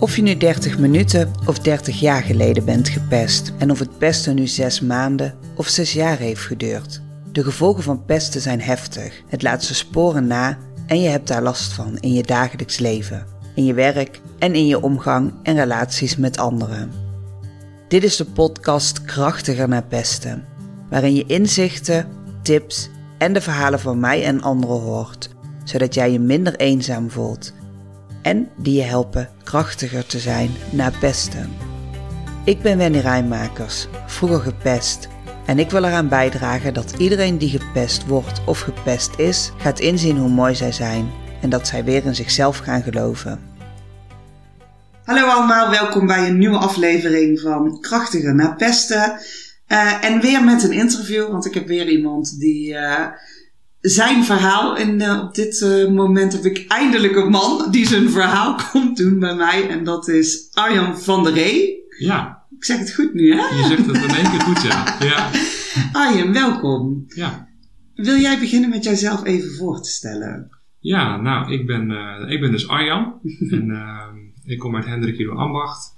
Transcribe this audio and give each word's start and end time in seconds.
Of 0.00 0.16
je 0.16 0.22
nu 0.22 0.36
30 0.36 0.78
minuten 0.78 1.32
of 1.46 1.58
30 1.58 2.00
jaar 2.00 2.22
geleden 2.22 2.64
bent 2.64 2.88
gepest 2.88 3.52
en 3.58 3.70
of 3.70 3.78
het 3.78 3.98
pesten 3.98 4.34
nu 4.34 4.46
6 4.46 4.80
maanden 4.80 5.34
of 5.54 5.68
6 5.68 5.92
jaar 5.92 6.18
heeft 6.18 6.40
geduurd. 6.40 7.00
De 7.32 7.44
gevolgen 7.44 7.82
van 7.82 8.04
pesten 8.04 8.40
zijn 8.40 8.60
heftig. 8.60 9.22
Het 9.26 9.42
laat 9.42 9.64
zijn 9.64 9.76
sporen 9.76 10.26
na 10.26 10.58
en 10.86 11.00
je 11.00 11.08
hebt 11.08 11.28
daar 11.28 11.42
last 11.42 11.72
van 11.72 11.98
in 11.98 12.12
je 12.12 12.22
dagelijks 12.22 12.78
leven, 12.78 13.26
in 13.54 13.64
je 13.64 13.74
werk 13.74 14.20
en 14.38 14.54
in 14.54 14.66
je 14.66 14.82
omgang 14.82 15.32
en 15.42 15.54
relaties 15.54 16.16
met 16.16 16.38
anderen. 16.38 16.92
Dit 17.88 18.04
is 18.04 18.16
de 18.16 18.24
podcast 18.24 19.02
Krachtiger 19.02 19.68
naar 19.68 19.84
pesten, 19.84 20.44
waarin 20.90 21.14
je 21.14 21.26
inzichten, 21.26 22.08
tips 22.42 22.90
en 23.18 23.32
de 23.32 23.40
verhalen 23.40 23.80
van 23.80 24.00
mij 24.00 24.24
en 24.24 24.42
anderen 24.42 24.80
hoort, 24.80 25.28
zodat 25.64 25.94
jij 25.94 26.12
je 26.12 26.20
minder 26.20 26.56
eenzaam 26.56 27.10
voelt 27.10 27.52
en 28.28 28.48
die 28.56 28.74
je 28.74 28.82
helpen 28.82 29.28
krachtiger 29.44 30.06
te 30.06 30.18
zijn 30.18 30.50
na 30.72 30.90
pesten. 31.00 31.52
Ik 32.44 32.62
ben 32.62 32.78
Wendy 32.78 32.98
Rijnmakers, 32.98 33.86
vroeger 34.06 34.40
gepest. 34.40 35.08
En 35.46 35.58
ik 35.58 35.70
wil 35.70 35.84
eraan 35.84 36.08
bijdragen 36.08 36.74
dat 36.74 36.94
iedereen 36.98 37.38
die 37.38 37.58
gepest 37.58 38.06
wordt 38.06 38.40
of 38.46 38.60
gepest 38.60 39.18
is, 39.18 39.52
gaat 39.56 39.80
inzien 39.80 40.16
hoe 40.16 40.28
mooi 40.28 40.54
zij 40.54 40.72
zijn 40.72 41.10
en 41.42 41.50
dat 41.50 41.66
zij 41.66 41.84
weer 41.84 42.04
in 42.04 42.14
zichzelf 42.14 42.58
gaan 42.58 42.82
geloven. 42.82 43.40
Hallo 45.04 45.26
allemaal, 45.26 45.70
welkom 45.70 46.06
bij 46.06 46.28
een 46.28 46.38
nieuwe 46.38 46.58
aflevering 46.58 47.40
van 47.40 47.80
Krachtiger 47.80 48.34
na 48.34 48.52
pesten. 48.52 49.18
Uh, 49.68 50.04
en 50.04 50.20
weer 50.20 50.44
met 50.44 50.62
een 50.62 50.72
interview, 50.72 51.30
want 51.30 51.46
ik 51.46 51.54
heb 51.54 51.66
weer 51.66 51.88
iemand 51.88 52.38
die 52.38 52.72
uh, 52.72 53.06
zijn 53.80 54.24
verhaal. 54.24 54.76
En 54.76 55.00
uh, 55.00 55.22
op 55.24 55.34
dit 55.34 55.60
uh, 55.60 55.88
moment 55.88 56.32
heb 56.32 56.44
ik 56.44 56.64
eindelijk 56.68 57.16
een 57.16 57.30
man 57.30 57.70
die 57.70 57.86
zijn 57.86 58.10
verhaal 58.10 58.58
komt 58.72 58.96
doen 58.96 59.18
bij 59.18 59.34
mij. 59.34 59.68
En 59.68 59.84
dat 59.84 60.08
is 60.08 60.48
Arjan 60.52 60.98
van 60.98 61.24
der 61.24 61.32
Ree. 61.32 61.86
Ja. 61.98 62.46
Ik 62.56 62.64
zeg 62.64 62.78
het 62.78 62.94
goed 62.94 63.14
nu, 63.14 63.34
hè? 63.34 63.56
Je 63.56 63.64
zegt 63.68 63.86
het 63.86 63.96
in 63.96 64.16
één 64.16 64.30
keer 64.30 64.40
goed, 64.40 64.62
ja. 64.62 64.96
ja. 65.00 65.30
Arjan, 66.00 66.32
welkom. 66.32 67.04
Ja. 67.08 67.48
Wil 67.94 68.16
jij 68.16 68.38
beginnen 68.38 68.70
met 68.70 68.84
jouzelf 68.84 69.24
even 69.24 69.50
voor 69.50 69.82
te 69.82 69.90
stellen? 69.90 70.50
Ja, 70.80 71.20
nou, 71.20 71.52
ik 71.52 71.66
ben, 71.66 71.90
uh, 71.90 72.30
ik 72.30 72.40
ben 72.40 72.50
dus 72.50 72.68
Arjan. 72.68 73.20
en 73.50 74.32
ik 74.44 74.58
kom 74.58 74.76
uit 74.76 74.86
Hendrik 74.86 75.28
Ambacht. 75.28 75.96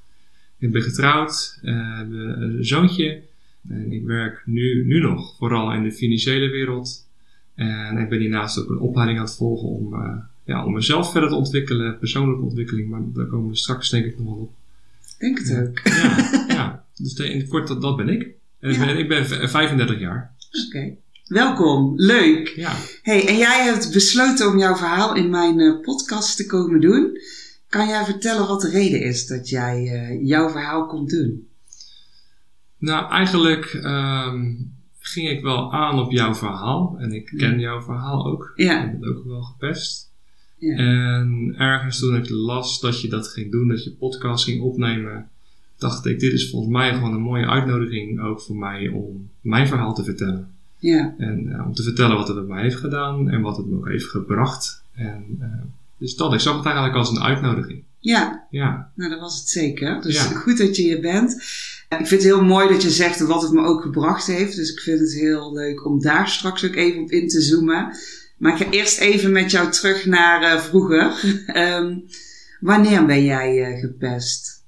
Ik 0.58 0.72
ben 0.72 0.83
getrouwd, 0.83 1.58
heb 1.62 2.10
een 2.12 2.58
zoontje. 2.60 3.22
En 3.68 3.92
ik 3.92 4.05
werk 4.05 4.42
nu, 4.44 4.84
nu 4.86 5.00
nog 5.00 5.36
vooral 5.38 5.72
in 5.72 5.83
de 5.83 5.92
financiële 5.92 6.50
wereld. 6.50 7.08
En 7.61 7.98
ik 7.98 8.08
ben 8.08 8.19
hiernaast 8.19 8.58
ook 8.58 8.69
een 8.69 8.78
opleiding 8.78 9.19
aan 9.19 9.25
het 9.25 9.34
volgen 9.34 9.69
om, 9.69 9.94
uh, 9.94 10.16
ja, 10.44 10.64
om 10.64 10.72
mezelf 10.72 11.11
verder 11.12 11.28
te 11.28 11.34
ontwikkelen, 11.34 11.98
persoonlijke 11.98 12.42
ontwikkeling, 12.42 12.89
maar 12.89 13.00
daar 13.14 13.27
komen 13.27 13.50
we 13.50 13.56
straks 13.56 13.91
denk 13.91 14.05
ik 14.05 14.19
nog 14.19 14.27
wel 14.27 14.36
op. 14.36 14.52
Denk 15.19 15.39
het 15.39 15.58
ook. 15.58 15.78
Ja, 15.84 16.44
ja. 16.48 16.84
dus 16.97 17.14
in 17.14 17.39
het 17.39 17.48
kort, 17.48 17.69
dat, 17.69 17.83
dat 17.83 17.97
ben 17.97 18.08
ik. 18.08 18.28
En 18.61 18.72
ja. 18.72 18.91
ik 18.91 19.08
ben 19.08 19.27
35 19.48 19.98
jaar. 19.98 20.34
Oké. 20.67 20.67
Okay. 20.67 20.98
Welkom, 21.25 21.92
leuk. 21.97 22.48
Ja. 22.48 22.77
Hey, 23.02 23.28
en 23.28 23.36
jij 23.36 23.64
hebt 23.64 23.92
besloten 23.92 24.48
om 24.48 24.58
jouw 24.58 24.77
verhaal 24.77 25.14
in 25.14 25.30
mijn 25.30 25.58
uh, 25.58 25.80
podcast 25.80 26.36
te 26.36 26.47
komen 26.47 26.80
doen. 26.80 27.19
Kan 27.69 27.89
jij 27.89 28.05
vertellen 28.05 28.47
wat 28.47 28.61
de 28.61 28.70
reden 28.70 29.02
is 29.02 29.27
dat 29.27 29.48
jij 29.48 29.83
uh, 29.83 30.27
jouw 30.27 30.50
verhaal 30.50 30.86
komt 30.86 31.11
doen? 31.11 31.48
Nou, 32.78 33.11
eigenlijk 33.11 33.72
um, 33.72 34.72
ging 35.00 35.28
ik 35.28 35.42
wel 35.42 35.72
aan 35.72 35.98
op 35.98 36.10
jouw 36.10 36.34
verhaal. 36.34 36.96
En 36.98 37.12
ik 37.12 37.26
ken 37.36 37.52
ja. 37.52 37.58
jouw 37.58 37.82
verhaal 37.82 38.26
ook. 38.26 38.52
Ja. 38.56 38.84
Ik 38.84 39.00
ben 39.00 39.16
ook 39.16 39.24
wel 39.24 39.42
gepest. 39.42 40.10
Ja. 40.58 40.76
En 40.76 41.54
ergens 41.58 41.98
toen 41.98 42.16
ik 42.16 42.28
las 42.28 42.80
dat 42.80 43.00
je 43.00 43.08
dat 43.08 43.28
ging 43.28 43.50
doen, 43.50 43.68
dat 43.68 43.84
je 43.84 43.90
podcast 43.90 44.44
ging 44.44 44.62
opnemen, 44.62 45.28
dacht 45.78 46.06
ik, 46.06 46.20
dit 46.20 46.32
is 46.32 46.50
volgens 46.50 46.72
mij 46.72 46.94
gewoon 46.94 47.14
een 47.14 47.20
mooie 47.20 47.46
uitnodiging 47.46 48.20
ook 48.20 48.40
voor 48.40 48.56
mij 48.56 48.88
om 48.88 49.30
mijn 49.40 49.66
verhaal 49.66 49.94
te 49.94 50.05
vertellen. 50.05 50.55
Ja. 50.78 51.14
En 51.18 51.46
uh, 51.46 51.66
om 51.66 51.74
te 51.74 51.83
vertellen 51.83 52.16
wat 52.16 52.28
het 52.28 52.36
bij 52.36 52.46
mij 52.55 52.62
heeft 52.62 52.77
gedaan 52.77 53.30
en 53.30 53.40
wat 53.40 53.56
het 53.56 53.66
me 53.66 53.77
ook 53.77 53.89
heeft 53.89 54.06
gebracht. 54.06 54.83
En 54.94 55.24
uh, 55.40 55.46
dus 55.96 56.16
dat, 56.16 56.33
ik 56.33 56.40
zag 56.40 56.56
het 56.56 56.64
eigenlijk 56.64 56.96
als 56.96 57.10
een 57.10 57.22
uitnodiging. 57.22 57.83
Ja. 57.98 58.46
Ja. 58.50 58.90
Nou, 58.94 59.10
dat 59.10 59.20
was 59.20 59.39
het 59.39 59.48
zeker. 59.48 60.02
Dus 60.02 60.14
Ja. 60.14 60.22
goed 60.22 60.58
dat 60.58 60.77
je 60.77 60.83
hier 60.83 61.00
bent. 61.00 61.42
Ik 61.98 62.06
vind 62.06 62.11
het 62.11 62.23
heel 62.23 62.45
mooi 62.45 62.68
dat 62.68 62.83
je 62.83 62.90
zegt 62.90 63.20
wat 63.20 63.42
het 63.42 63.52
me 63.52 63.61
ook 63.61 63.83
gebracht 63.83 64.27
heeft. 64.27 64.56
Dus 64.56 64.73
ik 64.73 64.80
vind 64.80 65.01
het 65.01 65.14
heel 65.14 65.52
leuk 65.52 65.86
om 65.86 66.01
daar 66.01 66.28
straks 66.28 66.64
ook 66.64 66.74
even 66.74 67.02
op 67.02 67.11
in 67.11 67.28
te 67.28 67.40
zoomen. 67.40 67.96
Maar 68.36 68.52
ik 68.52 68.67
ga 68.67 68.70
eerst 68.70 68.98
even 68.98 69.33
met 69.33 69.51
jou 69.51 69.70
terug 69.70 70.06
naar 70.06 70.42
uh, 70.42 70.61
vroeger. 70.61 71.24
um, 71.55 72.05
wanneer 72.70 73.06
ben 73.06 73.24
jij 73.24 73.73
uh, 73.73 73.80
gepest? 73.80 74.64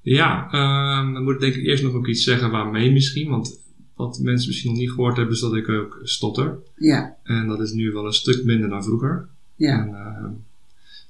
Ja, 0.00 0.44
um, 0.44 1.12
dan 1.12 1.24
moet 1.24 1.34
ik 1.34 1.40
denk 1.40 1.54
ik 1.54 1.66
eerst 1.66 1.82
nog 1.82 1.94
ook 1.94 2.06
iets 2.06 2.24
zeggen 2.24 2.50
waarmee 2.50 2.92
misschien. 2.92 3.30
Want 3.30 3.58
wat 3.94 4.18
mensen 4.18 4.48
misschien 4.48 4.70
nog 4.70 4.80
niet 4.80 4.90
gehoord 4.90 5.16
hebben, 5.16 5.34
is 5.34 5.40
dat 5.40 5.54
ik 5.54 5.68
ook 5.68 6.00
stotter. 6.02 6.58
Ja. 6.76 7.16
En 7.22 7.46
dat 7.48 7.60
is 7.60 7.72
nu 7.72 7.92
wel 7.92 8.06
een 8.06 8.12
stuk 8.12 8.44
minder 8.44 8.68
dan 8.68 8.84
vroeger. 8.84 9.28
Ja. 9.56 9.78
En, 9.78 9.88
uh, 9.88 10.30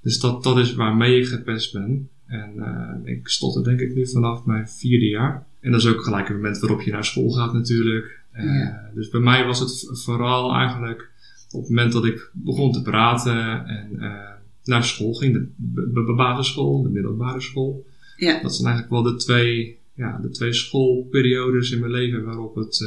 dus 0.00 0.18
dat, 0.18 0.42
dat 0.42 0.58
is 0.58 0.74
waarmee 0.74 1.20
ik 1.20 1.26
gepest 1.26 1.72
ben. 1.72 2.08
En 2.26 2.52
uh, 2.56 3.12
ik 3.12 3.28
stotter 3.28 3.64
denk 3.64 3.80
ik 3.80 3.94
nu 3.94 4.08
vanaf 4.08 4.44
mijn 4.44 4.68
vierde 4.68 5.08
jaar. 5.08 5.46
En 5.60 5.70
dat 5.70 5.80
is 5.80 5.86
ook 5.86 6.04
gelijk 6.04 6.28
het 6.28 6.36
moment 6.36 6.58
waarop 6.58 6.80
je 6.80 6.90
naar 6.90 7.04
school 7.04 7.30
gaat 7.30 7.52
natuurlijk. 7.52 8.20
Uh, 8.36 8.44
Ja. 8.44 8.90
Dus 8.94 9.08
bij 9.08 9.20
mij 9.20 9.44
was 9.44 9.58
het 9.60 9.88
vooral 10.02 10.54
eigenlijk 10.54 11.10
op 11.50 11.60
het 11.60 11.68
moment 11.68 11.92
dat 11.92 12.04
ik 12.04 12.30
begon 12.32 12.72
te 12.72 12.82
praten 12.82 13.66
en 13.66 13.90
uh, 13.92 14.30
naar 14.64 14.84
school 14.84 15.14
ging. 15.14 15.32
De, 15.56 16.14
basisschool, 16.16 16.82
de 16.82 16.88
middelbare 16.88 17.40
school. 17.40 17.86
Ja. 18.16 18.42
Dat 18.42 18.54
zijn 18.54 18.68
eigenlijk 18.68 19.02
wel 19.02 19.12
de 19.12 19.18
twee, 19.18 19.78
ja, 19.94 20.18
de 20.22 20.30
twee 20.30 20.52
schoolperiodes 20.52 21.70
in 21.70 21.80
mijn 21.80 21.92
leven 21.92 22.24
waarop 22.24 22.54
het 22.54 22.82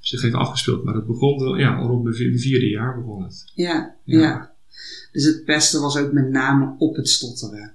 zich 0.00 0.22
heeft 0.22 0.34
afgespeeld. 0.34 0.84
Maar 0.84 0.94
het 0.94 1.06
begon, 1.06 1.58
ja, 1.58 1.88
op 1.88 2.02
mijn 2.02 2.14
vierde 2.38 2.68
jaar 2.68 2.98
begon 2.98 3.22
het. 3.22 3.52
Ja, 3.54 3.94
Ja. 4.04 4.18
ja. 4.18 4.52
Dus 5.12 5.24
het 5.24 5.44
pesten 5.44 5.80
was 5.80 5.96
ook 5.96 6.12
met 6.12 6.30
name 6.30 6.74
op 6.78 6.96
het 6.96 7.08
stotteren. 7.08 7.72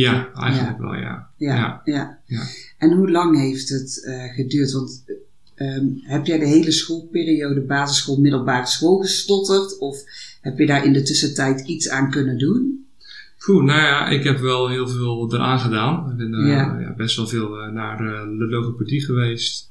Ja, 0.00 0.32
eigenlijk 0.34 0.78
wel, 0.78 0.94
ja. 0.94 1.30
Ja, 1.36 1.82
Ja. 1.84 2.42
En 2.78 2.92
hoe 2.92 3.10
lang 3.10 3.38
heeft 3.38 3.68
het 3.68 4.04
uh, 4.06 4.34
geduurd? 4.34 4.72
Want 4.72 5.04
um, 5.56 6.00
heb 6.02 6.26
jij 6.26 6.38
de 6.38 6.46
hele 6.46 6.72
schoolperiode, 6.72 7.60
basisschool, 7.60 8.20
middelbare 8.20 8.66
school 8.66 8.98
gestotterd? 8.98 9.78
Of 9.78 9.96
heb 10.40 10.58
je 10.58 10.66
daar 10.66 10.84
in 10.84 10.92
de 10.92 11.02
tussentijd 11.02 11.60
iets 11.60 11.88
aan 11.88 12.10
kunnen 12.10 12.38
doen? 12.38 12.86
Goed, 13.38 13.64
nou 13.64 13.80
ja, 13.80 14.08
ik 14.08 14.24
heb 14.24 14.38
wel 14.38 14.68
heel 14.68 14.88
veel 14.88 15.34
eraan 15.34 15.58
gedaan. 15.58 16.10
Ik 16.10 16.16
ben 16.16 16.34
uh, 16.34 16.48
Ja. 16.48 16.78
ja, 16.80 16.94
best 16.94 17.16
wel 17.16 17.26
veel 17.26 17.66
uh, 17.66 17.72
naar 17.72 18.00
uh, 18.00 18.38
de 18.38 18.46
logopedie 18.46 19.04
geweest. 19.04 19.70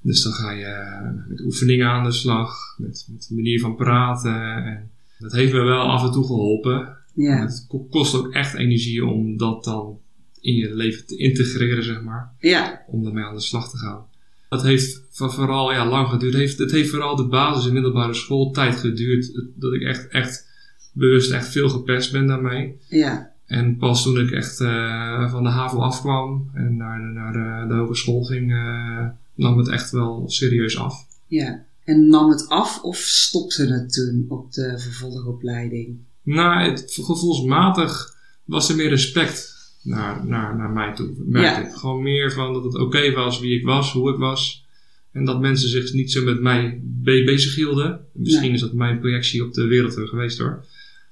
Dus 0.00 0.22
dan 0.22 0.32
ga 0.32 0.50
je 0.50 1.00
met 1.28 1.40
oefeningen 1.40 1.88
aan 1.88 2.04
de 2.04 2.12
slag, 2.12 2.74
met, 2.78 3.06
met 3.12 3.26
de 3.28 3.34
manier 3.34 3.60
van 3.60 3.76
praten. 3.76 4.42
En 4.64 4.90
dat 5.18 5.32
heeft 5.32 5.52
me 5.52 5.60
wel 5.60 5.90
af 5.90 6.04
en 6.04 6.12
toe 6.12 6.26
geholpen. 6.26 6.96
Ja, 7.14 7.40
Het 7.40 7.64
ko- 7.68 7.86
kost 7.90 8.14
ook 8.14 8.32
echt 8.32 8.54
energie 8.54 9.04
om 9.04 9.36
dat 9.36 9.64
dan 9.64 9.98
in 10.40 10.54
je 10.54 10.74
leven 10.74 11.06
te 11.06 11.16
integreren, 11.16 11.84
zeg 11.84 12.02
maar. 12.02 12.32
ja, 12.38 12.82
Om 12.86 13.04
daarmee 13.04 13.24
aan 13.24 13.34
de 13.34 13.40
slag 13.40 13.70
te 13.70 13.76
gaan. 13.76 14.04
Dat 14.48 14.62
heeft 14.62 15.02
voor- 15.10 15.32
vooral 15.32 15.72
ja, 15.72 15.86
lang 15.88 16.08
geduurd. 16.08 16.32
Het 16.32 16.40
heeft, 16.42 16.58
het 16.58 16.70
heeft 16.70 16.90
vooral 16.90 17.16
de 17.16 17.26
basis- 17.28 17.66
en 17.66 17.72
middelbare 17.72 18.14
schooltijd 18.14 18.74
geduurd. 18.76 19.42
Dat 19.54 19.72
ik 19.72 19.82
echt, 19.82 20.08
echt 20.08 20.46
bewust 20.92 21.30
echt 21.30 21.48
veel 21.48 21.68
gepest 21.68 22.12
ben 22.12 22.26
daarmee. 22.26 22.76
ja, 22.88 23.30
En 23.46 23.76
pas 23.76 24.02
toen 24.02 24.18
ik 24.18 24.30
echt 24.30 24.60
uh, 24.60 25.30
van 25.30 25.42
de 25.42 25.48
HAVO 25.48 25.78
afkwam 25.78 26.50
en 26.54 26.76
naar, 26.76 26.98
de- 26.98 27.04
naar 27.12 27.32
de, 27.32 27.68
de 27.74 27.80
hogeschool 27.80 28.22
ging, 28.24 28.50
uh, 28.50 29.06
nam 29.34 29.58
het 29.58 29.68
echt 29.68 29.90
wel 29.90 30.24
serieus 30.30 30.78
af. 30.78 31.06
ja. 31.26 31.64
En 31.84 32.08
nam 32.08 32.30
het 32.30 32.48
af 32.48 32.82
of 32.82 32.96
stopte 32.96 33.66
het 33.66 33.92
toen 33.92 34.24
op 34.28 34.52
de 34.52 34.78
vervolgopleiding? 34.78 35.96
Nou, 36.22 36.70
het, 36.70 36.98
gevoelsmatig 37.02 38.14
was 38.44 38.68
er 38.70 38.76
meer 38.76 38.88
respect 38.88 39.50
naar, 39.82 40.26
naar, 40.26 40.56
naar 40.56 40.70
mij 40.70 40.94
toe. 40.94 41.14
Merkte 41.18 41.60
Ja. 41.60 41.68
ik. 41.68 41.74
Gewoon 41.74 42.02
meer 42.02 42.32
van 42.32 42.52
dat 42.52 42.64
het 42.64 42.74
oké 42.74 43.12
was 43.12 43.40
wie 43.40 43.58
ik 43.58 43.64
was, 43.64 43.92
hoe 43.92 44.10
ik 44.12 44.18
was. 44.18 44.66
En 45.12 45.24
dat 45.24 45.40
mensen 45.40 45.68
zich 45.68 45.92
niet 45.92 46.12
zo 46.12 46.24
met 46.24 46.40
mij 46.40 46.80
be 46.82 47.22
bezig 47.24 47.54
hielden. 47.54 48.00
Misschien 48.12 48.42
Nee. 48.44 48.52
is 48.54 48.60
dat 48.60 48.72
mijn 48.72 48.98
projectie 49.00 49.44
op 49.44 49.52
de 49.52 49.66
wereld 49.66 49.94
geweest 50.08 50.38
hoor. 50.38 50.64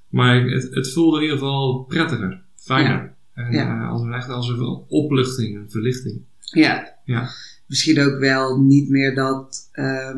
Maar 0.09 0.43
het, 0.49 0.67
het 0.75 0.91
voelde 0.93 1.17
in 1.17 1.21
ieder 1.23 1.37
geval 1.37 1.83
prettiger, 1.83 2.41
fijner. 2.55 3.13
En 3.33 3.51
Ja. 3.51 3.81
uh, 3.81 3.89
als 3.89 4.01
een 4.01 4.13
echt 4.13 4.29
als 4.29 4.49
een 4.49 4.83
opluchting, 4.87 5.55
een 5.57 5.69
verlichting. 5.71 6.21
Ja. 6.39 6.95
Ja. 7.05 7.29
Misschien 7.67 7.99
ook 8.01 8.19
wel 8.19 8.61
niet 8.61 8.89
meer 8.89 9.15
dat, 9.15 9.69
ehm, 9.71 10.17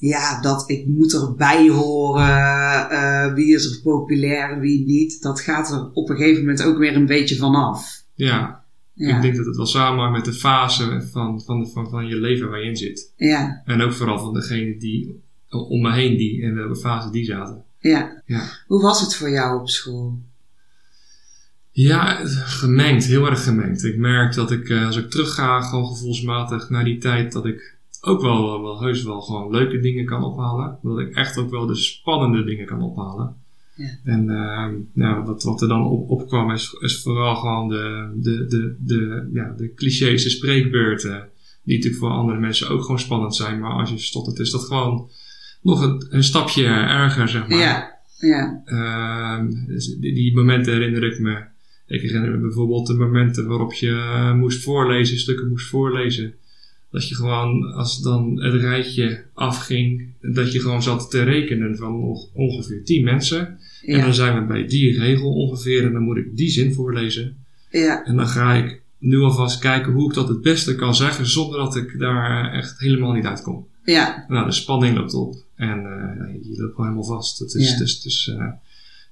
ja, 0.00 0.40
dat 0.40 0.70
ik 0.70 0.86
moet 0.86 1.14
erbij 1.14 1.68
horen, 1.68 2.90
eh, 2.90 3.34
wie 3.34 3.54
is 3.54 3.64
er 3.64 3.80
populair, 3.82 4.60
wie 4.60 4.84
niet. 4.86 5.22
Dat 5.22 5.40
gaat 5.40 5.70
er 5.70 5.90
op 5.92 6.08
een 6.10 6.16
gegeven 6.16 6.40
moment 6.40 6.62
ook 6.62 6.78
weer 6.78 6.96
een 6.96 7.06
beetje 7.06 7.36
vanaf. 7.36 8.02
Ja, 8.14 8.64
Ja, 8.94 9.16
ik 9.16 9.22
denk 9.22 9.36
dat 9.36 9.46
het 9.46 9.56
wel 9.56 9.66
samenhangt 9.66 10.16
met 10.16 10.24
de 10.34 10.40
fase 10.40 11.08
van, 11.12 11.40
van, 11.40 11.66
van, 11.70 11.90
van 11.90 12.06
je 12.06 12.16
leven 12.16 12.50
waar 12.50 12.60
je 12.60 12.68
in 12.68 12.76
zit. 12.76 13.12
ja, 13.16 13.62
En 13.64 13.80
ook 13.82 13.92
vooral 13.92 14.18
van 14.18 14.34
degene 14.34 14.76
die 14.76 15.20
om 15.48 15.80
me 15.82 15.92
heen 15.92 16.16
die 16.16 16.40
in 16.40 16.54
welke 16.54 16.76
fase 16.76 17.10
die 17.10 17.24
zaten. 17.24 17.64
ja. 17.78 18.22
Ja. 18.26 18.42
Hoe 18.66 18.82
was 18.82 19.00
het 19.00 19.14
voor 19.16 19.30
jou 19.30 19.60
op 19.60 19.68
school? 19.68 20.18
Ja, 21.72 22.20
gemengd, 22.44 23.04
heel 23.04 23.26
erg 23.26 23.44
gemengd. 23.44 23.84
Ik 23.84 23.96
merk 23.96 24.34
dat 24.34 24.50
ik, 24.50 24.68
eh, 24.68 24.86
als 24.86 24.96
ik 24.96 25.10
terugga, 25.10 25.60
gewoon 25.60 25.86
gevoelsmatig 25.86 26.70
naar 26.70 26.84
die 26.84 26.98
tijd, 26.98 27.32
dat 27.32 27.46
ik 27.46 27.76
ook 28.00 28.20
wel, 28.20 28.62
wel 28.62 28.80
heus 28.80 29.02
wel 29.02 29.20
gewoon 29.20 29.50
leuke 29.50 29.80
dingen 29.80 30.04
kan 30.04 30.24
ophalen. 30.24 30.78
Dat 30.82 30.98
ik 30.98 31.14
echt 31.14 31.38
ook 31.38 31.50
wel 31.50 31.66
de 31.66 31.76
spannende 31.76 32.44
dingen 32.44 32.66
kan 32.66 32.82
ophalen. 32.82 33.36
Ja. 33.74 33.98
En 34.04 34.30
ehm 34.30 34.74
nou, 34.92 35.24
wat, 35.24 35.42
wat 35.42 35.62
er 35.62 35.68
dan 35.68 35.84
op, 35.84 36.10
opkwam 36.10 36.50
is, 36.50 36.76
is 36.80 37.02
vooral 37.02 37.36
gewoon 37.36 37.68
de, 37.68 38.10
de, 38.16 38.46
de, 38.46 38.76
de, 38.78 39.30
ja, 39.32 39.54
de 39.56 39.74
clichés, 39.74 40.22
de 40.22 40.30
spreekbeurten. 40.30 41.28
Die 41.62 41.76
natuurlijk 41.76 42.02
voor 42.02 42.12
andere 42.12 42.38
mensen 42.38 42.68
ook 42.68 42.82
gewoon 42.82 42.98
spannend 42.98 43.34
zijn. 43.34 43.60
Maar 43.60 43.72
als 43.72 43.90
je 43.90 43.98
stottert 43.98 44.38
is 44.38 44.50
dat 44.50 44.64
gewoon 44.64 45.10
nog 45.62 45.82
een, 45.82 46.06
een 46.10 46.24
stapje 46.24 46.64
erger, 46.64 47.28
zeg 47.28 47.48
maar. 47.48 47.58
Ja, 47.58 47.98
ja, 48.18 48.62
Ehm, 48.64 49.66
dus 49.66 49.86
die, 49.86 50.14
die 50.14 50.34
momenten 50.34 50.72
herinner 50.72 51.04
ik 51.04 51.18
me. 51.18 51.42
Ik 51.86 52.00
herinner 52.00 52.30
me 52.30 52.38
bijvoorbeeld 52.38 52.86
de 52.86 52.94
momenten 52.94 53.46
waarop 53.48 53.72
je 53.72 53.90
eh, 53.90 54.34
moest 54.34 54.62
voorlezen, 54.62 55.18
stukken 55.18 55.48
moest 55.48 55.68
voorlezen. 55.68 56.34
Dat 56.90 57.08
je 57.08 57.14
gewoon, 57.14 57.72
als 57.72 58.02
dan 58.02 58.42
het 58.42 58.54
rijtje 58.60 59.24
afging, 59.34 60.06
dat 60.20 60.52
je 60.52 60.60
gewoon 60.60 60.82
zat 60.82 61.10
te 61.10 61.22
rekenen 61.22 61.76
van 61.76 61.94
ongeveer 62.32 62.84
10 62.84 63.04
mensen. 63.04 63.58
En 63.84 64.00
dan 64.00 64.14
zijn 64.14 64.40
we 64.40 64.46
bij 64.46 64.66
die 64.66 64.98
regel 64.98 65.32
ongeveer 65.34 65.86
en 65.86 65.92
dan 65.92 66.02
moet 66.02 66.16
ik 66.16 66.36
die 66.36 66.48
zin 66.50 66.72
voorlezen. 66.72 67.36
ja, 67.70 68.04
En 68.04 68.16
dan 68.16 68.26
ga 68.28 68.54
ik 68.54 68.80
nu 68.98 69.18
alvast 69.20 69.58
kijken 69.58 69.92
hoe 69.92 70.08
ik 70.08 70.14
dat 70.14 70.28
het 70.28 70.40
beste 70.40 70.74
kan 70.74 70.94
zeggen 70.94 71.26
zonder 71.26 71.58
dat 71.58 71.76
ik 71.76 71.98
daar 71.98 72.52
echt 72.52 72.78
helemaal 72.78 73.12
niet 73.12 73.24
uitkom. 73.24 73.66
ja, 73.84 74.24
Nou, 74.28 74.46
de 74.46 74.52
spanning 74.52 74.96
loopt 74.96 75.14
op 75.14 75.34
en 75.54 75.78
eh, 75.78 76.34
je 76.42 76.60
loopt 76.60 76.74
gewoon 76.74 76.90
helemaal 76.90 77.16
vast. 77.16 77.38
Het 77.38 77.54
is, 77.54 77.70
Ja. 77.70 77.78
dus, 77.78 78.00
dus, 78.02 78.28
eh, 78.28 78.46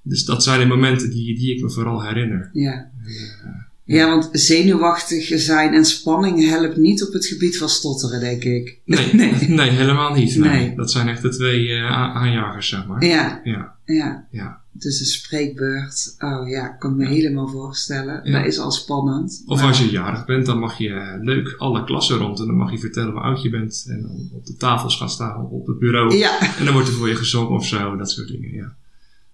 dus 0.03 0.25
dat 0.25 0.43
zijn 0.43 0.61
de 0.61 0.67
momenten 0.67 1.11
die, 1.11 1.37
die 1.37 1.55
ik 1.55 1.63
me 1.63 1.71
vooral 1.71 2.05
herinner. 2.05 2.51
ja. 2.53 2.73
En, 2.73 3.13
eh, 3.45 3.51
Ja, 3.97 4.09
want 4.09 4.29
zenuwachtig 4.33 5.41
zijn 5.41 5.75
en 5.75 5.85
spanning 5.85 6.49
helpt 6.49 6.77
niet 6.77 7.03
op 7.07 7.13
het 7.13 7.27
gebied 7.27 7.59
van 7.59 7.69
stotteren, 7.69 8.21
denk 8.21 8.45
ik. 8.45 8.81
nee, 8.85 9.13
nee. 9.49 9.71
helemaal 9.71 10.15
niet. 10.15 10.37
Nee. 10.37 10.51
Nee. 10.51 10.77
Dat 10.77 10.91
zijn 10.91 11.09
echt 11.09 11.23
de 11.23 11.29
twee 11.29 11.69
eh, 11.75 11.91
aanjagers, 12.17 12.69
zeg 12.69 12.87
maar. 12.87 13.05
Ja, 13.05 13.41
Ja, 13.45 13.75
ja. 13.85 14.27
ja. 14.31 14.61
Dus 14.73 15.01
een 15.01 15.07
spreekbeurt, 15.07 16.15
oh 16.19 16.49
ja, 16.49 16.69
kan 16.69 16.91
ik 16.91 16.97
me 16.97 17.07
helemaal 17.07 17.49
voorstellen. 17.49 18.21
Ja. 18.25 18.39
Dat 18.39 18.47
is 18.47 18.59
al 18.59 18.71
spannend. 18.71 19.43
Of 19.47 19.59
Maar- 19.59 19.69
als 19.69 19.79
je 19.79 19.91
jarig 19.91 20.25
bent, 20.27 20.47
dan 20.47 20.59
mag 20.59 20.79
je 20.79 21.19
leuk 21.21 21.55
alle 21.59 21.85
klassen 21.85 22.17
rond 22.19 22.41
en 22.41 22.47
dan 22.47 22.57
mag 22.57 22.71
je 22.71 22.79
vertellen 22.79 23.13
hoe 23.13 23.21
oud 23.21 23.43
je 23.43 23.51
bent. 23.51 23.85
En 23.89 24.03
dan 24.03 24.29
op 24.33 24.47
de 24.47 24.57
tafels 24.57 24.97
gaan 24.97 25.11
staan, 25.11 25.47
op 25.47 25.67
het 25.67 25.79
bureau. 25.79 26.15
Ja, 26.17 26.57
En 26.59 26.65
dan 26.65 26.73
wordt 26.75 26.89
er 26.89 26.95
voor 26.95 27.09
je 27.09 27.15
gezongen 27.17 27.51
of 27.57 27.67
zo, 27.67 27.97
dat 27.97 28.11
soort 28.11 28.29
dingen, 28.29 28.53
ja. 28.55 28.77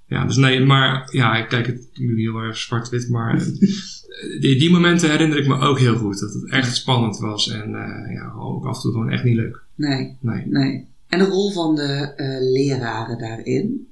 Ja, 0.08 0.24
dus 0.24 0.36
nee, 0.36 0.64
maar 0.64 1.08
ja, 1.10 1.36
ik 1.36 1.48
kijk 1.48 1.66
het 1.66 1.88
nu 1.94 2.20
heel 2.20 2.36
erg 2.38 2.56
zwart-wit, 2.56 3.08
maar 3.08 3.42
die, 4.40 4.58
die 4.58 4.70
momenten 4.70 5.10
herinner 5.10 5.38
ik 5.38 5.46
me 5.46 5.58
ook 5.58 5.78
heel 5.78 5.96
goed. 5.96 6.20
Dat 6.20 6.32
het 6.34 6.50
echt 6.50 6.76
spannend 6.76 7.18
was 7.18 7.50
en 7.50 7.74
eh, 7.74 8.14
ja, 8.14 8.32
ook 8.38 8.64
af 8.64 8.76
en 8.76 8.82
toe 8.82 8.92
gewoon 8.92 9.10
echt 9.10 9.24
niet 9.24 9.36
leuk. 9.36 9.62
nee, 9.74 10.16
Nee. 10.20 10.46
nee. 10.46 10.86
En 11.08 11.18
de 11.18 11.24
rol 11.24 11.50
van 11.52 11.74
de 11.74 12.12
eh, 12.16 12.52
leraren 12.52 13.18
daarin? 13.18 13.86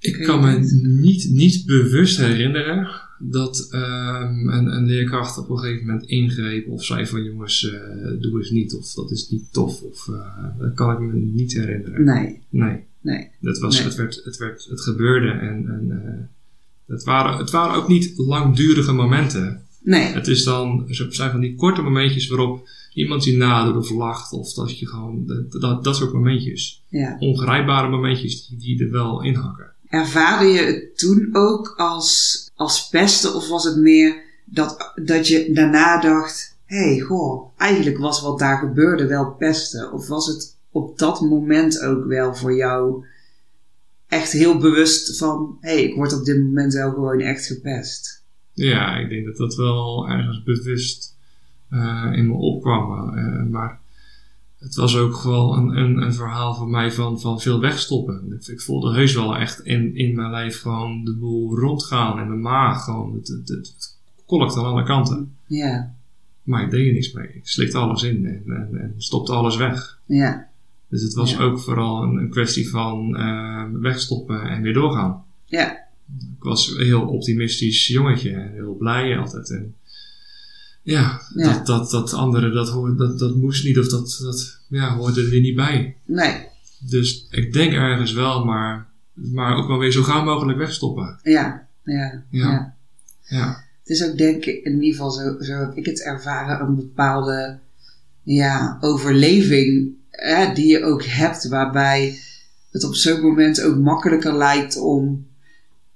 Ik 0.00 0.22
kan 0.22 0.40
me 0.44 0.58
niet, 1.00 1.30
niet 1.30 1.66
bewust 1.66 2.18
herinneren 2.18 2.88
dat 3.18 3.68
ehm, 3.70 4.48
een, 4.48 4.66
een 4.66 4.86
leerkracht 4.86 5.38
op 5.38 5.50
een 5.50 5.58
gegeven 5.58 5.86
moment 5.86 6.06
ingreep 6.06 6.68
of 6.68 6.84
zei 6.84 7.06
van 7.06 7.22
jongens, 7.22 7.70
eh, 7.72 8.20
doe 8.20 8.38
eens 8.38 8.50
niet 8.50 8.74
of 8.74 8.92
dat 8.92 9.10
is 9.10 9.28
niet 9.30 9.52
tof. 9.52 9.82
Of, 9.82 10.10
dat 10.58 10.74
kan 10.74 10.92
ik 10.92 10.98
me 10.98 11.12
niet 11.18 11.52
herinneren. 11.52 12.04
Nee, 12.04 12.42
Nee. 12.48 12.84
nee. 13.00 13.28
Dat 13.40 13.58
was, 13.58 13.76
Nee. 13.76 13.84
het, 13.84 13.94
werd, 13.94 14.20
het, 14.24 14.36
werd, 14.36 14.64
het 14.64 14.80
gebeurde 14.80 15.30
en, 15.30 15.66
en 15.68 16.30
het, 16.88 17.04
waren, 17.04 17.38
het 17.38 17.50
waren 17.50 17.76
ook 17.76 17.88
niet 17.88 18.12
langdurige 18.16 18.92
momenten. 18.92 19.62
Nee, 19.82 20.02
Het 20.02 20.26
is 20.26 20.44
dan, 20.44 20.84
het 20.86 21.14
zijn 21.14 21.30
van 21.30 21.40
die 21.40 21.54
korte 21.54 21.82
momentjes 21.82 22.28
waarop 22.28 22.68
iemand 22.94 23.24
je 23.24 23.36
nadoet 23.36 23.76
of 23.76 23.90
lacht 23.90 24.32
of 24.32 24.52
dat 24.52 24.78
je 24.78 24.86
gewoon, 24.86 25.26
dat, 25.26 25.60
dat, 25.60 25.84
dat 25.84 25.96
soort 25.96 26.12
momentjes. 26.12 26.82
ja. 26.88 27.16
Ongrijpbare 27.18 27.88
momentjes 27.88 28.46
die, 28.46 28.58
die 28.58 28.84
er 28.84 28.90
wel 28.90 29.22
in 29.22 29.34
hakken. 29.34 29.72
Ervaarde 29.88 30.46
je 30.46 30.60
het 30.60 30.98
toen 30.98 31.28
ook 31.32 31.74
als, 31.76 32.50
als 32.56 32.88
pesten 32.88 33.34
of 33.34 33.48
was 33.48 33.64
het 33.64 33.76
meer 33.76 34.22
dat, 34.44 34.92
dat 35.04 35.28
je 35.28 35.52
daarna 35.52 36.00
dacht, 36.00 36.56
hé, 36.64 36.76
hey, 36.76 36.98
goh, 37.00 37.50
eigenlijk 37.56 37.98
was 37.98 38.22
wat 38.22 38.38
daar 38.38 38.58
gebeurde 38.58 39.06
wel 39.06 39.30
pesten? 39.38 39.92
Of 39.92 40.08
was 40.08 40.26
het 40.26 40.56
op 40.70 40.98
dat 40.98 41.20
moment 41.20 41.80
ook 41.80 42.04
wel 42.04 42.34
voor 42.34 42.54
jou 42.54 43.04
echt 44.08 44.32
heel 44.32 44.58
bewust 44.58 45.18
van, 45.18 45.56
hé, 45.60 45.70
hey, 45.70 45.82
ik 45.82 45.94
word 45.94 46.18
op 46.18 46.24
dit 46.24 46.42
moment 46.42 46.72
wel 46.72 46.90
gewoon 46.90 47.20
echt 47.20 47.46
gepest? 47.46 48.24
Ja, 48.52 48.96
ik 48.96 49.08
denk 49.08 49.24
dat 49.26 49.36
dat 49.36 49.54
wel 49.54 50.08
ergens 50.08 50.42
bewust 50.42 51.16
eh, 51.70 52.10
in 52.12 52.26
me 52.26 52.32
opkwam. 52.32 53.16
Eh, 53.16 53.42
maar 53.42 53.80
het 54.58 54.74
was 54.74 54.96
ook 54.96 55.14
gewoon 55.14 55.58
een, 55.58 55.76
een, 55.76 56.02
een 56.02 56.14
verhaal 56.14 56.54
voor 56.54 56.68
mij 56.68 56.92
van, 56.92 57.20
van 57.20 57.40
veel 57.40 57.60
wegstoppen. 57.60 58.32
Ik, 58.40 58.46
ik 58.46 58.60
voelde 58.60 58.94
heus 58.94 59.14
wel 59.14 59.36
echt 59.36 59.60
in, 59.60 59.96
in 59.96 60.14
mijn 60.14 60.30
lijf 60.30 60.60
gewoon 60.60 61.04
de 61.04 61.14
boel 61.14 61.58
rondgaan. 61.58 62.18
En 62.18 62.28
mijn 62.28 62.40
maag 62.40 62.84
gewoon. 62.84 63.14
Het, 63.14 63.28
het, 63.28 63.48
het, 63.48 63.66
het 63.76 63.96
kolkt 64.26 64.56
aan 64.56 64.64
alle 64.64 64.84
kanten. 64.84 65.36
Ja, 65.46 65.94
Maar 66.42 66.62
ik 66.62 66.70
deed 66.70 66.86
er 66.86 66.92
niks 66.92 67.12
mee. 67.12 67.28
Ik 67.28 67.48
slikte 67.48 67.78
alles 67.78 68.02
in 68.02 68.26
en, 68.26 68.42
en, 68.46 68.80
en 68.80 68.94
stopte 68.96 69.32
alles 69.32 69.56
weg. 69.56 69.98
ja, 70.06 70.47
Dus 70.88 71.02
het 71.02 71.14
was 71.14 71.30
Ja. 71.30 71.38
ook 71.42 71.60
vooral 71.60 72.02
een, 72.02 72.16
een 72.16 72.30
kwestie 72.30 72.68
van 72.70 73.16
eh, 73.16 73.64
wegstoppen 73.72 74.42
en 74.42 74.62
weer 74.62 74.72
doorgaan. 74.72 75.24
ja, 75.44 75.70
Ik 76.36 76.42
was 76.44 76.70
een 76.76 76.84
heel 76.84 77.00
optimistisch 77.06 77.86
jongetje 77.86 78.30
en 78.30 78.52
heel 78.52 78.74
blij 78.74 79.18
altijd. 79.18 79.50
En 79.50 79.74
ja, 80.82 81.20
Ja. 81.34 81.52
Dat, 81.52 81.66
dat, 81.66 81.90
dat 81.90 82.12
andere, 82.12 82.50
dat, 82.50 82.68
hoorde, 82.70 82.94
dat, 82.94 83.18
dat 83.18 83.34
moest 83.36 83.64
niet 83.64 83.78
of 83.78 83.88
dat, 83.88 84.18
dat 84.22 84.60
ja, 84.68 84.96
hoorde 84.96 85.22
er 85.30 85.40
niet 85.40 85.56
bij. 85.56 85.96
nee, 86.04 86.46
Dus 86.80 87.26
ik 87.30 87.52
denk 87.52 87.72
ergens 87.72 88.12
wel, 88.12 88.44
maar, 88.44 88.86
maar 89.12 89.56
ook 89.56 89.68
wel 89.68 89.78
weer 89.78 89.92
zo 89.92 90.02
gauw 90.02 90.24
mogelijk 90.24 90.58
wegstoppen. 90.58 91.18
ja, 91.22 91.66
ja, 91.84 92.22
Ja. 92.30 92.50
ja. 92.50 92.76
Ja, 93.28 93.64
Het 93.80 93.88
is 93.88 94.04
ook 94.08 94.16
denk 94.18 94.44
ik, 94.44 94.64
in 94.64 94.72
ieder 94.72 94.90
geval 94.90 95.10
zo, 95.10 95.36
zo 95.40 95.52
heb 95.52 95.76
ik 95.76 95.86
het 95.86 96.02
ervaren, 96.04 96.66
een 96.66 96.76
bepaalde 96.76 97.58
ja, 98.22 98.78
overleving 98.80 99.96
die 100.54 100.66
je 100.66 100.84
ook 100.84 101.04
hebt, 101.04 101.48
waarbij 101.48 102.18
het 102.70 102.84
op 102.84 102.94
zo'n 102.94 103.20
moment 103.20 103.62
ook 103.62 103.76
makkelijker 103.76 104.34
lijkt 104.36 104.76
om, 104.76 105.26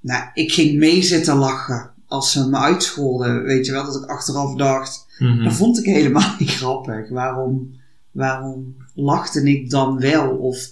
nou, 0.00 0.24
ik 0.34 0.52
ging 0.52 0.78
mee 0.78 1.02
zitten 1.02 1.36
lachen 1.36 1.90
als 2.06 2.32
ze 2.32 2.48
me 2.48 2.56
uitscholden, 2.56 3.42
weet 3.42 3.66
je 3.66 3.72
wel, 3.72 3.84
dat 3.84 4.02
ik 4.02 4.08
achteraf 4.10 4.54
dacht, 4.54 5.06
Mhm. 5.18 5.44
dat 5.44 5.52
vond 5.54 5.78
ik 5.78 5.84
helemaal 5.84 6.34
niet 6.38 6.50
grappig. 6.50 7.08
Waarom, 7.08 7.74
waarom 8.10 8.76
lachte 8.94 9.42
ik 9.50 9.70
dan 9.70 9.98
wel? 10.00 10.28
Of 10.36 10.70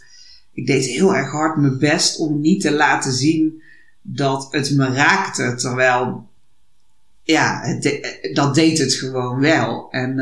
ik 0.53 0.67
deed 0.67 0.85
heel 0.85 1.15
erg 1.17 1.31
hard 1.31 1.57
mijn 1.57 1.79
best 1.79 2.19
om 2.19 2.41
niet 2.41 2.61
te 2.61 2.73
laten 2.73 3.13
zien 3.13 3.63
dat 4.03 4.49
het 4.51 4.71
me 4.77 4.93
raakte. 4.93 5.55
Terwijl, 5.55 6.29
ja, 7.23 7.75
de- 7.81 8.31
dat 8.35 8.55
deed 8.55 8.79
het 8.79 8.93
gewoon 8.93 9.41
wel. 9.41 9.89
En 9.91 10.21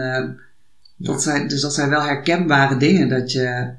eh, 1.00 1.06
dat 1.06 1.22
zijn, 1.22 1.48
dus 1.48 1.60
dat 1.60 1.74
zijn 1.74 1.90
wel 1.90 2.02
herkenbare 2.02 2.76
dingen. 2.76 3.08
Dat 3.08 3.32
je, 3.32 3.70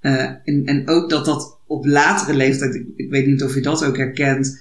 eh, 0.00 0.22
en, 0.44 0.62
en 0.64 0.88
ook 0.88 1.10
dat 1.10 1.24
dat 1.24 1.58
op 1.66 1.84
latere 1.86 2.34
leeftijd, 2.36 2.74
ik, 2.74 2.86
ik 2.96 3.10
weet 3.10 3.26
niet 3.26 3.42
of 3.42 3.54
je 3.54 3.60
dat 3.60 3.84
ook 3.84 3.96
herkent, 3.96 4.60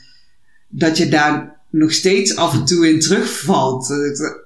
dat 0.67 0.97
je 0.97 1.09
daar 1.09 1.55
nog 1.69 1.91
steeds 1.91 2.35
af 2.35 2.53
en 2.53 2.65
toe 2.65 2.89
in 2.89 2.99
terugvalt. 2.99 3.89
Eh, 3.89 3.97
het- 3.97 4.43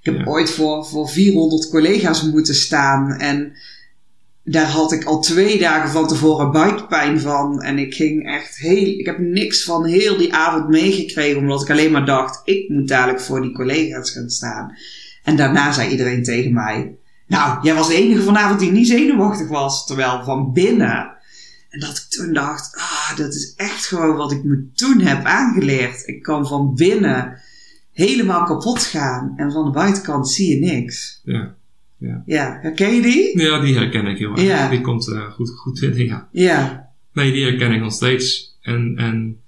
Ik 0.00 0.12
heb 0.14 0.18
Ja. 0.18 0.30
ooit 0.30 0.50
voor, 0.50 0.86
voor 0.86 1.08
400 1.08 1.68
collega's 1.68 2.22
moeten 2.22 2.54
staan 2.54 3.12
en 3.12 3.52
daar 4.42 4.66
had 4.66 4.92
ik 4.92 5.04
al 5.04 5.20
twee 5.20 5.58
dagen 5.58 5.90
van 5.90 6.08
tevoren 6.08 6.50
buikpijn 6.52 7.20
van. 7.20 7.62
En 7.62 7.78
ik 7.78 7.94
ging 7.94 8.26
echt 8.26 8.56
heel, 8.56 8.86
ik 8.98 9.06
heb 9.06 9.18
niks 9.18 9.64
van 9.64 9.84
heel 9.84 10.16
die 10.16 10.34
avond 10.34 10.68
meegekregen, 10.68 11.38
omdat 11.40 11.62
ik 11.62 11.70
alleen 11.70 11.92
maar 11.92 12.06
dacht, 12.06 12.40
ik 12.44 12.68
moet 12.68 12.88
dadelijk 12.88 13.20
voor 13.20 13.40
die 13.42 13.52
collega's 13.52 14.10
gaan 14.10 14.30
staan. 14.30 14.76
En 15.24 15.36
daarna 15.36 15.72
zei 15.72 15.90
iedereen 15.90 16.22
tegen 16.22 16.52
mij, 16.52 16.96
nou, 17.26 17.58
jij 17.62 17.74
was 17.74 17.88
de 17.88 17.94
enige 17.94 18.22
vanavond 18.22 18.60
die 18.60 18.70
niet 18.70 18.86
zenuwachtig 18.86 19.48
was, 19.48 19.86
terwijl 19.86 20.24
van 20.24 20.52
binnen. 20.52 21.12
En 21.68 21.80
dat 21.80 21.96
ik 21.96 22.04
toen 22.08 22.32
dacht, 22.32 22.76
ah, 22.76 23.16
dat 23.16 23.34
is 23.34 23.54
echt 23.56 23.86
gewoon 23.86 24.16
wat 24.16 24.32
ik 24.32 24.44
me 24.44 24.70
toen 24.74 25.00
heb 25.00 25.24
aangeleerd. 25.24 26.08
Ik 26.08 26.22
kan 26.22 26.46
van 26.46 26.74
binnen 26.74 27.40
helemaal 27.92 28.44
kapot 28.44 28.82
gaan 28.82 29.32
en 29.36 29.52
van 29.52 29.64
de 29.64 29.70
buitenkant 29.70 30.28
zie 30.28 30.48
je 30.48 30.72
niks. 30.72 31.20
ja. 31.24 31.54
Ja, 32.26 32.58
herken 32.62 32.94
je 32.94 33.02
die? 33.02 33.40
ja, 33.42 33.60
die 33.60 33.76
herken 33.76 34.06
ik 34.06 34.18
heel 34.18 34.30
erg. 34.30 34.42
Ja. 34.42 34.68
Die 34.68 34.80
komt 34.80 35.08
eh, 35.08 35.30
goed, 35.30 35.50
goed 35.50 35.80
binnen, 35.80 36.04
ja. 36.04 36.28
Ja, 36.32 36.84
Nee, 37.14 37.32
die 37.32 37.44
herken 37.44 37.72
ik 37.72 37.80
nog 37.80 37.92
steeds. 37.92 38.56
En, 38.60 38.94
en 38.96 39.40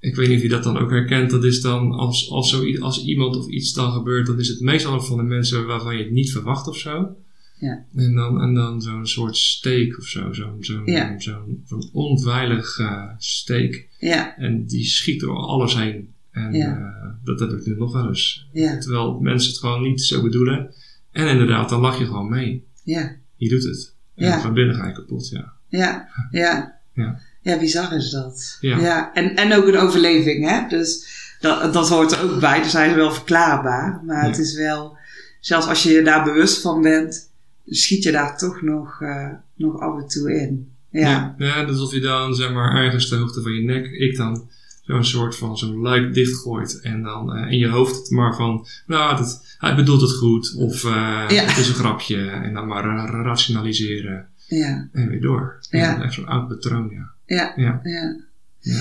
ik 0.00 0.14
weet 0.14 0.28
niet 0.28 0.36
of 0.36 0.42
je 0.42 0.48
dat 0.48 0.62
dan 0.62 0.78
ook 0.78 0.90
herkent. 0.90 1.30
Dat 1.30 1.44
is 1.44 1.60
dan 1.60 1.92
als, 1.92 2.30
als, 2.30 2.50
zo, 2.50 2.78
als 2.80 3.04
iemand 3.04 3.36
of 3.36 3.48
iets 3.48 3.72
dan 3.72 3.92
gebeurt, 3.92 4.26
dan 4.26 4.38
is 4.38 4.48
het 4.48 4.60
meestal 4.60 5.00
van 5.00 5.16
de 5.16 5.22
mensen 5.22 5.66
waarvan 5.66 5.96
je 5.96 6.02
het 6.02 6.12
niet 6.12 6.32
verwacht 6.32 6.66
of 6.68 6.76
zo. 6.78 7.16
Ja. 7.58 7.84
En 7.94 8.14
dan, 8.14 8.40
en 8.40 8.54
dan 8.54 8.82
zo'n 8.82 9.06
soort 9.06 9.36
steek 9.36 9.98
of 9.98 10.04
zo. 10.06 10.32
Zo'n 10.32 10.56
zo'n 10.60 10.82
Ja. 10.86 11.18
zo'n 11.18 11.64
onveilig 11.92 12.78
eh, 12.78 13.08
steek. 13.18 13.88
ja, 13.98 14.36
En 14.36 14.66
die 14.66 14.84
schiet 14.84 15.20
door 15.20 15.36
alles 15.36 15.74
heen. 15.76 16.12
En 16.30 16.52
Ja. 16.52 16.76
eh, 16.76 17.08
dat 17.24 17.40
heb 17.40 17.50
ik 17.50 17.66
nu 17.66 17.76
nog 17.76 17.92
wel 17.92 18.08
eens. 18.08 18.48
Ja, 18.52 18.78
Terwijl 18.78 19.18
mensen 19.20 19.50
het 19.50 19.60
gewoon 19.60 19.82
niet 19.82 20.00
zo 20.02 20.22
bedoelen. 20.22 20.74
En 21.12 21.28
inderdaad, 21.28 21.68
dan 21.68 21.80
lach 21.80 21.98
je 21.98 22.04
gewoon 22.06 22.28
mee. 22.28 22.64
ja, 22.84 23.16
Je 23.36 23.48
doet 23.48 23.64
het. 23.64 23.94
En 24.14 24.26
Ja. 24.26 24.40
van 24.40 24.54
binnen 24.54 24.74
ga 24.74 24.86
je 24.86 24.92
kapot, 24.92 25.28
ja. 25.28 25.52
ja, 25.68 26.08
ja. 26.30 26.78
Ja. 26.94 27.20
Ja, 27.42 27.58
bizar 27.58 27.92
is 27.92 28.10
dat. 28.10 28.56
Ja. 28.60 29.12
En, 29.14 29.36
en 29.36 29.52
ook 29.52 29.66
een 29.66 29.76
overleving, 29.76 30.48
hè? 30.48 30.68
Dus 30.68 31.06
dat, 31.40 31.72
dat 31.72 31.88
hoort 31.88 32.12
er 32.12 32.22
ook 32.22 32.40
bij. 32.40 32.62
Dus 32.62 32.72
hij 32.72 32.88
is 32.88 32.94
wel 32.94 33.12
verklaarbaar. 33.12 34.02
Maar 34.06 34.24
het 34.24 34.38
is 34.38 34.54
wel, 34.54 34.96
zelfs 35.40 35.66
als 35.66 35.82
je 35.82 35.90
je 35.92 36.02
daar 36.02 36.24
bewust 36.24 36.60
van 36.60 36.82
bent, 36.82 37.30
schiet 37.66 38.02
je 38.02 38.12
daar 38.12 38.38
toch 38.38 38.62
nog, 38.62 39.00
eh, 39.02 39.28
nog 39.54 39.80
af 39.80 40.00
en 40.00 40.08
toe 40.08 40.40
in. 40.40 40.68
Ja, 40.90 41.00
Ja, 41.08 41.34
ja, 41.46 41.64
dus 41.64 41.70
alsof 41.78 41.92
je 41.92 42.00
dan 42.00 42.34
zeg 42.34 42.52
maar 42.52 42.74
ergens 42.84 43.08
de 43.08 43.16
hoogte 43.16 43.42
van 43.42 43.52
je 43.52 43.62
nek, 43.64 43.86
ik 43.86 44.16
dan 44.16 44.48
zo'n 44.82 45.04
soort 45.04 45.36
van 45.36 45.58
zo'n 45.58 45.80
luik 45.80 46.14
dichtgooit 46.14 46.80
en 46.80 47.02
dan 47.02 47.32
eh, 47.34 47.50
in 47.52 47.58
je 47.58 47.68
hoofd 47.68 47.96
het 47.96 48.10
maar 48.10 48.34
van, 48.36 48.66
nou, 48.86 49.16
dat, 49.16 49.44
hij 49.58 49.74
bedoelt 49.74 50.00
het 50.00 50.12
goed 50.12 50.54
of 50.56 50.84
eh, 50.84 50.90
Ja. 51.28 51.42
het 51.44 51.56
is 51.56 51.68
een 51.68 51.74
grapje 51.74 52.26
en 52.30 52.54
dan 52.54 52.66
maar 52.66 52.84
ra- 52.84 53.06
ra- 53.06 53.22
rationaliseren 53.22 54.28
ja, 54.46 54.88
en 54.92 55.08
weer 55.08 55.20
door. 55.20 55.58
Ja. 55.70 56.02
Echt 56.02 56.12
zo'n 56.14 56.26
oud 56.26 56.48
patroon, 56.48 56.88
ja. 56.90 57.10
Ja. 57.36 57.52
Ja, 57.56 57.80
ja. 57.82 58.20
Ja. 58.60 58.80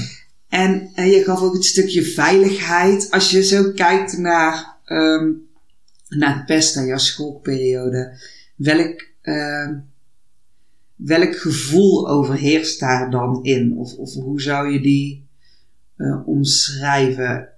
En 0.49 0.91
eh, 0.95 1.13
je 1.13 1.23
gaf 1.23 1.41
ook 1.41 1.53
het 1.53 1.65
stukje 1.65 2.03
veiligheid. 2.03 3.11
Als 3.11 3.31
je 3.31 3.43
zo 3.43 3.71
kijkt 3.71 4.17
naar, 4.17 4.77
ehm, 4.85 5.31
naar 6.07 6.35
het 6.35 6.45
pesten, 6.45 6.85
jouw 6.85 6.97
schoolperiode, 6.97 8.17
welk, 8.55 9.05
ehm, 9.21 9.77
welk 10.95 11.35
gevoel 11.35 12.09
overheerst 12.09 12.79
daar 12.79 13.11
dan 13.11 13.43
in? 13.43 13.77
Of, 13.77 13.93
of 13.93 14.13
hoe 14.13 14.41
zou 14.41 14.71
je 14.71 14.81
die 14.81 15.27
eh, 15.95 16.27
omschrijven? 16.27 17.49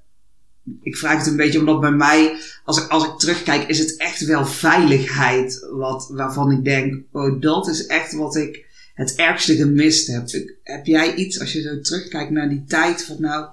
Ik 0.81 0.98
vraag 0.98 1.17
het 1.17 1.27
een 1.27 1.36
beetje 1.36 1.60
omdat 1.60 1.79
bij 1.79 1.91
mij, 1.91 2.39
als 2.63 2.83
ik, 2.83 2.89
als 2.89 3.05
ik 3.05 3.17
terugkijk, 3.17 3.67
is 3.67 3.79
het 3.79 3.98
echt 3.98 4.25
wel 4.25 4.45
veiligheid 4.45 5.67
wat, 5.71 6.10
waarvan 6.13 6.51
ik 6.51 6.63
denk, 6.63 7.03
oh, 7.12 7.41
dat 7.41 7.67
is 7.67 7.86
echt 7.86 8.13
wat 8.13 8.36
ik 8.36 8.69
het 8.93 9.15
ergste 9.15 9.55
gemist 9.55 10.07
heb. 10.07 10.27
Ik- 10.27 10.55
Heb 10.63 10.86
jij 10.86 11.15
iets, 11.15 11.39
als 11.39 11.53
je 11.53 11.62
zo 11.62 11.79
terugkijkt 11.81 12.31
naar 12.31 12.50
die 12.50 12.63
tijd, 12.67 13.03
van 13.03 13.15
nou, 13.19 13.43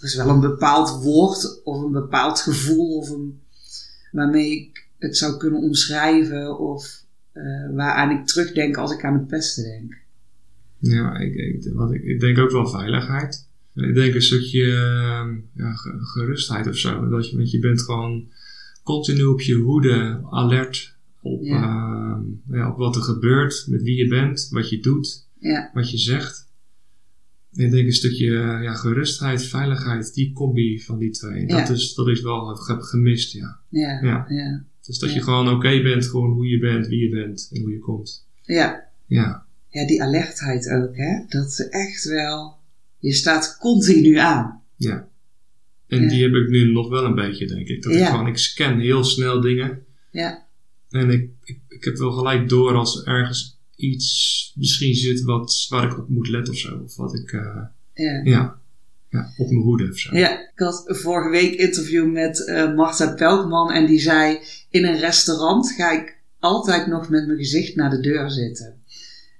er 0.00 0.04
is 0.04 0.14
wel 0.14 0.28
een 0.28 0.40
bepaald 0.40 1.02
woord 1.02 1.60
of 1.64 1.82
een 1.82 1.92
bepaald 1.92 2.40
gevoel 2.40 2.96
of 2.96 3.10
een, 3.10 3.40
waarmee 4.12 4.50
ik 4.60 4.84
het 4.98 5.16
zou 5.16 5.36
kunnen 5.36 5.60
omschrijven 5.60 6.58
of 6.58 7.04
eh, 7.32 7.42
waaraan 7.74 8.10
ik 8.18 8.26
terugdenk 8.26 8.76
als 8.76 8.92
ik 8.92 9.04
aan 9.04 9.14
het 9.14 9.26
pesten 9.26 9.64
denk? 9.64 9.94
ja 10.78 11.18
ik, 11.18 11.68
wat 11.74 11.92
ik, 11.92 12.20
denk 12.20 12.38
ook 12.38 12.50
wel 12.50 12.66
veiligheid. 12.68 13.46
Ik 13.74 13.94
denk 13.94 14.14
een 14.14 14.22
stukje 14.22 14.62
eh, 14.64 15.26
ja, 15.54 15.72
ge- 15.74 15.98
gerustheid 16.00 16.66
of 16.66 16.76
zo. 16.76 17.08
Dat 17.08 17.30
je, 17.30 17.36
want 17.36 17.50
je 17.50 17.58
bent 17.58 17.82
gewoon 17.82 18.28
continu 18.82 19.24
op 19.24 19.40
je 19.40 19.54
hoede, 19.54 20.20
alert 20.30 20.95
op, 21.26 21.42
Ja. 21.42 21.62
eh, 21.62 22.56
ja, 22.58 22.70
op 22.70 22.76
wat 22.76 22.96
er 22.96 23.02
gebeurt, 23.02 23.66
met 23.68 23.82
wie 23.82 23.96
je 23.96 24.08
bent, 24.08 24.48
wat 24.50 24.68
je 24.70 24.80
doet. 24.80 25.28
Ja, 25.38 25.70
wat 25.74 25.90
je 25.90 25.98
zegt. 25.98 26.44
Ik 27.52 27.70
denk 27.70 27.86
een 27.86 27.92
stukje 27.92 28.26
eh, 28.26 28.62
ja, 28.62 28.74
gerustheid, 28.74 29.44
veiligheid, 29.46 30.14
die 30.14 30.32
combi 30.32 30.80
van 30.80 30.98
die 30.98 31.10
twee. 31.10 31.46
Dat, 31.46 31.68
is, 31.70 31.94
dat 31.94 32.08
is 32.08 32.20
wel 32.20 32.54
ge- 32.54 32.82
gemist, 32.82 33.32
ja. 33.32 33.60
ja, 33.70 34.26
Dus 34.86 34.98
dat 34.98 35.12
je 35.14 35.22
gewoon 35.22 35.48
oké 35.48 35.82
bent, 35.82 36.06
gewoon 36.06 36.30
hoe 36.32 36.46
je 36.46 36.58
bent, 36.58 36.86
wie 36.86 36.98
je 37.00 37.10
bent 37.10 37.48
en 37.52 37.60
hoe 37.60 37.70
je 37.70 37.78
komt. 37.78 38.26
ja. 38.42 38.84
Ja, 39.06 39.46
Ja, 39.68 39.86
die 39.86 40.02
alertheid 40.02 40.68
ook, 40.70 40.96
hè? 40.96 41.24
Dat 41.28 41.46
is 41.46 41.68
echt 41.68 42.04
wel, 42.04 42.56
je 42.98 43.12
staat 43.12 43.56
continu 43.60 44.16
aan. 44.16 44.62
ja. 44.76 45.08
En 45.86 46.08
die 46.08 46.22
heb 46.22 46.32
ik 46.34 46.48
nu 46.48 46.72
nog 46.72 46.88
wel 46.88 47.04
een 47.04 47.14
beetje, 47.14 47.46
denk 47.46 47.68
ik. 47.68 47.82
Dat 47.82 47.92
ik 47.92 48.04
gewoon, 48.06 48.26
ik 48.26 48.38
scan 48.38 48.78
heel 48.78 49.04
snel 49.04 49.40
dingen. 49.40 49.84
Ja, 50.10 50.45
En 50.90 51.10
ik, 51.10 51.30
ik, 51.44 51.60
ik 51.68 51.84
heb 51.84 51.96
wel 51.96 52.12
gelijk 52.12 52.48
door 52.48 52.74
als 52.74 53.00
er 53.00 53.06
ergens 53.06 53.58
iets 53.76 54.52
misschien 54.56 54.94
zit 54.94 55.22
wat, 55.22 55.66
waar 55.68 55.90
ik 55.90 55.98
op 55.98 56.08
moet 56.08 56.28
letten 56.28 56.52
of 56.52 56.58
zo. 56.58 56.80
Of 56.84 56.96
wat 56.96 57.14
ik, 57.14 57.32
eh, 57.32 57.62
ja. 57.94 58.20
ja, 58.24 58.58
ja, 59.08 59.32
op 59.36 59.48
mijn 59.48 59.62
hoede 59.62 59.88
of 59.88 59.98
zo. 59.98 60.16
Ja, 60.16 60.40
ik 60.40 60.58
had 60.58 60.84
vorige 60.86 61.30
week 61.30 61.54
interview 61.54 62.12
met 62.12 62.46
eh 62.46 62.74
Marta 62.74 63.14
Pelkman 63.14 63.72
en 63.72 63.86
die 63.86 64.00
zei: 64.00 64.38
In 64.70 64.84
een 64.84 64.98
restaurant 64.98 65.72
ga 65.72 65.90
ik 65.90 66.16
altijd 66.38 66.86
nog 66.86 67.08
met 67.08 67.26
mijn 67.26 67.38
gezicht 67.38 67.76
naar 67.76 67.90
de 67.90 68.00
deur 68.00 68.30
zitten. 68.30 68.82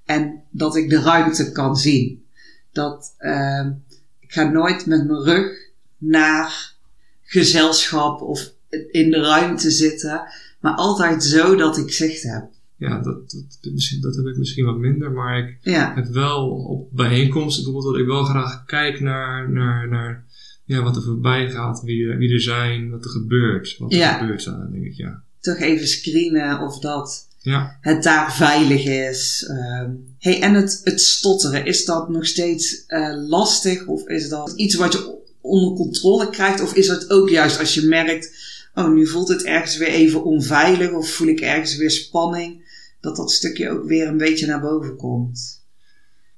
En 0.04 0.42
dat 0.50 0.76
ik 0.76 0.90
de 0.90 1.00
ruimte 1.00 1.52
kan 1.52 1.76
zien. 1.76 2.24
Dat 2.72 3.14
ehm, 3.18 3.72
ik 4.20 4.32
ga 4.32 4.42
nooit 4.42 4.86
met 4.86 5.06
mijn 5.06 5.22
rug 5.22 5.70
naar 5.98 6.74
gezelschap 7.22 8.20
of 8.20 8.52
in 8.90 9.10
de 9.10 9.20
ruimte 9.20 9.70
zitten, 9.70 10.22
maar 10.66 10.74
altijd 10.76 11.24
zo 11.24 11.56
dat 11.56 11.78
ik 11.78 11.92
zicht 11.92 12.22
heb. 12.22 12.44
Ja, 12.76 13.00
dat, 13.00 13.30
dat, 13.60 13.72
misschien, 13.72 14.00
dat 14.00 14.16
heb 14.16 14.26
ik 14.26 14.36
misschien 14.36 14.64
wat 14.64 14.76
minder, 14.76 15.10
maar 15.12 15.38
ik 15.38 15.58
Ja, 15.60 15.92
heb 15.94 16.06
wel 16.06 16.48
op 16.50 16.88
bijeenkomsten 16.92 17.64
bijvoorbeeld 17.64 17.94
dat 17.94 18.02
ik 18.02 18.08
wel 18.08 18.24
graag 18.24 18.64
kijk 18.64 19.00
naar, 19.00 19.50
naar, 19.50 19.88
naar 19.88 20.24
ja, 20.64 20.82
wat 20.82 20.96
er 20.96 21.02
voorbij 21.02 21.50
gaat, 21.50 21.82
wie, 21.82 22.08
er- 22.08 22.18
wie 22.18 22.32
er 22.32 22.40
zijn, 22.40 22.90
wat 22.90 23.04
er 23.04 23.10
gebeurt. 23.10 23.76
Wat 23.78 23.92
er 23.92 23.98
Ja. 23.98 24.18
gebeurt, 24.18 24.44
dan 24.44 24.68
denk 24.72 24.84
ik, 24.84 24.94
ja. 24.94 25.22
toch 25.40 25.58
even 25.58 25.86
screenen 25.88 26.60
of 26.60 26.78
dat 26.78 27.28
Ja, 27.40 27.76
het 27.80 28.02
daar 28.02 28.34
veilig 28.34 28.84
is. 28.84 29.46
Ehm 29.48 29.90
hey, 30.18 30.40
en 30.42 30.54
het, 30.54 30.80
het 30.84 31.00
stotteren, 31.00 31.64
is 31.66 31.84
dat 31.84 32.08
nog 32.08 32.26
steeds 32.26 32.84
eh, 32.86 33.14
lastig? 33.28 33.86
Of 33.86 34.08
is 34.08 34.28
dat 34.28 34.52
iets 34.56 34.74
wat 34.74 34.92
je 34.92 35.14
onder 35.40 35.74
controle 35.76 36.30
krijgt? 36.30 36.60
Of 36.60 36.74
is 36.74 36.88
het 36.88 37.10
ook 37.10 37.28
juist 37.28 37.58
als 37.58 37.74
je 37.74 37.86
merkt, 37.86 38.45
oh 38.76 38.92
nu 38.92 39.06
voelt 39.06 39.28
het 39.28 39.44
ergens 39.44 39.76
weer 39.76 39.88
even 39.88 40.24
onveilig 40.24 40.90
of 40.90 41.10
voel 41.10 41.28
ik 41.28 41.40
ergens 41.40 41.76
weer 41.76 41.90
spanning, 41.90 42.64
dat 43.00 43.16
dat 43.16 43.30
stukje 43.30 43.70
ook 43.70 43.84
weer 43.84 44.08
een 44.08 44.18
beetje 44.18 44.46
naar 44.46 44.60
boven 44.60 44.96
komt? 44.96 45.64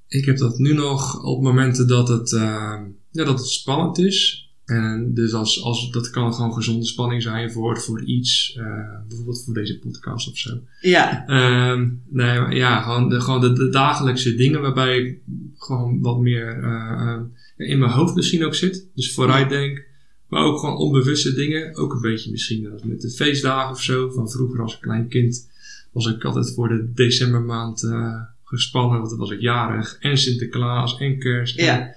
ik 0.09 0.25
heb 0.25 0.37
dat 0.37 0.59
nu 0.59 0.73
nog 0.73 1.25
op 1.25 1.43
momenten 1.43 1.89
dat 1.89 2.09
het, 2.09 2.33
eh, 2.33 2.81
ja, 3.11 3.25
dat 3.25 3.39
het 3.39 3.49
spannend 3.49 3.99
is. 3.99 4.47
En 4.65 5.15
dus 5.15 5.33
als, 5.33 5.63
als, 5.63 5.91
dat 5.91 6.11
kan 6.11 6.35
gewoon 6.35 6.53
gezonde 6.53 6.87
spanning 6.87 7.23
zijn 7.23 7.53
voor, 7.53 7.81
voor 7.81 8.05
iets, 8.05 8.55
eh, 8.57 8.65
bijvoorbeeld 9.09 9.45
voor 9.45 9.55
deze 9.55 9.79
podcast 9.79 10.31
of 10.31 10.37
zo. 10.37 10.61
Ja, 10.81 11.27
Ehm, 11.27 11.89
nee, 12.09 12.41
maar 12.41 12.57
ja, 12.57 12.83
gewoon, 12.83 13.09
de, 13.09 13.21
gewoon 13.21 13.41
de, 13.41 13.53
de 13.53 13.69
dagelijkse 13.69 14.35
dingen 14.35 14.61
waarbij 14.61 14.99
ik 14.99 15.19
gewoon 15.57 16.01
wat 16.01 16.21
meer 16.21 16.63
eh, 16.63 17.21
in 17.57 17.79
mijn 17.79 17.91
hoofd 17.91 18.15
misschien 18.15 18.45
ook 18.45 18.55
zit. 18.55 18.87
Dus 18.95 19.13
vooruit 19.13 19.49
denk. 19.49 19.87
Maar 20.29 20.43
ook 20.43 20.59
gewoon 20.59 20.77
onbewuste 20.77 21.35
dingen. 21.35 21.77
Ook 21.77 21.93
een 21.93 22.01
beetje 22.01 22.31
misschien 22.31 22.69
met 22.83 23.01
de 23.01 23.11
feestdagen 23.11 23.71
of 23.71 23.83
zo. 23.83 24.11
Van 24.11 24.31
vroeger 24.31 24.63
als 24.63 24.79
klein 24.79 25.09
kind 25.09 25.49
was 25.93 26.07
ik 26.07 26.25
altijd 26.25 26.55
voor 26.55 26.69
de 26.69 26.93
decembermaand 26.95 27.83
eh, 27.83 28.21
gespannen. 28.45 28.99
Want 28.99 29.11
dan 29.11 29.19
was 29.19 29.31
ik 29.31 29.41
jarig. 29.41 29.97
En 30.01 30.19
Sinterklaas 30.19 30.99
en 30.99 31.19
kerst. 31.19 31.59
En 31.59 31.65
ja, 31.65 31.95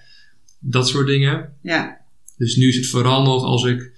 dat 0.59 0.87
soort 0.87 1.07
dingen. 1.07 1.53
ja, 1.61 1.97
Dus 2.37 2.55
nu 2.55 2.67
is 2.67 2.75
het 2.75 2.87
vooral 2.87 3.23
nog 3.23 3.43
als 3.43 3.65
ik 3.65 3.91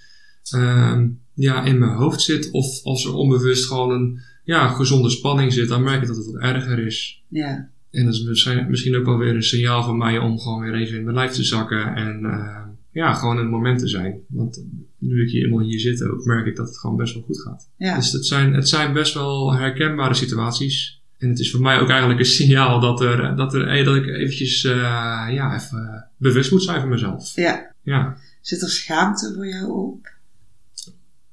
ehm, 0.50 1.08
ja, 1.34 1.64
in 1.64 1.78
mijn 1.78 1.92
hoofd 1.92 2.20
zit. 2.20 2.50
Of 2.50 2.84
als 2.84 3.04
er 3.04 3.14
onbewust 3.14 3.66
gewoon 3.66 3.90
een 3.90 4.20
ja, 4.44 4.68
gezonde 4.68 5.10
spanning 5.10 5.52
zit. 5.52 5.68
Dan 5.68 5.82
merk 5.82 6.02
ik 6.02 6.06
dat 6.06 6.16
het 6.16 6.26
wat 6.26 6.42
erger 6.42 6.78
is. 6.86 7.22
ja, 7.28 7.68
En 7.90 8.04
dat 8.04 8.14
is 8.14 8.22
misschien, 8.22 8.70
misschien 8.70 8.96
ook 8.96 9.04
wel 9.04 9.18
weer 9.18 9.34
een 9.34 9.42
signaal 9.42 9.82
van 9.82 9.96
mij 9.96 10.18
om 10.18 10.38
gewoon 10.38 10.60
weer 10.60 10.74
even 10.74 10.98
in 10.98 11.04
mijn 11.04 11.16
lijf 11.16 11.32
te 11.32 11.44
zakken. 11.44 11.94
En 11.94 12.24
eh, 12.24 12.63
ja, 12.94 13.14
gewoon 13.14 13.36
in 13.36 13.42
het 13.42 13.50
moment 13.50 13.78
te 13.78 13.88
zijn. 13.88 14.20
Want 14.28 14.64
nu 14.98 15.22
ik 15.22 15.30
hier 15.30 15.44
eenmaal 15.44 15.60
hier 15.60 15.80
zit 15.80 16.02
ook, 16.02 16.24
merk 16.24 16.46
ik 16.46 16.56
dat 16.56 16.66
het 16.68 16.78
gewoon 16.78 16.96
best 16.96 17.14
wel 17.14 17.22
goed 17.22 17.40
gaat. 17.40 17.70
ja, 17.76 17.96
Dus 17.96 18.12
het 18.12 18.26
zijn, 18.26 18.54
het 18.54 18.68
zijn 18.68 18.92
best 18.92 19.14
wel 19.14 19.54
herkenbare 19.54 20.14
situaties. 20.14 21.02
En 21.18 21.28
het 21.28 21.38
is 21.38 21.50
voor 21.50 21.60
mij 21.60 21.80
ook 21.80 21.88
eigenlijk 21.88 22.20
een 22.20 22.26
signaal 22.40 22.80
dat, 22.80 23.00
er, 23.00 23.36
dat, 23.36 23.54
er, 23.54 23.68
eh, 23.68 23.84
dat 23.84 23.96
ik 23.96 24.06
eventjes 24.06 24.64
eh, 24.64 24.72
ja, 25.30 25.54
even 25.54 26.08
bewust 26.16 26.50
moet 26.50 26.62
zijn 26.62 26.80
van 26.80 26.88
mezelf. 26.88 27.32
ja. 27.36 27.72
Ja. 27.82 28.16
Zit 28.40 28.62
er 28.62 28.68
schaamte 28.68 29.32
voor 29.34 29.46
jou 29.46 29.70
op? 29.70 30.12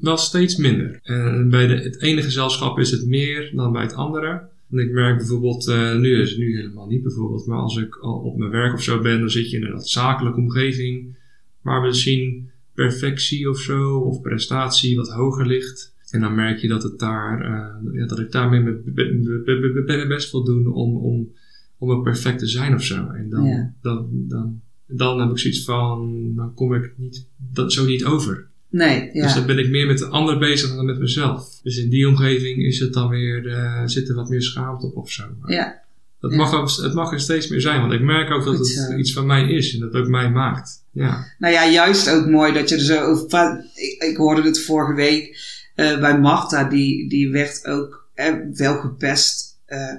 wel 0.01 0.17
steeds 0.17 0.55
minder. 0.55 0.99
En 1.03 1.49
bij 1.49 1.67
de, 1.67 1.75
het 1.75 2.01
ene 2.01 2.21
gezelschap 2.21 2.79
is 2.79 2.91
het 2.91 3.05
meer 3.05 3.51
dan 3.55 3.71
bij 3.71 3.81
het 3.81 3.93
andere. 3.93 4.49
En 4.71 4.77
ik 4.77 4.91
merk 4.91 5.17
bijvoorbeeld, 5.17 5.67
eh, 5.67 5.95
nu 5.95 6.21
is 6.21 6.29
het 6.29 6.39
nu 6.39 6.55
helemaal 6.55 6.87
niet 6.87 7.03
bijvoorbeeld, 7.03 7.45
maar 7.45 7.57
als 7.57 7.77
ik 7.77 7.95
al 7.95 8.19
op 8.19 8.37
mijn 8.37 8.51
werk 8.51 8.73
of 8.73 8.83
zo 8.83 9.01
ben, 9.01 9.19
dan 9.19 9.29
zit 9.29 9.49
je 9.49 9.57
in 9.57 9.65
een 9.65 9.79
zakelijke 9.79 10.39
omgeving 10.39 11.15
waar 11.61 11.81
misschien 11.81 12.49
perfectie 12.73 13.49
of 13.49 13.59
zo, 13.59 13.97
of 13.99 14.21
prestatie 14.21 14.95
wat 14.95 15.09
hoger 15.09 15.45
ligt. 15.47 15.93
En 16.09 16.19
dan 16.21 16.35
merk 16.35 16.59
je 16.59 16.67
dat 16.67 16.83
het 16.83 16.99
daar, 16.99 17.41
eh, 17.41 17.93
ja, 17.99 18.05
dat 18.05 18.19
ik 18.19 18.31
daarmee 18.31 18.59
mijn 18.61 18.81
be- 18.83 18.91
be- 18.91 19.43
be- 19.43 19.71
be- 19.73 19.83
be- 19.85 20.07
best 20.07 20.31
wil 20.31 20.43
doen 20.43 20.67
om, 20.73 20.97
om, 20.97 21.31
om 21.77 21.89
een 21.89 22.01
perfect 22.01 22.39
te 22.39 22.47
zijn 22.47 22.73
of 22.73 22.83
zo. 22.83 23.07
En 23.07 23.29
dan, 23.29 23.45
Ja. 23.45 23.73
dan, 23.81 24.07
dan, 24.11 24.61
dan 24.87 25.19
heb 25.19 25.29
ik 25.29 25.39
zoiets 25.39 25.63
van, 25.63 26.31
dan 26.35 26.53
kom 26.53 26.73
ik 26.73 26.93
niet, 26.97 27.27
dat 27.51 27.73
zo 27.73 27.85
niet 27.85 28.05
over. 28.05 28.47
Nee, 28.69 29.09
ja. 29.13 29.23
Dus 29.23 29.33
dan 29.33 29.45
ben 29.45 29.57
ik 29.59 29.69
meer 29.69 29.87
met 29.87 29.97
de 29.97 30.05
ander 30.05 30.37
bezig 30.37 30.75
dan 30.75 30.85
met 30.85 30.99
mezelf. 30.99 31.59
Dus 31.63 31.77
in 31.77 31.89
die 31.89 32.07
omgeving 32.07 32.63
is 32.65 32.79
het 32.79 32.93
dan 32.93 33.09
weer, 33.09 33.47
eh, 33.47 33.81
zit 33.85 34.09
er 34.09 34.15
wat 34.15 34.29
meer 34.29 34.41
schaamte 34.41 34.85
op 34.85 34.95
of 34.95 35.11
zo. 35.11 35.23
Ja, 35.45 35.81
Het, 36.21 36.31
Ja. 36.31 36.37
mag, 36.37 36.53
ook- 36.53 36.69
het 36.81 36.93
mag 36.93 37.11
er 37.11 37.19
steeds 37.19 37.47
meer 37.47 37.61
zijn, 37.61 37.81
want 37.81 37.93
ik 37.93 38.01
merk 38.01 38.31
ook 38.31 38.45
dat 38.45 38.55
Goed 38.55 38.67
het 38.67 38.77
zo. 38.89 38.95
iets 38.95 39.13
van 39.13 39.25
mij 39.25 39.49
is 39.49 39.73
en 39.73 39.79
dat 39.79 39.93
het 39.93 40.01
ook 40.01 40.09
mij 40.09 40.29
maakt. 40.29 40.83
Ja, 40.91 41.25
Nou 41.39 41.53
ja, 41.53 41.67
juist 41.67 42.09
ook 42.09 42.25
mooi 42.27 42.53
dat 42.53 42.69
je 42.69 42.75
er 42.75 42.81
zo 42.81 42.99
over 43.01 43.65
ik 43.99 44.15
hoorde 44.17 44.41
het 44.41 44.59
vorige 44.63 44.93
week 44.93 45.37
eh, 45.75 45.99
bij 45.99 46.19
Marta, 46.19 46.63
die, 46.63 47.09
die 47.09 47.31
werd 47.31 47.65
ook 47.67 48.07
eh, 48.13 48.33
wel 48.53 48.79
gepest. 48.79 49.59
Eh, 49.65 49.93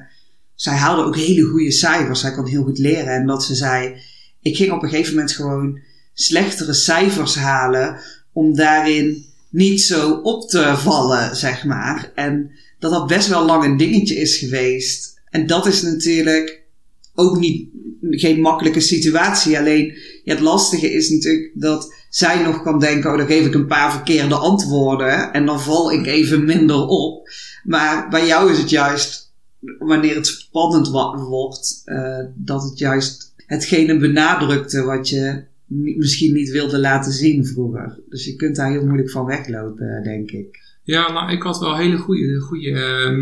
zij 0.54 0.74
haalde 0.76 1.02
ook 1.02 1.16
hele 1.16 1.42
goede 1.42 1.70
cijfers. 1.72 2.20
Zij 2.20 2.32
kon 2.32 2.46
heel 2.46 2.62
goed 2.62 2.78
leren. 2.78 3.14
En 3.14 3.26
dat 3.26 3.44
ze 3.44 3.54
zei, 3.54 3.96
ik 4.40 4.56
ging 4.56 4.72
op 4.72 4.82
een 4.82 4.88
gegeven 4.88 5.14
moment 5.14 5.32
gewoon 5.32 5.78
slechtere 6.14 6.72
cijfers 6.72 7.34
halen 7.34 8.00
om 8.32 8.54
daarin 8.54 9.24
niet 9.50 9.82
zo 9.82 10.10
op 10.12 10.48
te 10.48 10.72
vallen, 10.76 11.36
zeg 11.36 11.64
maar. 11.64 12.12
En 12.14 12.50
dat 12.78 12.90
dat 12.90 13.06
best 13.06 13.28
wel 13.28 13.44
lang 13.44 13.64
een 13.64 13.76
dingetje 13.76 14.14
is 14.14 14.36
geweest. 14.36 15.12
En 15.32 15.46
dat 15.46 15.66
is 15.66 15.82
natuurlijk 15.82 16.62
ook 17.14 17.38
niet, 17.38 17.68
geen 18.10 18.40
makkelijke 18.40 18.80
situatie. 18.80 19.58
Alleen 19.58 19.94
het 20.24 20.40
lastige 20.40 20.92
is 20.92 21.10
natuurlijk 21.10 21.50
dat 21.54 21.94
zij 22.10 22.42
nog 22.42 22.62
kan 22.62 22.80
denken: 22.80 23.10
oh, 23.10 23.16
dan 23.16 23.26
geef 23.26 23.46
ik 23.46 23.54
een 23.54 23.66
paar 23.66 23.92
verkeerde 23.92 24.34
antwoorden 24.34 25.32
en 25.32 25.46
dan 25.46 25.60
val 25.60 25.92
ik 25.92 26.06
even 26.06 26.44
minder 26.44 26.86
op. 26.86 27.28
Maar 27.64 28.08
bij 28.10 28.26
jou 28.26 28.50
is 28.50 28.58
het 28.58 28.70
juist, 28.70 29.32
wanneer 29.78 30.14
het 30.14 30.26
spannend 30.26 30.88
wordt, 30.88 31.82
eh, 31.84 32.18
dat 32.34 32.62
het 32.62 32.78
juist 32.78 33.34
hetgene 33.36 33.98
benadrukte 33.98 34.82
wat 34.82 35.08
je 35.08 35.44
misschien 35.66 36.34
niet 36.34 36.50
wilde 36.50 36.78
laten 36.78 37.12
zien 37.12 37.46
vroeger. 37.46 38.00
Dus 38.08 38.24
je 38.24 38.36
kunt 38.36 38.56
daar 38.56 38.70
heel 38.70 38.84
moeilijk 38.84 39.10
van 39.10 39.24
weglopen, 39.24 40.02
denk 40.04 40.30
ik. 40.30 40.62
Ja 40.92 41.12
nou, 41.12 41.30
ik 41.32 41.42
had 41.42 41.58
wel 41.58 41.76
hele 41.76 41.96
goede, 41.96 42.38
goede 42.40 42.70
eh. 42.70 43.18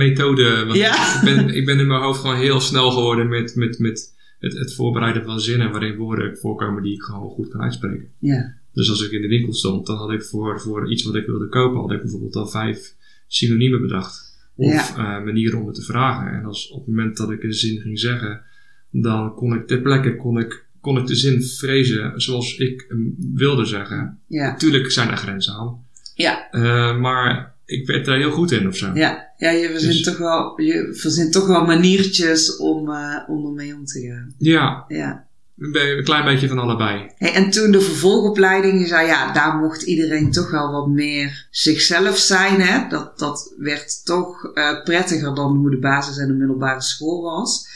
Want 0.66 0.76
Ja. 0.78 1.14
ik, 1.16 1.24
ben, 1.24 1.48
ik 1.54 1.64
ben 1.64 1.78
in 1.78 1.86
mijn 1.86 2.00
hoofd 2.02 2.20
gewoon 2.20 2.36
heel 2.36 2.60
snel 2.60 2.90
geworden 2.90 3.28
met, 3.28 3.54
met, 3.56 3.78
met 3.78 4.14
het, 4.38 4.52
het 4.52 4.74
voorbereiden 4.74 5.24
van 5.24 5.40
zinnen 5.40 5.70
waarin 5.70 5.96
woorden 5.96 6.38
voorkomen 6.38 6.82
die 6.82 6.94
ik 6.94 7.02
gewoon 7.02 7.30
goed 7.30 7.48
kan 7.48 7.62
uitspreken. 7.62 8.08
Ja, 8.18 8.54
Dus 8.72 8.90
als 8.90 9.02
ik 9.04 9.10
in 9.10 9.22
de 9.22 9.28
winkel 9.28 9.54
stond, 9.54 9.86
dan 9.86 9.96
had 9.96 10.10
ik 10.10 10.22
voor, 10.22 10.60
voor 10.60 10.90
iets 10.90 11.04
wat 11.04 11.14
ik 11.14 11.26
wilde 11.26 11.48
kopen, 11.48 11.80
had 11.80 11.90
ik 11.92 12.00
bijvoorbeeld 12.00 12.36
al 12.36 12.46
vijf 12.46 12.94
synoniemen 13.26 13.80
bedacht. 13.80 14.28
Of 14.56 14.96
eh, 14.96 15.24
manieren 15.24 15.58
om 15.60 15.66
het 15.66 15.74
te 15.74 15.82
vragen. 15.82 16.32
En 16.32 16.44
als 16.44 16.70
op 16.70 16.78
het 16.78 16.88
moment 16.88 17.16
dat 17.16 17.30
ik 17.30 17.42
een 17.42 17.52
zin 17.54 17.80
ging 17.80 17.98
zeggen, 17.98 18.42
dan 18.90 19.34
kon 19.34 19.54
ik 19.54 19.66
ter 19.66 19.80
plekke 19.80 20.16
kon 20.16 20.38
ik, 20.38 20.64
kon 20.80 20.98
ik 20.98 21.06
de 21.06 21.14
zin 21.14 21.42
frezen 21.42 22.20
zoals 22.20 22.56
ik 22.56 22.84
hem 22.88 23.14
wilde 23.34 23.64
zeggen. 23.64 24.18
ja, 24.26 24.50
Natuurlijk 24.50 24.90
zijn 24.90 25.10
er 25.10 25.16
grenzen 25.16 25.54
aan. 25.54 25.84
ja. 26.14 26.50
Eh, 26.50 26.98
maar 26.98 27.54
ik 27.70 27.86
werd 27.86 28.04
daar 28.04 28.16
heel 28.18 28.30
goed 28.30 28.50
in 28.52 28.68
of 28.68 28.76
zo. 28.76 28.90
Ja, 28.94 29.28
ja 29.36 29.50
je, 29.50 29.70
verzint 29.70 29.92
Dus- 29.92 30.02
toch 30.02 30.18
wel, 30.18 30.60
je 30.60 30.88
verzint 31.00 31.32
toch 31.32 31.46
wel 31.46 31.64
maniertjes 31.64 32.56
om, 32.56 32.90
eh, 32.90 33.16
om 33.28 33.46
ermee 33.46 33.74
om 33.74 33.84
te 33.84 34.00
gaan. 34.00 34.34
Ja, 34.38 34.84
Ja. 34.88 35.26
een 35.58 36.04
klein 36.04 36.24
beetje 36.24 36.48
van 36.48 36.58
allebei. 36.58 37.10
Hey, 37.16 37.32
en 37.34 37.50
toen 37.50 37.70
de 37.70 37.80
vervolgopleiding, 37.80 38.80
je 38.80 38.86
zei 38.86 39.06
ja, 39.06 39.32
daar 39.32 39.56
mocht 39.56 39.82
iedereen 39.82 40.30
toch 40.30 40.50
wel 40.50 40.72
wat 40.72 40.88
meer 40.88 41.46
zichzelf 41.50 42.18
zijn. 42.18 42.60
Hè? 42.60 42.88
Dat, 42.88 43.18
dat 43.18 43.54
werd 43.58 44.04
toch 44.04 44.50
eh, 44.54 44.82
prettiger 44.82 45.34
dan 45.34 45.56
hoe 45.56 45.70
de 45.70 45.78
basis- 45.78 46.18
en 46.18 46.26
de 46.26 46.34
middelbare 46.34 46.82
school 46.82 47.22
was. 47.22 47.68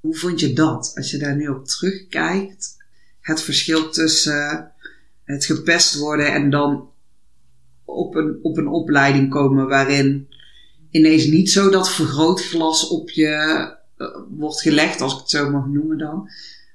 Hoe 0.00 0.16
vond 0.16 0.40
je 0.40 0.52
dat, 0.52 0.92
als 0.94 1.10
je 1.10 1.18
daar 1.18 1.36
nu 1.36 1.48
op 1.48 1.66
terugkijkt? 1.66 2.76
Het 3.20 3.42
verschil 3.42 3.90
tussen 3.90 4.72
het 5.24 5.44
gepest 5.44 5.98
worden 5.98 6.32
en 6.32 6.50
dan 6.50 6.88
op 8.04 8.14
een, 8.14 8.38
op 8.42 8.56
een 8.56 8.68
opleiding 8.68 9.30
komen 9.30 9.68
waarin 9.68 10.26
ineens 10.90 11.26
niet 11.26 11.50
zo 11.50 11.70
dat 11.70 11.90
vergrootglas 11.90 12.88
op 12.88 13.10
je 13.10 13.26
eh, 13.96 14.06
wordt 14.30 14.60
gelegd, 14.60 15.00
als 15.00 15.12
ik 15.12 15.18
het 15.18 15.30
zo 15.30 15.50
mag 15.50 15.66
noemen 15.66 15.98
dan. 15.98 16.28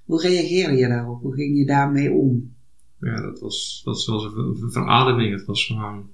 Hoe 0.06 0.22
reageerde 0.22 0.76
je 0.76 0.88
daarop? 0.88 1.22
Hoe 1.22 1.34
ging 1.34 1.58
je 1.58 1.66
daarmee 1.66 2.12
om? 2.12 2.54
Ja, 3.00 3.22
dat 3.22 3.40
was, 3.40 3.82
dat 3.84 4.06
was 4.06 4.24
een 4.24 4.32
ver- 4.32 4.56
ver- 4.58 4.72
verademing. 4.72 5.32
Het 5.38 5.46
was 5.46 5.66
gewoon... 5.66 6.14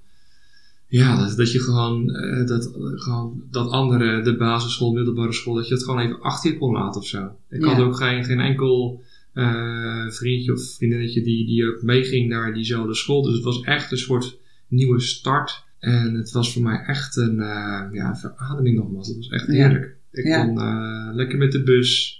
Ja, 0.87 1.17
dat, 1.27 1.37
dat 1.37 1.51
je 1.51 1.59
gewoon, 1.59 2.09
eh, 2.09 2.47
dat, 2.47 2.71
gewoon 2.95 3.43
dat 3.51 3.69
andere, 3.69 4.21
de 4.21 4.37
basisschool, 4.37 4.91
middelbare 4.93 5.33
school, 5.33 5.53
dat 5.53 5.67
je 5.67 5.73
het 5.73 5.83
gewoon 5.83 5.99
even 5.99 6.21
achter 6.21 6.51
je 6.51 6.57
kon 6.57 6.73
laten 6.73 7.01
of 7.01 7.07
zo. 7.07 7.29
Ik 7.49 7.61
Ja. 7.61 7.67
had 7.67 7.83
ook 7.83 7.95
geen, 7.95 8.23
geen 8.25 8.39
enkel 8.39 9.01
eh, 9.33 10.07
vriendje 10.09 10.53
of 10.53 10.61
vriendinnetje 10.61 11.21
die, 11.21 11.45
die 11.45 11.65
ook 11.67 11.81
meeging 11.81 12.29
naar 12.29 12.53
diezelfde 12.53 12.95
school. 12.95 13.21
Dus 13.21 13.33
het 13.33 13.43
was 13.43 13.61
echt 13.61 13.91
een 13.91 13.97
soort 13.97 14.37
nieuwe 14.71 14.99
start. 14.99 15.63
En 15.79 16.13
het 16.13 16.31
was 16.31 16.53
voor 16.53 16.61
mij 16.61 16.83
echt 16.85 17.15
een 17.15 17.39
eh, 17.39 17.83
ja, 17.91 18.15
verademing 18.15 18.75
nogmaals. 18.77 19.07
Het 19.07 19.17
was 19.17 19.29
echt 19.29 19.47
Ja. 19.47 19.53
heerlijk. 19.53 19.95
Ik 20.11 20.25
Ja. 20.25 20.45
kon 20.45 20.59
eh, 20.59 21.09
lekker 21.15 21.37
met 21.37 21.51
de 21.51 21.63
bus 21.63 22.19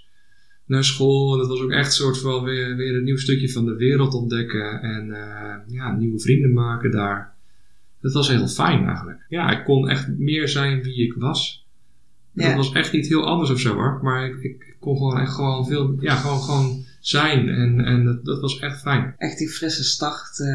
naar 0.66 0.84
school. 0.84 1.32
En 1.32 1.38
dat 1.38 1.48
was 1.48 1.60
ook 1.60 1.70
echt 1.70 1.86
een 1.86 1.92
soort 1.92 2.18
van 2.18 2.44
weer, 2.44 2.76
weer 2.76 2.96
een 2.96 3.04
nieuw 3.04 3.16
stukje 3.16 3.50
van 3.50 3.64
de 3.64 3.76
wereld 3.76 4.14
ontdekken. 4.14 4.80
En 4.82 5.10
eh, 5.12 5.54
ja, 5.74 5.96
nieuwe 5.96 6.20
vrienden 6.20 6.52
maken 6.52 6.90
daar. 6.90 7.34
Dat 8.00 8.12
was 8.12 8.28
heel 8.28 8.48
fijn 8.48 8.86
eigenlijk. 8.86 9.24
Ja, 9.28 9.58
ik 9.58 9.64
kon 9.64 9.88
echt 9.88 10.08
meer 10.18 10.48
zijn 10.48 10.82
wie 10.82 11.04
ik 11.04 11.12
was. 11.12 11.66
Ja. 12.32 12.46
Dat 12.46 12.56
was 12.56 12.72
echt 12.72 12.92
niet 12.92 13.08
heel 13.08 13.26
anders 13.26 13.50
of 13.50 13.60
zo 13.60 13.74
hoor. 13.74 14.00
Maar 14.02 14.26
ik, 14.26 14.42
ik 14.42 14.76
kon 14.80 14.96
gewoon 14.96 15.18
echt 15.18 15.32
gewoon 15.34 15.66
veel, 15.66 15.96
ja, 16.00 16.14
gewoon, 16.14 16.40
gewoon 16.40 16.84
zijn. 17.06 17.48
En, 17.48 17.80
en 17.84 18.04
dat, 18.04 18.24
dat 18.24 18.40
was 18.40 18.58
echt 18.58 18.80
fijn. 18.80 19.14
Echt 19.18 19.38
die 19.38 19.48
frisse 19.48 19.84
start, 19.84 20.40
eh, 20.40 20.46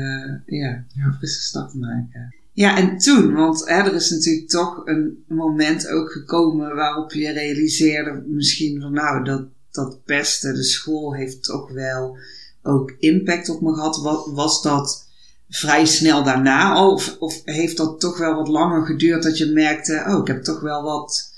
ja, 0.60 0.84
Ja. 0.94 1.14
frisse 1.18 1.42
start 1.42 1.74
maken. 1.74 2.36
Ja, 2.54 2.78
en 2.78 2.98
toen, 2.98 3.34
want 3.34 3.60
hè, 3.66 3.76
er 3.76 3.94
is 3.94 4.10
natuurlijk 4.10 4.50
toch 4.50 4.82
een 4.86 5.24
moment 5.28 5.88
ook 5.90 6.12
gekomen 6.12 6.76
waarop 6.76 7.12
je 7.12 7.32
realiseerde 7.32 8.24
misschien 8.28 8.82
van 8.82 8.92
nou, 8.94 9.24
dat, 9.24 9.46
dat 9.72 10.04
pesten, 10.04 10.54
de 10.56 10.64
school 10.64 11.14
heeft 11.16 11.44
toch 11.44 11.72
wel 11.72 12.18
ook 12.62 12.92
impact 13.00 13.50
op 13.50 13.62
me 13.62 13.74
gehad. 13.74 14.02
Wa- 14.02 14.32
Was 14.34 14.62
dat 14.62 15.08
vrij 15.50 15.86
snel 15.86 16.24
daarna 16.24 16.72
al? 16.74 16.94
Of, 16.94 17.16
of 17.20 17.42
heeft 17.46 17.78
dat 17.78 18.00
toch 18.00 18.18
wel 18.18 18.36
wat 18.36 18.48
langer 18.48 18.86
geduurd 18.86 19.24
dat 19.24 19.38
je 19.38 19.52
merkte, 19.52 20.04
oh, 20.08 20.20
ik 20.20 20.28
heb 20.28 20.44
toch 20.44 20.60
wel 20.60 20.84
wat, 20.84 21.34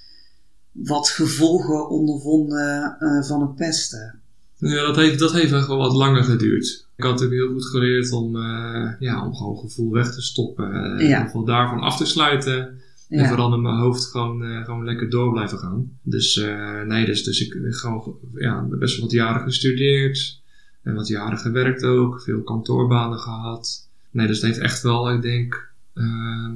wat 0.72 1.10
gevolgen 1.10 1.90
ondervonden 1.90 2.96
eh, 3.00 3.24
van 3.28 3.42
het 3.42 3.56
pesten? 3.56 4.19
Ja, 4.60 4.86
dat 4.86 4.96
heeft, 4.96 5.20
dat 5.20 5.34
heeft 5.34 5.54
echt 5.54 5.68
wel 5.68 5.78
wat 5.78 5.94
langer 5.94 6.24
geduurd. 6.24 6.88
Ik 6.96 7.04
had 7.04 7.14
natuurlijk 7.14 7.42
heel 7.42 7.52
goed 7.52 7.66
geleerd 7.66 8.12
om, 8.12 8.36
eh, 8.36 8.92
ja, 9.00 9.26
om 9.26 9.36
gewoon 9.36 9.58
gevoel 9.58 9.92
weg 9.92 10.14
te 10.14 10.22
stoppen. 10.22 10.72
Ja. 10.72 11.00
Ieder 11.00 11.18
geval 11.18 11.46
daarvan 11.46 11.80
af 11.80 11.98
te 11.98 12.06
sluiten. 12.06 12.78
En 13.10 13.28
vooral 13.28 13.54
in 13.54 13.62
mijn 13.62 13.76
hoofd 13.76 14.06
gewoon, 14.06 14.44
eh, 14.44 14.64
gewoon 14.64 14.86
lekker 14.86 15.10
door 15.10 15.32
blijven 15.32 15.58
gaan. 15.58 15.92
Dus 16.04 16.38
eh, 16.38 16.82
nee, 16.82 17.06
dus, 17.06 17.24
dus 17.24 17.42
ik 17.42 17.54
heb 17.54 17.74
gewoon 17.74 18.16
ja, 18.36 18.68
best 18.70 18.96
wel 18.96 19.06
wat 19.06 19.14
jaren 19.14 19.42
gestudeerd. 19.42 20.42
En 20.84 20.96
wat 20.96 21.08
jaren 21.08 21.38
gewerkt 21.38 21.84
ook. 21.84 22.22
Veel 22.22 22.44
kantoorbanen 22.44 23.20
gehad. 23.20 23.90
Nee, 24.12 24.28
dus 24.28 24.42
het 24.42 24.46
heeft 24.46 24.60
echt 24.60 24.82
wel, 24.82 25.12
ik 25.12 25.22
denk, 25.22 25.72
ehm, 25.94 26.52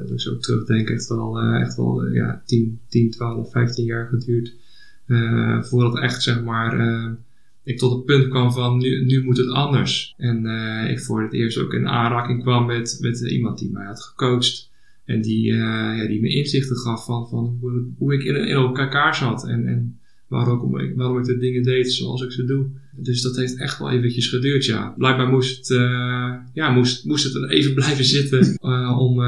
als 0.00 0.10
ik 0.10 0.20
zo 0.20 0.38
terugdenk, 0.38 0.88
echt 0.88 1.08
wel, 1.08 1.40
echt 1.40 1.76
wel 1.76 2.06
ja, 2.06 2.42
10, 2.46 2.80
10, 2.88 3.10
12, 3.10 3.50
15 3.50 3.84
jaar 3.84 4.08
geduurd. 4.08 4.54
Eh, 5.10 5.62
voordat 5.62 5.98
echt, 5.98 6.22
zeg 6.22 6.42
maar, 6.42 6.78
eh, 6.78 7.10
ik 7.64 7.78
tot 7.78 7.92
het 7.92 8.04
punt 8.04 8.28
kwam 8.28 8.52
van 8.52 8.78
nu, 8.78 9.04
nu 9.04 9.24
moet 9.24 9.36
het 9.36 9.48
anders. 9.48 10.14
En 10.16 10.46
eh, 10.46 10.90
ik 10.90 11.00
voor 11.00 11.22
het 11.22 11.32
eerst 11.32 11.58
ook 11.58 11.72
in 11.72 11.88
aanraking 11.88 12.42
kwam 12.42 12.66
met, 12.66 12.98
met 13.00 13.20
iemand 13.20 13.58
die 13.58 13.70
mij 13.70 13.86
had 13.86 14.02
gecoacht. 14.02 14.70
En 15.04 15.20
die, 15.20 15.52
ja, 15.52 16.06
die 16.06 16.20
me 16.20 16.28
inzichten 16.28 16.76
gaf 16.76 17.04
van, 17.04 17.28
van 17.28 17.56
hoe, 17.60 17.84
hoe 17.98 18.14
ik 18.14 18.22
in, 18.22 18.34
in 18.34 18.54
elkaar 18.54 19.14
zat. 19.14 19.46
En, 19.46 19.66
en 19.66 19.98
waarom, 20.28 20.78
ik, 20.78 20.96
waarom 20.96 21.18
ik 21.18 21.24
de 21.24 21.38
dingen 21.38 21.62
deed 21.62 21.92
zoals 21.92 22.22
ik 22.22 22.32
ze 22.32 22.44
doe. 22.44 22.66
Dus 22.96 23.22
dat 23.22 23.36
heeft 23.36 23.58
echt 23.58 23.78
wel 23.78 23.90
eventjes 23.90 24.28
geduurd, 24.28 24.64
ja. 24.64 24.94
Blijkbaar 24.98 25.28
moest 25.28 25.68
het, 25.68 25.78
ja, 26.52 26.70
moest, 26.70 27.04
moest 27.04 27.34
het 27.34 27.50
even 27.50 27.74
blijven 27.80 28.04
zitten 28.04 28.60
om, 28.98 29.22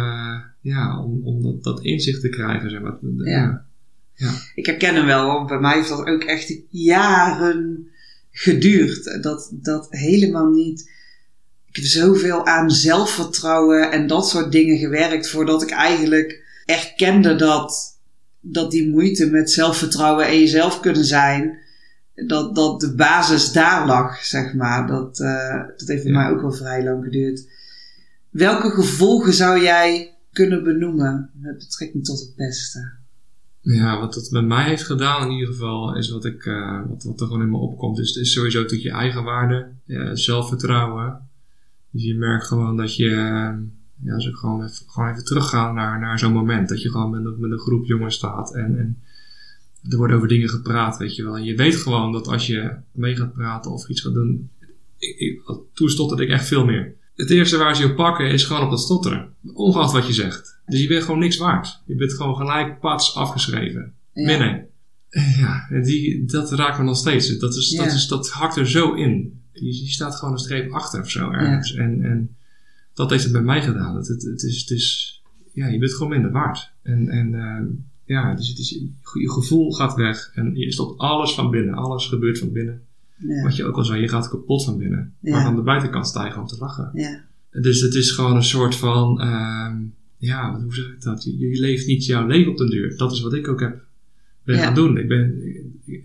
ja, 0.60 1.02
om, 1.04 1.20
om 1.24 1.42
dat, 1.42 1.62
dat 1.62 1.84
inzicht 1.84 2.20
te 2.20 2.28
krijgen. 2.28 2.70
Zeg 2.70 2.80
maar. 2.80 2.98
Ja. 4.14 4.32
Ik 4.54 4.66
herken 4.66 4.94
hem 4.94 5.06
wel, 5.06 5.26
want 5.26 5.48
bij 5.48 5.58
mij 5.58 5.74
heeft 5.76 5.88
dat 5.88 6.06
ook 6.06 6.22
echt 6.24 6.54
jaren 6.70 7.88
geduurd. 8.30 9.22
Dat, 9.22 9.48
dat 9.52 9.86
helemaal 9.90 10.50
niet. 10.50 10.90
Ik 11.68 11.76
heb 11.76 11.84
zoveel 11.84 12.46
aan 12.46 12.70
zelfvertrouwen 12.70 13.90
en 13.90 14.06
dat 14.06 14.28
soort 14.28 14.52
dingen 14.52 14.78
gewerkt 14.78 15.28
voordat 15.30 15.62
ik 15.62 15.70
eigenlijk 15.70 16.44
erkende 16.64 17.36
dat, 17.36 17.98
dat 18.40 18.70
die 18.70 18.88
moeite 18.88 19.30
met 19.30 19.50
zelfvertrouwen 19.50 20.26
en 20.26 20.38
jezelf 20.38 20.80
kunnen 20.80 21.04
zijn, 21.04 21.58
dat, 22.14 22.54
dat 22.54 22.80
de 22.80 22.94
basis 22.94 23.52
daar 23.52 23.86
lag, 23.86 24.24
zeg 24.24 24.54
maar. 24.54 24.86
Dat, 24.86 25.20
eh, 25.20 25.62
dat 25.76 25.88
heeft 25.88 26.04
Ja. 26.04 26.10
mij 26.10 26.30
ook 26.30 26.40
wel 26.40 26.52
vrij 26.52 26.84
lang 26.84 27.04
geduurd. 27.04 27.46
Welke 28.30 28.70
gevolgen 28.70 29.32
zou 29.32 29.62
jij 29.62 30.16
kunnen 30.32 30.64
benoemen 30.64 31.30
met 31.34 31.58
betrekking 31.58 32.04
tot 32.04 32.20
het 32.20 32.34
pesten? 32.36 32.98
Ja, 33.62 34.00
wat 34.00 34.14
dat 34.14 34.30
met 34.30 34.44
mij 34.44 34.68
heeft 34.68 34.84
gedaan 34.84 35.26
in 35.26 35.32
ieder 35.32 35.54
geval, 35.54 35.96
is 35.96 36.10
wat, 36.10 36.24
ik, 36.24 36.46
eh, 36.46 36.80
wat, 36.88 37.04
wat 37.04 37.20
er 37.20 37.26
gewoon 37.26 37.42
in 37.42 37.50
me 37.50 37.56
opkomt. 37.56 37.96
Dus 37.96 38.08
het 38.08 38.24
is 38.24 38.32
sowieso 38.32 38.60
natuurlijk 38.60 38.88
je 38.88 38.96
eigen 38.96 39.24
waarde, 39.24 39.72
zelfvertrouwen. 40.12 41.28
Dus 41.90 42.02
je 42.02 42.14
merkt 42.14 42.46
gewoon 42.46 42.76
dat 42.76 42.96
je, 42.96 43.08
eh, 43.08 43.52
ja, 44.04 44.14
als 44.14 44.26
ik 44.26 44.34
gewoon 44.34 44.64
even, 44.64 44.84
gewoon 44.86 45.10
even 45.10 45.24
terugga 45.24 45.72
naar, 45.72 46.00
naar 46.00 46.18
zo'n 46.18 46.32
moment, 46.32 46.68
dat 46.68 46.82
je 46.82 46.90
gewoon 46.90 47.10
met, 47.10 47.38
met 47.38 47.50
een 47.50 47.58
groep 47.58 47.84
jongens 47.84 48.14
staat 48.14 48.54
en, 48.54 48.78
en 48.78 48.98
er 49.90 49.96
wordt 49.96 50.12
over 50.12 50.28
dingen 50.28 50.48
gepraat, 50.48 50.96
weet 50.96 51.16
je 51.16 51.22
wel. 51.22 51.36
En 51.36 51.44
je 51.44 51.56
weet 51.56 51.76
gewoon 51.76 52.12
dat 52.12 52.28
als 52.28 52.46
je 52.46 52.76
mee 52.92 53.16
gaat 53.16 53.32
praten 53.32 53.70
of 53.70 53.88
iets 53.88 54.00
gaat 54.00 54.14
doen. 54.14 54.50
Ik, 54.98 55.18
ik, 55.18 55.42
toen 55.72 56.20
ik 56.20 56.28
echt 56.28 56.46
veel 56.46 56.64
meer. 56.64 56.94
Het 57.14 57.30
eerste 57.30 57.56
waar 57.56 57.76
ze 57.76 57.82
je 57.82 57.90
op 57.90 57.96
pakken 57.96 58.30
is 58.30 58.44
gewoon 58.44 58.62
op 58.62 58.70
dat 58.70 58.80
stotteren. 58.80 59.34
Ongeacht 59.54 59.92
wat 59.92 60.06
je 60.06 60.12
zegt. 60.12 60.60
Dus 60.66 60.80
je 60.80 60.88
bent 60.88 61.02
gewoon 61.04 61.20
niks 61.20 61.36
waard. 61.36 61.82
Je 61.86 61.94
bent 61.94 62.12
gewoon 62.12 62.36
gelijk 62.36 62.80
pats 62.80 63.14
afgeschreven. 63.16 63.94
Ja. 64.12 64.26
Binnen. 64.26 64.66
Ja, 65.36 65.66
en 65.70 65.82
die, 65.82 66.24
dat 66.24 66.52
raakt 66.52 66.78
me 66.78 66.84
nog 66.84 66.96
steeds. 66.96 67.38
Dat, 67.38 67.54
is, 67.56 67.70
Ja. 67.70 67.84
dat, 67.84 67.92
is, 67.92 68.06
dat 68.06 68.30
hakt 68.30 68.56
er 68.56 68.68
zo 68.68 68.94
in. 68.94 69.40
Je, 69.52 69.84
je 69.84 69.90
staat 69.90 70.14
gewoon 70.16 70.34
een 70.34 70.40
streep 70.40 70.72
achter 70.72 71.00
of 71.00 71.10
zo 71.10 71.30
ergens. 71.30 71.74
En, 71.74 72.02
en 72.02 72.36
dat 72.94 73.10
heeft 73.10 73.22
het 73.22 73.32
bij 73.32 73.42
mij 73.42 73.62
gedaan. 73.62 73.96
Het, 73.96 74.08
het, 74.08 74.22
het 74.22 74.42
is, 74.42 74.60
het 74.60 74.70
is, 74.70 75.20
ja, 75.52 75.66
je 75.66 75.78
bent 75.78 75.92
gewoon 75.92 76.12
minder 76.12 76.30
waard. 76.30 76.70
En, 76.82 77.08
en 77.08 77.34
eh, 77.34 77.64
ja, 78.04 78.34
dus 78.34 78.48
het 78.48 78.58
is, 78.58 78.70
je 79.12 79.30
gevoel 79.30 79.72
gaat 79.72 79.94
weg. 79.94 80.30
En 80.34 80.54
je 80.54 80.72
stopt 80.72 80.98
alles 80.98 81.34
van 81.34 81.50
binnen. 81.50 81.74
Alles 81.74 82.06
gebeurt 82.06 82.38
van 82.38 82.52
binnen. 82.52 82.82
Wat 83.42 83.56
je 83.56 83.64
ook 83.64 83.76
al 83.76 83.84
zei, 83.84 84.00
je 84.00 84.08
gaat 84.08 84.28
kapot 84.28 84.64
van 84.64 84.78
binnen. 84.78 85.14
Maar 85.20 85.44
aan 85.44 85.56
de 85.56 85.62
buitenkant 85.62 86.06
sta 86.06 86.24
je 86.24 86.30
gewoon 86.30 86.46
te 86.46 86.56
lachen. 86.58 86.90
Ja. 86.94 87.24
Dus 87.50 87.80
het 87.80 87.94
is 87.94 88.10
gewoon 88.10 88.36
een 88.36 88.44
soort 88.44 88.76
van, 88.76 89.20
ehm, 89.20 89.76
ja, 90.16 90.60
hoe 90.62 90.74
zeg 90.74 90.86
ik 90.86 91.02
dat? 91.02 91.24
Je, 91.24 91.38
je 91.38 91.60
leeft 91.60 91.86
niet 91.86 92.06
jouw 92.06 92.26
leven 92.26 92.50
op 92.50 92.58
den 92.58 92.70
duur. 92.70 92.96
Dat 92.96 93.12
is 93.12 93.20
wat 93.20 93.34
ik 93.34 93.48
ook 93.48 93.60
heb 93.60 93.84
ben 94.44 94.58
gaan 94.58 94.74
doen. 94.74 94.98
Ik 94.98 95.08
ben 95.08 95.42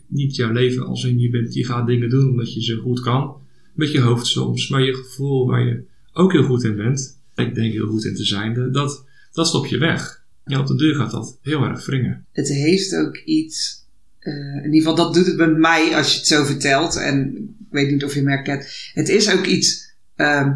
niet 0.08 0.36
jouw 0.36 0.52
leven 0.52 0.86
als 0.86 1.04
in 1.04 1.20
je, 1.20 1.30
bent, 1.30 1.54
je 1.54 1.66
gaat 1.66 1.88
dingen 1.88 2.10
doen 2.10 2.30
omdat 2.30 2.54
je 2.54 2.64
ze 2.64 2.76
goed 2.76 3.00
kan. 3.00 3.36
Met 3.74 3.92
je 3.92 4.00
hoofd 4.00 4.26
soms, 4.26 4.70
maar 4.70 4.84
je 4.84 4.94
gevoel 4.94 5.48
waar 5.48 5.66
je 5.66 5.84
ook 6.14 6.32
heel 6.32 6.44
goed 6.44 6.64
in 6.64 6.76
bent. 6.76 7.20
Ik 7.36 7.56
denk 7.56 7.74
heel 7.74 7.88
goed 7.88 8.06
in 8.06 8.16
te 8.16 8.26
zijn. 8.26 8.72
Dat, 8.72 9.06
dat 9.32 9.48
stop 9.48 9.66
je 9.66 9.78
weg. 9.78 10.26
Ja, 10.46 10.60
op 10.60 10.68
de 10.68 10.76
deur 10.76 10.96
gaat 10.96 11.12
dat 11.12 11.40
heel 11.42 11.64
erg 11.64 11.86
wringen. 11.86 12.26
Het 12.32 12.48
heeft 12.48 12.96
ook 12.96 13.18
iets. 13.18 13.86
Eh, 14.28 14.64
in 14.64 14.74
ieder 14.74 14.90
geval, 14.90 14.96
dat 14.96 15.14
doet 15.14 15.26
het 15.26 15.38
met 15.38 15.58
mij 15.58 15.96
als 15.96 16.12
je 16.12 16.18
het 16.18 16.28
zo 16.28 16.44
vertelt. 16.44 16.96
En 16.96 17.36
ik 17.60 17.68
weet 17.70 17.92
niet 17.92 18.04
of 18.04 18.14
je 18.14 18.22
me 18.22 18.30
herkent. 18.30 18.92
Het 18.94 19.10
is 19.10 19.32
ook 19.32 19.46
iets 19.46 19.96
ehm 20.16 20.54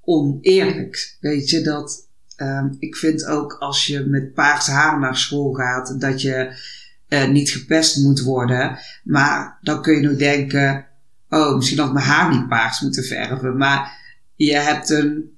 oneerlijks. 0.00 1.16
Weet 1.20 1.50
je, 1.50 1.60
dat. 1.60 2.08
ehm, 2.36 2.68
ik 2.78 2.96
vind 2.96 3.26
ook 3.26 3.52
als 3.52 3.86
je 3.86 4.00
met 4.00 4.34
paars 4.34 4.66
haar 4.66 4.98
naar 5.00 5.16
school 5.16 5.52
gaat, 5.52 6.00
dat 6.00 6.22
je 6.22 6.58
eh, 7.08 7.28
niet 7.28 7.50
gepest 7.50 7.96
moet 7.96 8.20
worden. 8.20 8.78
Maar 9.04 9.58
dan 9.60 9.82
kun 9.82 9.94
je 9.94 10.08
nog 10.08 10.18
denken: 10.18 10.86
oh, 11.28 11.56
misschien 11.56 11.78
had 11.78 11.92
mijn 11.92 12.06
haar 12.06 12.30
niet 12.34 12.48
paars 12.48 12.80
moeten 12.80 13.04
verven. 13.04 13.56
Maar 13.56 13.98
je 14.36 14.54
hebt 14.54 14.90
een. 14.90 15.34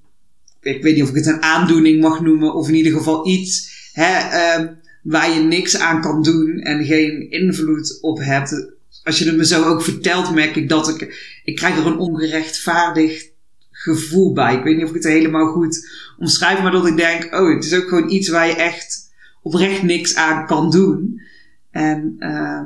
Ik 0.60 0.82
weet 0.82 0.94
niet 0.94 1.02
of 1.02 1.08
ik 1.08 1.14
het 1.14 1.26
een 1.26 1.42
aandoening 1.42 2.00
mag 2.00 2.20
noemen, 2.20 2.54
of 2.54 2.68
in 2.68 2.74
ieder 2.74 2.92
geval 2.92 3.28
iets. 3.28 3.76
Hè, 3.92 4.18
ehm, 4.18 4.66
waar 5.08 5.30
je 5.30 5.40
niks 5.40 5.78
aan 5.78 6.00
kan 6.00 6.22
doen 6.22 6.58
en 6.58 6.84
geen 6.84 7.30
invloed 7.30 7.98
op 8.00 8.18
hebt. 8.18 8.72
Als 9.02 9.18
je 9.18 9.24
het 9.24 9.36
me 9.36 9.46
zo 9.46 9.64
ook 9.64 9.82
vertelt, 9.82 10.34
merk 10.34 10.56
ik 10.56 10.68
dat 10.68 10.88
ik. 10.88 11.00
Ik 11.44 11.56
krijg 11.56 11.78
er 11.78 11.86
een 11.86 11.98
ongerechtvaardigd 11.98 13.32
gevoel 13.70 14.32
bij. 14.32 14.56
Ik 14.56 14.62
weet 14.62 14.74
niet 14.76 14.84
of 14.84 14.88
ik 14.88 14.94
het 14.94 15.12
helemaal 15.12 15.52
goed 15.52 15.88
omschrijf, 16.18 16.62
maar 16.62 16.70
dat 16.70 16.86
ik 16.86 16.96
denk: 16.96 17.34
oh, 17.34 17.54
het 17.54 17.64
is 17.64 17.74
ook 17.74 17.88
gewoon 17.88 18.10
iets 18.10 18.28
waar 18.28 18.46
je 18.46 18.54
echt 18.54 19.10
oprecht 19.42 19.82
niks 19.82 20.14
aan 20.14 20.46
kan 20.46 20.70
doen. 20.70 21.20
En 21.70 22.16
eh, 22.18 22.62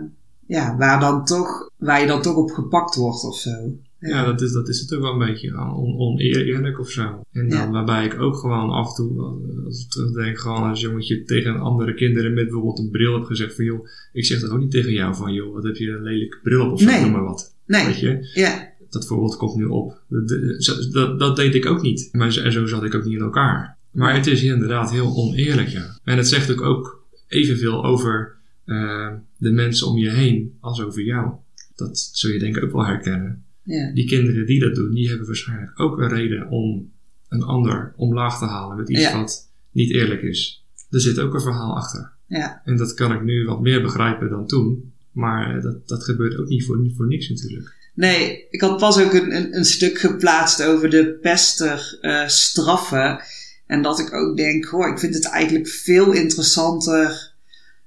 ja, 0.47 0.77
waar, 0.77 1.01
dan 1.01 1.25
toch, 1.25 1.71
waar 1.77 2.01
je 2.01 2.07
dan 2.07 2.23
toch 2.23 2.37
op 2.37 2.51
gepakt 2.51 2.95
wordt 2.95 3.25
of 3.25 3.39
zo. 3.39 3.79
Ja, 4.11 4.25
dat 4.25 4.41
is, 4.41 4.53
dat 4.53 4.69
is 4.69 4.81
het 4.81 4.95
ook 4.95 5.01
wel 5.03 5.13
een 5.13 5.27
beetje 5.27 5.49
gewoon 5.49 5.75
on, 5.75 5.99
oneerlijk 5.99 6.79
of 6.81 6.91
zo. 6.91 7.03
En 7.33 7.49
dan 7.49 7.59
Ja. 7.59 7.71
waarbij 7.71 8.05
ik 8.05 8.21
ook 8.21 8.37
gewoon 8.37 8.71
af 8.71 8.89
en 8.89 8.95
toe, 8.95 9.11
eh, 9.19 9.65
als 9.65 9.85
ik 9.85 9.91
terugdenk, 9.91 10.39
gewoon 10.39 10.63
als 10.69 10.81
jongetje 10.81 11.23
tegen 11.25 11.61
andere 11.61 11.95
kinderen 11.95 12.35
met 12.35 12.45
bijvoorbeeld 12.45 12.79
een 12.79 12.91
bril 12.91 13.15
heb 13.15 13.25
gezegd 13.25 13.55
van 13.55 13.65
joh, 13.65 13.87
ik 14.13 14.25
zeg 14.25 14.41
toch 14.41 14.51
ook 14.51 14.61
niet 14.61 14.71
tegen 14.71 14.93
jou 14.93 15.15
van 15.15 15.33
joh, 15.33 15.55
wat 15.55 15.65
heb 15.65 15.77
je 15.77 15.91
een 15.91 16.03
lelijke 16.03 16.39
bril 16.43 16.65
op 16.67 16.73
of 16.73 16.81
zo, 16.81 16.87
Nee. 16.87 17.01
noem 17.01 17.11
maar 17.11 17.25
wat. 17.25 17.55
Weet 17.67 17.85
Nee, 17.85 18.01
je, 18.01 18.31
ja, 18.41 18.71
dat 18.91 19.07
voorbeeld 19.07 19.37
komt 19.37 19.57
nu 19.57 19.65
op. 19.65 20.01
Dat, 20.09 20.29
dat, 20.29 20.89
dat, 20.93 21.19
dat 21.19 21.37
deed 21.37 21.55
ik 21.55 21.67
ook 21.67 21.83
niet. 21.83 22.09
Maar 22.13 22.33
zo, 22.33 22.41
en 22.43 22.53
zo 22.53 22.67
zat 22.67 22.85
ik 22.85 22.95
ook 22.95 23.05
niet 23.05 23.15
in 23.17 23.23
elkaar. 23.23 23.77
Maar 23.91 24.15
het 24.15 24.27
is 24.27 24.43
inderdaad 24.43 24.91
heel 24.91 25.17
oneerlijk, 25.17 25.69
ja. 25.69 25.99
En 26.05 26.17
het 26.17 26.29
zegt 26.29 26.51
ook, 26.53 26.61
ook 26.63 27.05
evenveel 27.29 27.85
over 27.85 28.35
eh, 28.65 29.09
de 29.37 29.51
mensen 29.51 29.87
om 29.87 29.99
je 29.99 30.11
heen 30.11 30.57
als 30.61 30.83
over 30.83 31.03
jou. 31.03 31.31
Dat 31.77 31.99
zul 32.13 32.31
je 32.31 32.39
denk 32.39 32.57
ik 32.57 32.65
ook 32.65 32.73
wel 32.73 32.85
herkennen 32.87 33.45
ja, 33.63 33.93
die 33.93 34.07
kinderen 34.07 34.47
die 34.47 34.61
dat 34.61 34.75
doen, 34.75 34.95
die 34.95 35.09
hebben 35.09 35.27
waarschijnlijk 35.27 35.81
ook 35.81 35.99
een 35.99 36.09
reden 36.09 36.49
om 36.49 36.93
een 37.29 37.43
ander 37.43 37.93
omlaag 37.97 38.39
te 38.39 38.45
halen 38.45 38.77
met 38.77 38.91
iets 38.91 39.01
Ja. 39.01 39.17
wat 39.19 39.51
niet 39.71 39.93
eerlijk 39.93 40.23
is. 40.23 40.65
Er 40.91 41.01
zit 41.01 41.19
ook 41.19 41.35
een 41.35 41.41
verhaal 41.41 41.77
achter. 41.77 42.13
ja. 42.27 42.63
En 42.65 42.77
dat 42.77 42.95
kan 42.95 43.13
ik 43.13 43.23
nu 43.23 43.45
wat 43.45 43.61
meer 43.61 43.83
begrijpen 43.83 44.31
dan 44.31 44.47
toen. 44.47 44.93
Maar 45.13 45.57
eh, 45.57 45.63
dat, 45.63 45.89
dat 45.89 46.05
gebeurt 46.05 46.37
ook 46.39 46.49
niet 46.49 46.65
voor, 46.65 46.91
voor 46.97 47.07
niks 47.07 47.29
natuurlijk. 47.29 47.75
Nee, 47.95 48.47
ik 48.51 48.61
had 48.61 48.79
pas 48.79 48.99
ook 49.01 49.13
een, 49.13 49.37
een, 49.37 49.57
een 49.57 49.65
stuk 49.65 49.99
geplaatst 49.99 50.63
over 50.63 50.91
de 50.91 51.19
pester 51.21 51.99
eh, 52.01 52.27
straffen. 52.29 53.21
En 53.67 53.83
dat 53.83 53.99
ik 53.99 54.13
ook 54.15 54.37
denk, 54.37 54.65
hoor, 54.65 54.89
ik 54.93 54.99
vind 54.99 55.15
het 55.15 55.29
eigenlijk 55.29 55.69
veel 55.69 56.13
interessanter 56.13 57.33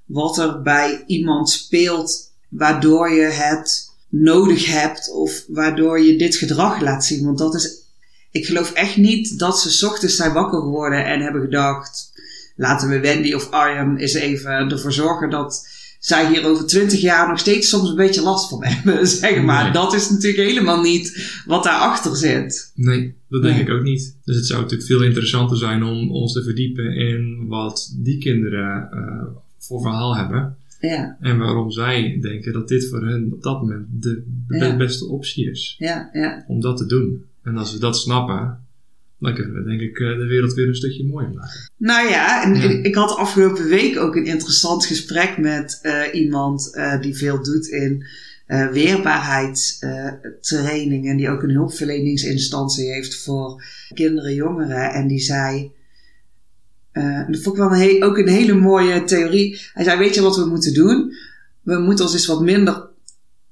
wat 0.05 0.37
er 0.37 0.61
bij 0.61 1.03
iemand 1.07 1.49
speelt, 1.49 2.33
waardoor 2.49 3.09
je 3.09 3.21
het 3.25 3.93
nodig 4.23 4.65
hebt 4.65 5.11
of 5.11 5.43
waardoor 5.47 5.99
je 6.01 6.17
dit 6.17 6.35
gedrag 6.35 6.81
laat 6.81 7.05
zien. 7.05 7.25
Want 7.25 7.37
dat 7.37 7.55
is, 7.55 7.81
ik 8.31 8.45
geloof 8.45 8.71
echt 8.71 8.97
niet 8.97 9.39
dat 9.39 9.59
ze 9.59 9.69
's 9.71 9.83
ochtends 9.83 10.15
zijn 10.15 10.33
wakker 10.33 10.59
geworden 10.59 11.05
en 11.05 11.21
hebben 11.21 11.41
gedacht, 11.41 12.11
laten 12.55 12.89
we 12.89 12.99
Wendy 12.99 13.33
of 13.33 13.51
Arjan 13.51 13.97
eens 13.97 14.13
even 14.13 14.51
ervoor 14.51 14.91
zorgen 14.93 15.29
dat 15.29 15.67
zij 15.99 16.27
hier 16.27 16.45
over 16.45 16.65
twintig 16.65 17.01
jaar 17.01 17.27
nog 17.27 17.39
steeds 17.39 17.69
soms 17.69 17.89
een 17.89 17.95
beetje 17.95 18.21
last 18.21 18.49
van 18.49 18.63
hebben, 18.65 19.07
zeg 19.17 19.41
maar. 19.41 19.63
Nee. 19.63 19.71
Dat 19.73 19.93
is 19.93 20.09
natuurlijk 20.09 20.47
helemaal 20.47 20.81
niet 20.81 21.33
wat 21.45 21.63
daarachter 21.63 22.15
zit. 22.15 22.71
Nee, 22.75 23.15
dat 23.29 23.41
denk 23.41 23.55
Nee. 23.55 23.63
ik 23.63 23.69
ook 23.71 23.83
niet. 23.83 24.15
Dus 24.25 24.35
het 24.35 24.45
zou 24.45 24.61
natuurlijk 24.61 24.89
veel 24.89 25.03
interessanter 25.03 25.57
zijn 25.57 25.83
om 25.83 26.11
ons 26.11 26.33
te 26.33 26.43
verdiepen 26.43 26.95
in 26.95 27.45
wat 27.47 27.93
die 27.97 28.17
kinderen 28.17 28.87
eh, 28.91 29.27
voor 29.59 29.81
verhaal 29.81 30.15
hebben. 30.15 30.57
Ja, 30.85 31.17
En 31.21 31.37
waarom 31.37 31.71
zij 31.71 32.17
denken 32.21 32.53
dat 32.53 32.67
dit 32.67 32.87
voor 32.89 33.07
hen 33.07 33.29
op 33.33 33.43
dat 33.43 33.61
moment 33.61 33.85
de 33.99 34.23
Ja. 34.47 34.75
beste 34.77 35.05
optie 35.07 35.49
is. 35.49 35.75
ja, 35.79 36.09
ja. 36.13 36.43
om 36.47 36.61
dat 36.61 36.77
te 36.77 36.85
doen. 36.85 37.23
En 37.43 37.57
als 37.57 37.73
we 37.73 37.79
dat 37.79 37.97
snappen, 37.97 38.59
dan 39.19 39.33
kunnen 39.33 39.53
we 39.53 39.63
denk 39.69 39.81
ik 39.81 39.99
eh, 39.99 40.17
de 40.17 40.25
wereld 40.25 40.53
weer 40.53 40.67
een 40.67 40.75
stukje 40.75 41.05
mooier 41.05 41.33
maken. 41.33 41.69
Nou 41.77 42.09
ja, 42.09 42.43
en 42.43 42.55
Ja. 42.55 42.69
ik 42.83 42.95
had 42.95 43.15
afgelopen 43.17 43.65
week 43.67 43.97
ook 43.97 44.15
een 44.15 44.25
interessant 44.25 44.85
gesprek 44.85 45.37
met 45.37 45.79
eh, 45.81 46.01
iemand 46.13 46.73
eh, 46.75 47.01
die 47.01 47.15
veel 47.15 47.43
doet 47.43 47.67
in 47.67 48.03
eh 48.45 48.71
weerbaarheidstraining 48.71 51.07
en 51.09 51.17
die 51.17 51.29
ook 51.29 51.43
een 51.43 51.49
hulpverleningsinstantie 51.49 52.91
heeft 52.93 53.23
voor 53.23 53.63
kinderen 53.93 54.29
en 54.29 54.35
jongeren. 54.35 54.93
En 54.93 55.07
die 55.07 55.19
zei, 55.19 55.71
eh, 56.95 57.27
dat 57.27 57.41
vond 57.41 57.57
ik 57.57 57.63
wel 57.63 58.09
ook 58.09 58.17
een 58.17 58.27
hele 58.27 58.53
mooie 58.53 59.03
theorie. 59.03 59.61
Hij 59.73 59.83
zei, 59.83 59.99
weet 59.99 60.15
je 60.15 60.21
wat 60.21 60.35
we 60.35 60.45
moeten 60.45 60.73
doen? 60.73 61.13
We 61.61 61.79
moeten 61.79 62.05
ons 62.05 62.13
eens 62.13 62.25
wat 62.25 62.41
minder 62.41 62.87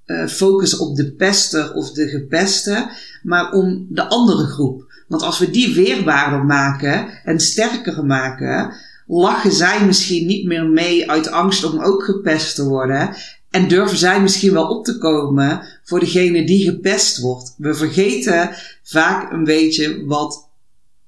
eh, 0.06 0.28
focussen 0.28 0.80
op 0.80 0.96
de 0.96 1.12
pester 1.12 1.74
of 1.74 1.92
de 1.92 2.08
gepeste, 2.08 2.90
maar 3.24 3.52
om 3.52 3.88
de 3.90 4.10
andere 4.10 4.46
groep. 4.46 4.86
Want 5.08 5.22
als 5.22 5.40
we 5.40 5.50
die 5.50 5.76
weerbaarder 5.76 6.46
maken 6.46 7.24
en 7.24 7.40
sterker 7.40 8.06
maken, 8.06 8.74
lachen 9.08 9.52
zij 9.52 9.86
misschien 9.86 10.26
niet 10.28 10.46
meer 10.46 10.66
mee 10.66 11.10
uit 11.12 11.32
angst 11.32 11.64
om 11.64 11.80
ook 11.80 12.04
gepest 12.04 12.56
te 12.56 12.66
worden. 12.66 13.16
En 13.50 13.68
durven 13.68 13.98
zij 13.98 14.22
misschien 14.22 14.54
wel 14.54 14.68
op 14.68 14.86
te 14.86 14.98
komen 14.98 15.62
voor 15.84 16.00
degene 16.00 16.46
die 16.46 16.70
gepest 16.70 17.18
wordt. 17.18 17.56
We 17.58 17.74
vergeten 17.74 18.50
vaak 18.84 19.32
een 19.32 19.44
beetje 19.44 20.06
wat 20.06 20.52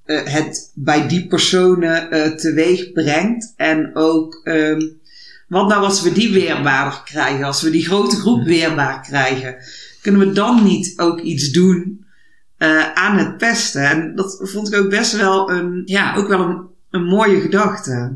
eh, 0.06 0.24
het 0.24 0.72
bij 0.74 1.08
die 1.08 1.28
personen 1.28 2.12
eh, 2.12 2.32
teweeg 2.32 2.92
brengt. 2.92 3.54
En 3.58 3.96
ook 3.96 4.42
ehm, 4.44 4.82
wat 5.48 5.68
nou 5.68 5.84
als 5.84 6.02
we 6.02 6.12
die 6.12 6.34
weerbaarder 6.34 7.02
krijgen, 7.06 7.46
als 7.46 7.62
we 7.62 7.70
die 7.70 7.86
grote 7.86 8.16
groep 8.16 8.44
weerbaar 8.44 9.02
krijgen, 9.02 9.56
kunnen 10.02 10.28
we 10.28 10.32
dan 10.32 10.64
niet 10.64 10.94
ook 10.98 11.20
iets 11.20 11.52
doen 11.52 12.06
eh, 12.58 12.94
aan 12.94 13.18
het 13.18 13.38
pesten? 13.38 13.90
En 13.90 14.16
dat 14.16 14.40
vond 14.42 14.74
ik 14.74 14.80
ook 14.80 14.90
best 14.90 15.18
wel 15.18 15.52
een, 15.52 15.82
ja, 15.86 16.16
ook 16.16 16.28
wel 16.28 16.40
een, 16.40 16.62
een 16.90 17.04
mooie 17.04 17.42
gedachte. 17.42 18.16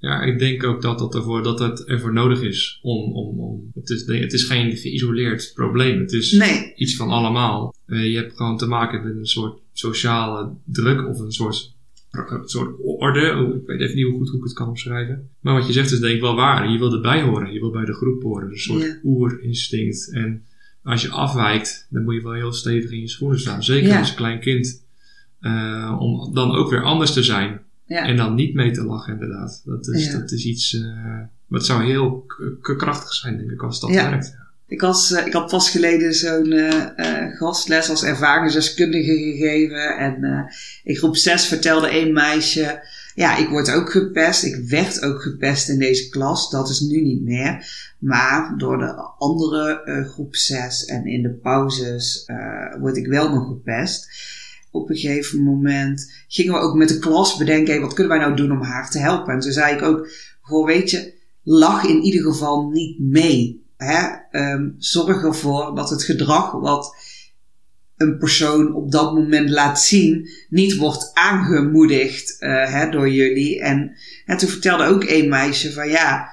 Ja, 0.00 0.22
ik 0.22 0.38
denk 0.38 0.64
ook 0.64 0.82
dat, 0.82 0.98
dat, 0.98 1.14
ervoor, 1.14 1.42
dat 1.42 1.58
het 1.58 1.84
ervoor 1.84 2.12
nodig 2.12 2.42
is 2.42 2.78
om... 2.82 3.12
om, 3.12 3.40
om 3.40 3.70
het, 3.74 3.90
is, 3.90 4.06
het 4.06 4.32
is 4.32 4.44
geen 4.44 4.76
geïsoleerd 4.76 5.50
probleem. 5.54 5.98
Het 6.00 6.12
is 6.12 6.32
Nee, 6.32 6.72
iets 6.74 6.96
van 6.96 7.08
allemaal. 7.08 7.74
Eh, 7.86 8.10
je 8.10 8.16
hebt 8.16 8.36
gewoon 8.36 8.56
te 8.56 8.66
maken 8.66 9.04
met 9.04 9.16
een 9.16 9.26
soort 9.26 9.60
sociale 9.72 10.50
druk 10.64 11.08
of 11.08 11.18
een 11.18 11.32
soort, 11.32 11.74
een 12.10 12.48
soort 12.48 12.76
orde. 12.82 13.34
Oh, 13.36 13.54
Ik 13.56 13.66
weet 13.66 13.80
even 13.80 13.96
niet 13.96 14.04
hoe 14.04 14.16
goed 14.18 14.28
hoe 14.28 14.38
ik 14.38 14.44
het 14.44 14.52
kan 14.52 14.68
omschrijven. 14.68 15.28
Maar 15.40 15.54
wat 15.54 15.66
je 15.66 15.72
zegt 15.72 15.90
is 15.92 16.00
denk 16.00 16.14
ik 16.14 16.20
wel 16.20 16.34
waar. 16.34 16.70
Je 16.70 16.78
wil 16.78 16.92
erbij 16.92 17.22
horen. 17.22 17.52
Je 17.52 17.60
wil 17.60 17.70
bij 17.70 17.84
de 17.84 17.94
groep 17.94 18.22
horen. 18.22 18.48
Een 18.50 18.58
soort 18.58 18.82
Ja. 18.82 18.98
oerinstinct. 19.04 20.10
En 20.12 20.44
als 20.82 21.02
je 21.02 21.10
afwijkt, 21.10 21.86
dan 21.90 22.04
moet 22.04 22.14
je 22.14 22.22
wel 22.22 22.32
heel 22.32 22.52
stevig 22.52 22.90
in 22.90 23.00
je 23.00 23.08
schoenen 23.08 23.40
staan. 23.40 23.62
Zeker 23.62 23.88
Ja. 23.88 23.98
als 23.98 24.14
klein 24.14 24.40
kind. 24.40 24.86
Eh, 25.40 25.96
om 26.00 26.34
dan 26.34 26.50
ook 26.56 26.70
weer 26.70 26.82
anders 26.84 27.12
te 27.12 27.22
zijn 27.22 27.60
Ja. 27.88 28.06
En 28.06 28.16
dan 28.16 28.34
niet 28.34 28.54
mee 28.54 28.70
te 28.70 28.84
lachen, 28.84 29.12
inderdaad. 29.12 29.62
Dat 29.64 29.88
is, 29.88 30.06
Ja. 30.06 30.18
dat 30.18 30.30
is 30.32 30.44
iets, 30.44 30.74
eh 30.74 31.20
wat 31.46 31.66
zou 31.66 31.84
heel 31.84 32.24
krachtig 32.76 33.12
zijn, 33.14 33.36
denk 33.36 33.50
ik, 33.50 33.62
als 33.62 33.80
dat 33.80 33.90
Ja. 33.90 34.10
werkt. 34.10 34.36
Ik, 34.66 34.80
was, 34.80 35.12
eh, 35.12 35.26
ik 35.26 35.32
had 35.32 35.50
pas 35.50 35.70
geleden 35.70 36.14
zo'n 36.14 36.52
eh, 36.52 36.98
eh, 37.26 37.36
gastles 37.36 37.90
als 37.90 38.04
ervaringsdeskundige 38.04 39.12
gegeven. 39.16 39.96
En 39.98 40.46
in 40.84 40.96
groep 40.96 41.16
6 41.16 41.46
vertelde 41.46 42.00
een 42.00 42.12
meisje: 42.12 42.80
Ja, 43.14 43.36
ik 43.36 43.48
word 43.48 43.70
ook 43.70 43.90
gepest. 43.90 44.44
Ik 44.44 44.68
werd 44.68 45.02
ook 45.02 45.22
gepest 45.22 45.68
in 45.68 45.78
deze 45.78 46.08
klas. 46.08 46.50
Dat 46.50 46.68
is 46.68 46.80
nu 46.80 47.00
niet 47.02 47.22
meer. 47.22 47.66
Maar 47.98 48.54
door 48.58 48.78
de 48.78 48.92
andere 49.18 49.82
groep 50.12 50.34
6 50.36 50.84
en 50.84 51.06
in 51.06 51.22
de 51.22 51.30
pauzes 51.30 52.24
word 52.80 52.96
ik 52.96 53.06
wel 53.06 53.30
nog 53.34 53.46
gepest. 53.46 54.08
Op 54.80 54.90
een 54.90 54.96
gegeven 54.96 55.42
moment 55.42 56.12
gingen 56.28 56.52
we 56.52 56.58
ook 56.58 56.74
met 56.74 56.88
de 56.88 56.98
klas 56.98 57.36
bedenken: 57.36 57.80
wat 57.80 57.92
kunnen 57.92 58.16
wij 58.16 58.24
nou 58.24 58.36
doen 58.36 58.52
om 58.52 58.62
haar 58.62 58.90
te 58.90 58.98
helpen? 58.98 59.34
En 59.34 59.40
toen 59.40 59.52
zei 59.52 59.74
ik 59.74 59.82
ook: 59.82 60.08
Goh, 60.40 60.66
weet 60.66 60.90
je, 60.90 61.14
lach 61.42 61.84
in 61.84 62.02
ieder 62.02 62.22
geval 62.22 62.68
niet 62.68 62.98
mee. 62.98 63.66
Hè? 63.76 64.06
Ehm, 64.30 64.68
zorg 64.78 65.22
ervoor 65.22 65.74
dat 65.74 65.90
het 65.90 66.02
gedrag 66.02 66.52
wat 66.52 66.96
een 67.96 68.18
persoon 68.18 68.74
op 68.74 68.92
dat 68.92 69.14
moment 69.14 69.50
laat 69.50 69.80
zien, 69.80 70.28
niet 70.48 70.76
wordt 70.76 71.10
aangemoedigd 71.14 72.38
eh, 72.38 72.72
hè, 72.72 72.90
door 72.90 73.10
jullie. 73.10 73.60
En, 73.60 73.96
en 74.26 74.36
toen 74.36 74.48
vertelde 74.48 74.84
ook 74.84 75.04
een 75.04 75.28
meisje 75.28 75.72
van 75.72 75.88
ja, 75.88 76.28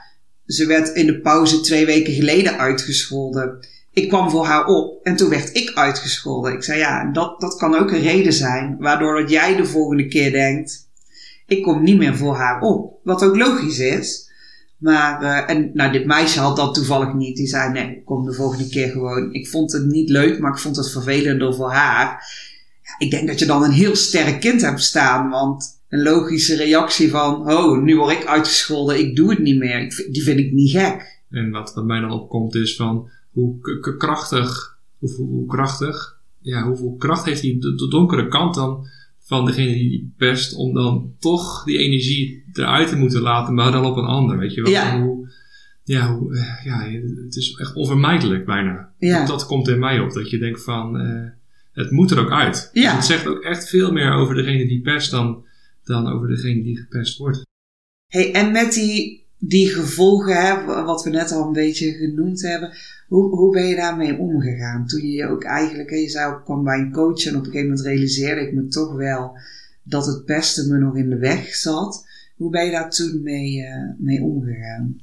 ze 0.45 0.65
werd 0.65 0.95
in 0.95 1.05
de 1.05 1.19
pauze 1.19 1.59
twee 1.59 1.85
weken 1.85 2.13
geleden 2.13 2.57
uitgescholden. 2.57 3.67
Ik 3.95 4.07
kwam 4.07 4.29
voor 4.29 4.45
haar 4.45 4.65
op 4.65 5.03
en 5.03 5.15
toen 5.15 5.29
werd 5.29 5.55
ik 5.55 5.71
uitgescholden. 5.73 6.53
Ik 6.53 6.63
zei 6.63 6.79
ja, 6.79 7.11
dat, 7.11 7.39
dat 7.39 7.57
kan 7.57 7.75
ook 7.75 7.91
een 7.91 8.01
reden 8.01 8.33
zijn 8.33 8.77
waardoor 8.79 9.21
dat 9.21 9.29
jij 9.29 9.55
de 9.55 9.65
volgende 9.65 10.07
keer 10.07 10.31
denkt, 10.31 10.89
ik 11.47 11.63
kom 11.63 11.83
niet 11.83 11.97
meer 11.97 12.15
voor 12.15 12.35
haar 12.35 12.61
op. 12.61 12.99
Wat 13.03 13.23
ook 13.23 13.35
logisch 13.35 13.79
is. 13.79 14.29
Maar, 14.77 15.21
eh, 15.21 15.55
en 15.55 15.71
nou, 15.73 15.91
dit 15.91 16.05
meisje 16.05 16.39
had 16.39 16.55
dat 16.55 16.73
toevallig 16.73 17.13
niet. 17.13 17.35
Die 17.35 17.47
zei, 17.47 17.71
nee, 17.71 17.95
ik 17.95 18.05
kom 18.05 18.25
de 18.25 18.33
volgende 18.33 18.69
keer 18.69 18.89
gewoon. 18.89 19.33
Ik 19.33 19.47
vond 19.47 19.71
het 19.71 19.85
niet 19.85 20.09
leuk, 20.09 20.39
maar 20.39 20.51
ik 20.51 20.59
vond 20.59 20.75
het 20.75 20.91
vervelender 20.91 21.53
voor 21.53 21.71
haar. 21.71 22.23
Ja, 22.83 22.95
ik 22.97 23.11
denk 23.11 23.27
dat 23.27 23.39
je 23.39 23.45
dan 23.45 23.63
een 23.63 23.71
heel 23.71 23.95
sterk 23.95 24.39
kind 24.39 24.61
hebt 24.61 24.81
staan. 24.81 25.29
Want 25.29 25.79
een 25.89 26.01
logische 26.01 26.55
reactie 26.55 27.09
van, 27.09 27.51
oh, 27.51 27.81
nu 27.81 27.97
word 27.97 28.11
ik 28.11 28.25
uitgescholden, 28.25 28.99
ik 28.99 29.15
doe 29.15 29.29
het 29.29 29.39
niet 29.39 29.57
meer. 29.57 30.07
Die 30.11 30.23
vind 30.23 30.39
ik 30.39 30.51
niet 30.51 30.71
gek. 30.71 31.21
En 31.29 31.51
wat, 31.51 31.73
wat 31.73 31.85
mij 31.85 31.99
dan 31.99 32.11
opkomt 32.11 32.55
is 32.55 32.75
van 32.75 33.09
hoe 33.35 33.59
krachtig, 33.97 34.79
hoe, 34.97 35.15
hoe 35.15 35.47
krachtig, 35.47 36.19
ja, 36.39 36.67
hoeveel 36.67 36.95
kracht 36.95 37.25
heeft 37.25 37.41
die 37.41 37.59
de, 37.59 37.75
de 37.75 37.87
donkere 37.87 38.27
kant 38.27 38.55
dan 38.55 38.87
van 39.19 39.45
degene 39.45 39.73
die 39.73 40.13
pest 40.17 40.55
om 40.55 40.73
dan 40.73 41.15
toch 41.19 41.63
die 41.63 41.77
energie 41.77 42.43
eruit 42.53 42.87
te 42.87 42.95
moeten 42.95 43.21
laten, 43.21 43.53
maar 43.53 43.71
dan 43.71 43.85
op 43.85 43.97
een 43.97 44.05
ander, 44.05 44.37
weet 44.37 44.53
je 44.53 44.61
wel? 44.61 44.71
Ja. 44.71 45.01
Hoe, 45.01 45.29
ja, 45.83 46.15
hoe, 46.15 46.35
eh, 46.35 46.65
ja, 46.65 46.79
het 47.23 47.35
is 47.35 47.55
echt 47.55 47.75
onvermijdelijk 47.75 48.45
bijna. 48.45 48.93
Ja. 48.97 49.19
Dat, 49.19 49.27
dat 49.27 49.45
komt 49.45 49.67
in 49.67 49.79
mij 49.79 49.99
op, 49.99 50.11
dat 50.11 50.29
je 50.29 50.37
denkt 50.37 50.63
van, 50.63 50.99
eh, 50.99 51.29
het 51.71 51.91
moet 51.91 52.11
er 52.11 52.19
ook 52.19 52.31
uit. 52.31 52.69
Ja. 52.73 52.81
Dus 52.81 52.93
het 52.93 53.05
zegt 53.05 53.27
ook 53.27 53.43
echt 53.43 53.69
veel 53.69 53.91
meer 53.91 54.11
over 54.11 54.35
degene 54.35 54.67
die 54.67 54.81
pest 54.81 55.11
dan, 55.11 55.45
dan 55.83 56.07
over 56.07 56.27
degene 56.27 56.63
die 56.63 56.77
gepest 56.77 57.17
wordt. 57.17 57.41
Hey, 58.07 58.33
en 58.33 58.51
met 58.51 58.73
die, 58.73 59.24
die 59.37 59.69
gevolgen, 59.69 60.45
hè, 60.45 60.65
wat 60.83 61.03
we 61.03 61.09
net 61.09 61.31
al 61.31 61.47
een 61.47 61.53
beetje 61.53 61.91
genoemd 61.91 62.41
hebben, 62.41 62.73
hoe, 63.07 63.35
hoe 63.35 63.51
ben 63.51 63.67
je 63.67 63.75
daarmee 63.75 64.17
omgegaan? 64.17 64.87
Toen 64.87 65.01
je 65.01 65.11
je 65.11 65.27
ook 65.27 65.43
eigenlijk, 65.43 65.89
je 65.89 66.09
zei 66.09 66.33
ook, 66.33 66.43
kwam 66.43 66.63
bij 66.63 66.79
een 66.79 66.91
coach 66.91 67.25
en 67.25 67.35
op 67.35 67.39
een 67.39 67.45
gegeven 67.45 67.67
moment 67.67 67.85
realiseerde 67.85 68.41
ik 68.41 68.53
me 68.53 68.67
toch 68.67 68.95
wel 68.95 69.37
dat 69.83 70.05
het 70.05 70.25
pesten 70.25 70.71
me 70.71 70.77
nog 70.77 70.97
in 70.97 71.09
de 71.09 71.17
weg 71.17 71.55
zat. 71.55 72.07
Hoe 72.35 72.51
ben 72.51 72.65
je 72.65 72.71
daar 72.71 72.89
toen 72.89 73.21
mee, 73.23 73.63
eh, 73.63 73.89
mee 73.97 74.21
omgegaan? 74.21 74.99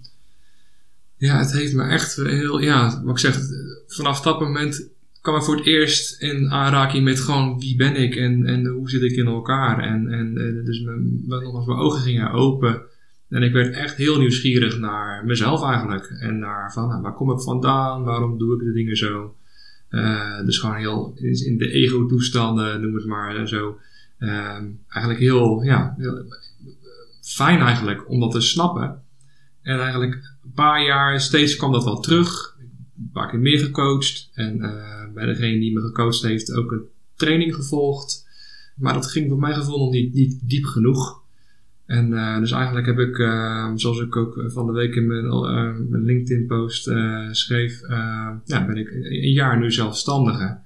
Ja, 1.16 1.38
het 1.38 1.52
heeft 1.52 1.74
me 1.74 1.88
echt 1.88 2.16
heel, 2.16 2.60
ja, 2.60 3.02
wat 3.04 3.12
ik 3.14 3.18
zeg, 3.18 3.40
vanaf 3.86 4.20
dat 4.20 4.40
moment 4.40 4.88
kwam 5.20 5.36
ik 5.36 5.42
voor 5.42 5.56
het 5.56 5.66
eerst 5.66 6.22
in 6.22 6.50
aanraking 6.50 7.04
met 7.04 7.20
gewoon 7.20 7.58
wie 7.58 7.76
ben 7.76 7.96
ik 7.96 8.16
en, 8.16 8.46
en 8.46 8.66
hoe 8.66 8.90
zit 8.90 9.02
ik 9.02 9.16
in 9.16 9.26
elkaar. 9.26 9.78
En, 9.78 10.08
en 10.08 10.36
eh, 10.36 10.64
dus 10.64 10.80
mijn, 10.80 11.22
mijn, 11.26 11.42
mijn 11.52 11.78
ogen 11.78 12.00
gingen 12.00 12.30
open 12.30 12.82
en 13.32 13.42
ik 13.42 13.52
werd 13.52 13.74
echt 13.74 13.96
heel 13.96 14.18
nieuwsgierig 14.18 14.78
naar 14.78 15.24
mezelf 15.24 15.62
eigenlijk. 15.62 16.06
En 16.20 16.38
naar 16.38 16.72
van, 16.72 16.88
nou, 16.88 17.02
waar 17.02 17.14
kom 17.14 17.30
ik 17.30 17.40
vandaan, 17.40 18.04
waarom 18.04 18.38
doe 18.38 18.54
ik 18.54 18.60
de 18.60 18.72
dingen 18.72 18.96
zo. 18.96 19.36
Eh, 19.88 20.44
dus 20.44 20.58
gewoon 20.58 20.76
heel 20.76 21.12
in 21.18 21.58
de 21.58 21.70
ego-toestanden, 21.70 22.80
noem 22.80 22.94
het 22.94 23.06
maar 23.06 23.36
eh, 23.36 23.44
zo. 23.44 23.78
Ehm, 24.18 24.66
eigenlijk 24.88 25.20
heel, 25.22 25.62
ja, 25.62 25.94
heel 25.98 26.24
fijn 27.20 27.60
eigenlijk 27.60 28.10
om 28.10 28.20
dat 28.20 28.30
te 28.30 28.40
snappen. 28.40 29.02
En 29.62 29.80
eigenlijk 29.80 30.14
een 30.44 30.52
paar 30.54 30.84
jaar 30.84 31.20
steeds 31.20 31.56
kwam 31.56 31.72
dat 31.72 31.84
wel 31.84 32.00
terug. 32.00 32.56
Een 32.96 33.10
paar 33.12 33.30
keer 33.30 33.40
meer 33.40 33.58
gecoacht. 33.58 34.30
En 34.34 34.62
eh, 34.62 35.12
bij 35.14 35.26
degene 35.26 35.60
die 35.60 35.72
me 35.72 35.80
gecoacht 35.80 36.22
heeft 36.22 36.52
ook 36.52 36.72
een 36.72 36.84
training 37.14 37.54
gevolgd. 37.54 38.28
Maar 38.76 38.94
dat 38.94 39.10
ging 39.10 39.28
voor 39.28 39.38
mijn 39.38 39.54
gevoel 39.54 39.78
nog 39.78 39.92
niet, 39.92 40.14
niet 40.14 40.48
diep 40.48 40.64
genoeg. 40.64 41.21
En 41.98 42.12
eh, 42.12 42.38
dus 42.38 42.50
eigenlijk 42.52 42.86
heb 42.86 42.98
ik, 42.98 43.18
eh, 43.18 43.70
zoals 43.74 44.00
ik 44.00 44.16
ook 44.16 44.42
van 44.46 44.66
de 44.66 44.72
week 44.72 44.94
in 44.94 45.06
mijn, 45.06 45.24
eh, 45.24 45.74
mijn 45.88 46.04
LinkedIn 46.04 46.46
post 46.46 46.88
eh, 46.88 47.28
schreef, 47.30 47.82
eh, 47.82 48.30
ja, 48.44 48.66
ben 48.66 48.76
ik 48.76 48.88
een 48.90 49.32
jaar 49.32 49.58
nu 49.58 49.70
zelfstandige. 49.72 50.58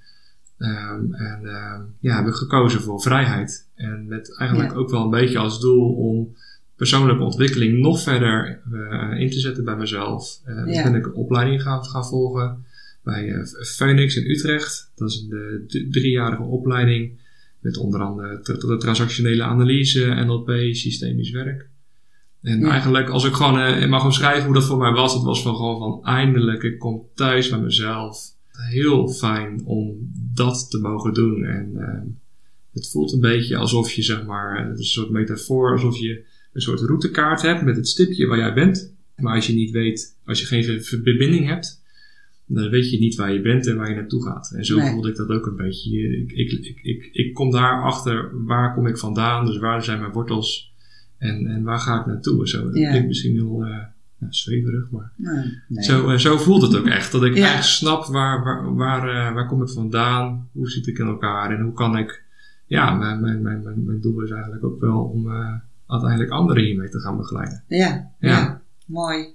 Ehm, 0.59 1.13
en 1.13 1.41
ehm, 1.45 1.81
ja, 2.01 2.17
heb 2.17 2.27
ik 2.27 2.35
gekozen 2.35 2.81
voor 2.81 3.01
vrijheid. 3.01 3.69
En 3.75 4.07
met 4.09 4.37
eigenlijk 4.39 4.71
Ja. 4.73 4.77
ook 4.77 4.91
wel 4.91 5.05
een 5.05 5.11
beetje 5.11 5.39
als 5.39 5.61
doel 5.61 5.95
om 5.95 6.35
persoonlijke 6.77 7.23
ontwikkeling 7.23 7.79
nog 7.79 8.01
verder 8.03 8.61
eh, 8.73 9.21
in 9.21 9.31
te 9.31 9.39
zetten 9.41 9.65
bij 9.65 9.77
mezelf. 9.77 10.41
Eh, 10.45 10.65
Dus 10.65 10.75
Ja. 10.77 10.83
ben 10.83 10.95
ik 10.95 11.07
een 11.07 11.15
opleiding 11.15 11.63
gaan, 11.63 11.85
gaan 11.85 12.05
volgen 12.07 12.65
bij 13.05 13.33
eh, 13.33 13.45
Phoenix 13.65 14.17
in 14.17 14.31
Utrecht. 14.31 14.93
Dat 14.97 15.09
is 15.11 15.27
een 15.31 15.39
eh, 15.69 15.81
driejarige 15.91 16.43
opleiding 16.43 17.25
met 17.61 17.77
onder 17.77 18.01
andere 18.01 18.41
tra- 18.41 18.77
transactionele 18.77 19.43
analyse, 19.43 20.05
NLP, 20.27 20.51
systemisch 20.75 21.31
werk. 21.31 21.69
En 22.43 22.61
Ja. 22.61 22.71
eigenlijk, 22.71 23.09
als 23.09 23.25
ik 23.25 23.33
gewoon 23.33 23.59
eh, 23.61 23.89
mag 23.89 24.05
omschrijven 24.05 24.45
hoe 24.45 24.55
dat 24.55 24.65
voor 24.65 24.79
mij 24.79 24.93
was, 24.93 25.15
het 25.15 25.23
was 25.23 25.43
van 25.43 25.57
gewoon 25.57 25.79
van 25.79 26.05
eindelijk, 26.05 26.63
ik 26.63 26.79
kom 26.79 27.03
thuis 27.15 27.49
bij 27.51 27.59
mezelf. 27.61 28.35
Heel 28.53 29.09
fijn 29.09 29.63
om 29.65 29.97
dat 30.35 30.71
te 30.71 30.79
mogen 30.79 31.15
doen. 31.15 31.45
En 31.45 31.71
eh, 31.77 32.11
het 32.73 32.91
voelt 32.91 33.13
een 33.13 33.21
beetje 33.21 33.57
alsof 33.57 33.93
je, 33.93 34.03
zeg 34.03 34.25
maar, 34.27 34.57
eh, 34.59 34.69
het 34.69 34.79
is 34.79 34.85
een 34.85 35.03
soort 35.03 35.11
metafoor, 35.11 35.73
alsof 35.73 35.99
je 35.99 36.25
een 36.53 36.61
soort 36.61 36.81
routekaart 36.81 37.43
hebt 37.43 37.63
met 37.63 37.77
het 37.77 37.89
stipje 37.89 38.27
waar 38.27 38.39
jij 38.39 38.55
bent. 38.55 38.95
Maar 39.17 39.35
als 39.35 39.47
je 39.47 39.53
niet 39.55 39.71
weet, 39.71 40.17
als 40.25 40.41
je 40.41 40.47
geen 40.47 40.65
ver- 40.65 40.81
verbinding 40.83 41.47
hebt, 41.47 41.83
dan 42.47 42.69
weet 42.69 42.91
je 42.91 42.99
niet 42.99 43.15
waar 43.15 43.33
je 43.33 43.41
bent 43.41 43.67
en 43.67 43.77
waar 43.77 43.89
je 43.89 43.95
naartoe 43.95 44.23
gaat. 44.23 44.53
En 44.57 44.65
zo 44.65 44.77
Nee. 44.79 44.91
voelde 44.91 45.09
ik 45.09 45.17
dat 45.17 45.29
ook 45.29 45.47
een 45.47 45.57
beetje. 45.57 45.99
Ik, 46.19 46.33
ik, 46.33 46.51
ik, 46.53 46.81
ik, 46.83 47.09
ik 47.13 47.35
kom 47.35 47.51
daar 47.51 47.83
achter, 47.83 48.45
waar 48.45 48.75
kom 48.75 48.87
ik 48.87 48.99
vandaan, 48.99 49.47
dus 49.47 49.59
waar 49.59 49.83
zijn 49.85 50.01
mijn 50.01 50.13
wortels 50.13 50.73
en, 51.19 51.47
en 51.47 51.63
waar 51.63 51.79
ga 51.79 52.01
ik 52.01 52.07
naartoe. 52.07 52.49
Zo, 52.49 52.65
dat 52.65 52.77
Ja. 52.77 52.89
klinkt 52.89 53.07
misschien 53.09 53.33
heel 53.33 53.65
eh, 53.65 53.71
ja, 54.21 54.27
zweverig, 54.31 54.91
maar 54.91 55.13
Nou, 55.17 55.37
nee. 55.69 55.85
zo, 55.85 56.09
eh, 56.09 56.19
zo 56.19 56.37
voelt 56.37 56.63
het 56.63 56.77
ook 56.77 56.87
echt. 56.87 57.13
Dat 57.13 57.25
ik 57.25 57.35
Ja. 57.37 57.55
echt 57.55 57.65
snap 57.67 58.05
waar, 58.07 58.45
waar, 58.45 58.75
waar, 58.75 59.09
eh, 59.09 59.35
waar 59.35 59.47
kom 59.47 59.63
ik 59.63 59.69
vandaan, 59.69 60.49
hoe 60.53 60.69
zit 60.71 60.87
ik 60.87 60.99
in 60.99 61.07
elkaar 61.07 61.51
en 61.51 61.61
hoe 61.65 61.73
kan 61.73 61.99
ik. 61.99 62.25
Ja, 62.67 62.95
mijn, 62.95 63.21
mijn, 63.21 63.43
mijn, 63.43 63.63
mijn, 63.85 64.01
doel 64.01 64.21
is 64.23 64.31
eigenlijk 64.31 64.65
ook 64.65 64.81
wel 64.81 64.99
om 64.99 65.29
uiteindelijk 65.87 66.31
anderen 66.31 66.65
hiermee 66.65 66.89
te 66.89 66.99
gaan 67.01 67.17
begeleiden. 67.17 67.63
Ja, 67.69 68.11
ja. 68.21 68.29
Ja. 68.31 68.63
Mooi. 68.87 69.35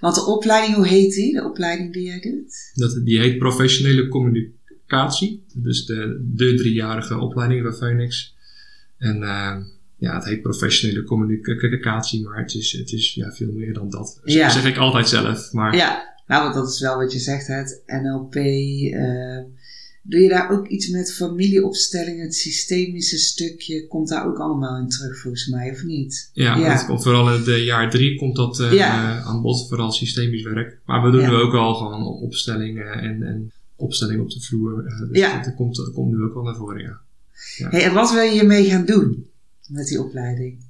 Want 0.00 0.14
de 0.14 0.24
opleiding, 0.26 0.74
hoe 0.76 0.86
heet 0.86 1.14
die? 1.14 1.32
De 1.34 1.44
opleiding 1.44 1.92
die 1.92 2.02
jij 2.02 2.20
doet? 2.20 2.70
Dat, 2.74 3.00
die 3.04 3.18
heet 3.20 3.38
professionele 3.38 4.08
communicatie. 4.08 5.44
Dus 5.54 5.84
de, 5.86 6.20
de 6.34 6.54
driejarige 6.54 7.18
opleiding 7.18 7.62
bij 7.62 7.72
Phoenix. 7.72 8.34
En 8.98 9.22
eh, 9.22 9.56
ja, 9.98 10.14
het 10.14 10.24
heet 10.24 10.42
professionele 10.42 11.02
communicatie, 11.04 12.22
maar 12.22 12.38
het 12.38 12.54
is, 12.54 12.72
het 12.72 12.92
is 12.92 13.14
ja, 13.14 13.32
veel 13.32 13.52
meer 13.52 13.72
dan 13.74 13.90
dat. 13.90 14.18
Dat 14.24 14.32
Ja. 14.34 14.50
zeg 14.50 14.64
ik 14.66 14.76
altijd 14.76 15.08
zelf. 15.08 15.52
Maar 15.52 15.76
Ja, 15.76 16.14
nou, 16.26 16.42
want 16.42 16.54
dat 16.54 16.68
is 16.72 16.80
wel 16.80 16.96
wat 16.96 17.12
je 17.12 17.18
zegt, 17.18 17.46
het 17.46 17.82
NLP. 17.86 18.34
eh, 18.34 19.38
doe 20.08 20.20
je 20.20 20.28
daar 20.28 20.50
ook 20.50 20.68
iets 20.68 20.88
met 20.88 21.14
familieopstelling, 21.14 22.20
het 22.22 22.34
systemische 22.34 23.18
stukje? 23.18 23.86
Komt 23.86 24.08
daar 24.08 24.26
ook 24.26 24.38
allemaal 24.38 24.78
in 24.78 24.88
terug, 24.88 25.18
volgens 25.20 25.46
mij, 25.46 25.70
of 25.70 25.82
niet? 25.82 26.30
Ja, 26.32 26.56
Ja. 26.56 26.74
Dat 26.74 26.86
komt 26.86 27.02
vooral 27.02 27.34
in 27.34 27.44
de 27.44 27.64
jaar 27.64 27.90
drie 27.90 28.18
komt 28.18 28.36
dat 28.36 28.60
eh, 28.60 28.72
Ja. 28.72 29.18
eh, 29.18 29.26
aan 29.26 29.42
bod, 29.42 29.68
vooral 29.68 29.92
systemisch 29.92 30.42
werk. 30.42 30.78
Maar 30.84 31.02
we 31.04 31.10
doen 31.10 31.20
Ja. 31.20 31.28
nu 31.30 31.34
ook 31.36 31.54
al 31.54 31.74
gewoon 31.74 32.02
opstellingen 32.06 32.92
en, 32.92 33.22
en 33.22 33.52
opstellingen 33.76 34.22
op 34.22 34.30
de 34.30 34.40
vloer. 34.40 34.84
eh, 34.86 35.08
dus 35.12 35.20
dat 35.44 35.54
komt, 35.54 35.76
dat 35.76 35.92
komt 35.92 36.12
nu 36.12 36.22
ook 36.22 36.34
wel 36.34 36.42
naar 36.42 36.56
voren, 36.56 36.82
ja. 36.82 37.00
Hey, 37.68 37.82
en 37.84 37.92
wat 37.94 38.12
wil 38.12 38.22
je 38.22 38.30
hiermee 38.32 38.64
gaan 38.70 38.84
doen 38.84 39.26
met 39.68 39.86
die 39.86 40.00
opleiding? 40.02 40.64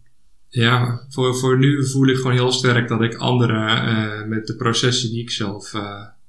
Ja, 0.49 1.07
voor, 1.09 1.37
voor 1.37 1.59
nu 1.59 1.87
voel 1.87 2.07
ik 2.09 2.16
gewoon 2.16 2.33
heel 2.33 2.53
sterk 2.53 2.88
dat 2.88 3.03
ik 3.03 3.14
anderen 3.14 3.68
eh, 3.87 4.27
met 4.29 4.46
de 4.46 4.57
processen 4.57 5.11
die 5.11 5.20
ik 5.22 5.31
zelf 5.31 5.72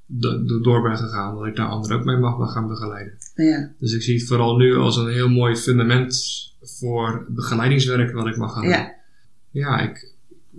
do- 0.08 0.62
door 0.62 0.82
ben 0.82 0.98
gegaan, 0.98 1.36
dat 1.38 1.46
ik 1.46 1.56
daar 1.56 1.68
anderen 1.68 1.98
ook 2.00 2.06
mee 2.06 2.18
mag 2.18 2.52
gaan 2.52 2.68
begeleiden. 2.68 3.14
Ja, 3.36 3.72
Dus 3.80 3.94
ik 3.94 4.02
zie 4.02 4.18
het 4.20 4.28
vooral 4.28 4.58
nu 4.58 4.76
als 4.76 4.98
een 4.98 5.08
heel 5.12 5.30
mooi 5.30 5.56
fundament 5.56 6.16
voor 6.62 7.26
begeleidingswerk 7.30 8.14
wat 8.14 8.28
ik 8.28 8.38
mag 8.38 8.54
gaan 8.54 8.62
doen. 8.62 8.72
ja, 8.72 8.96
Ja, 9.52 9.80
ik, 9.80 10.14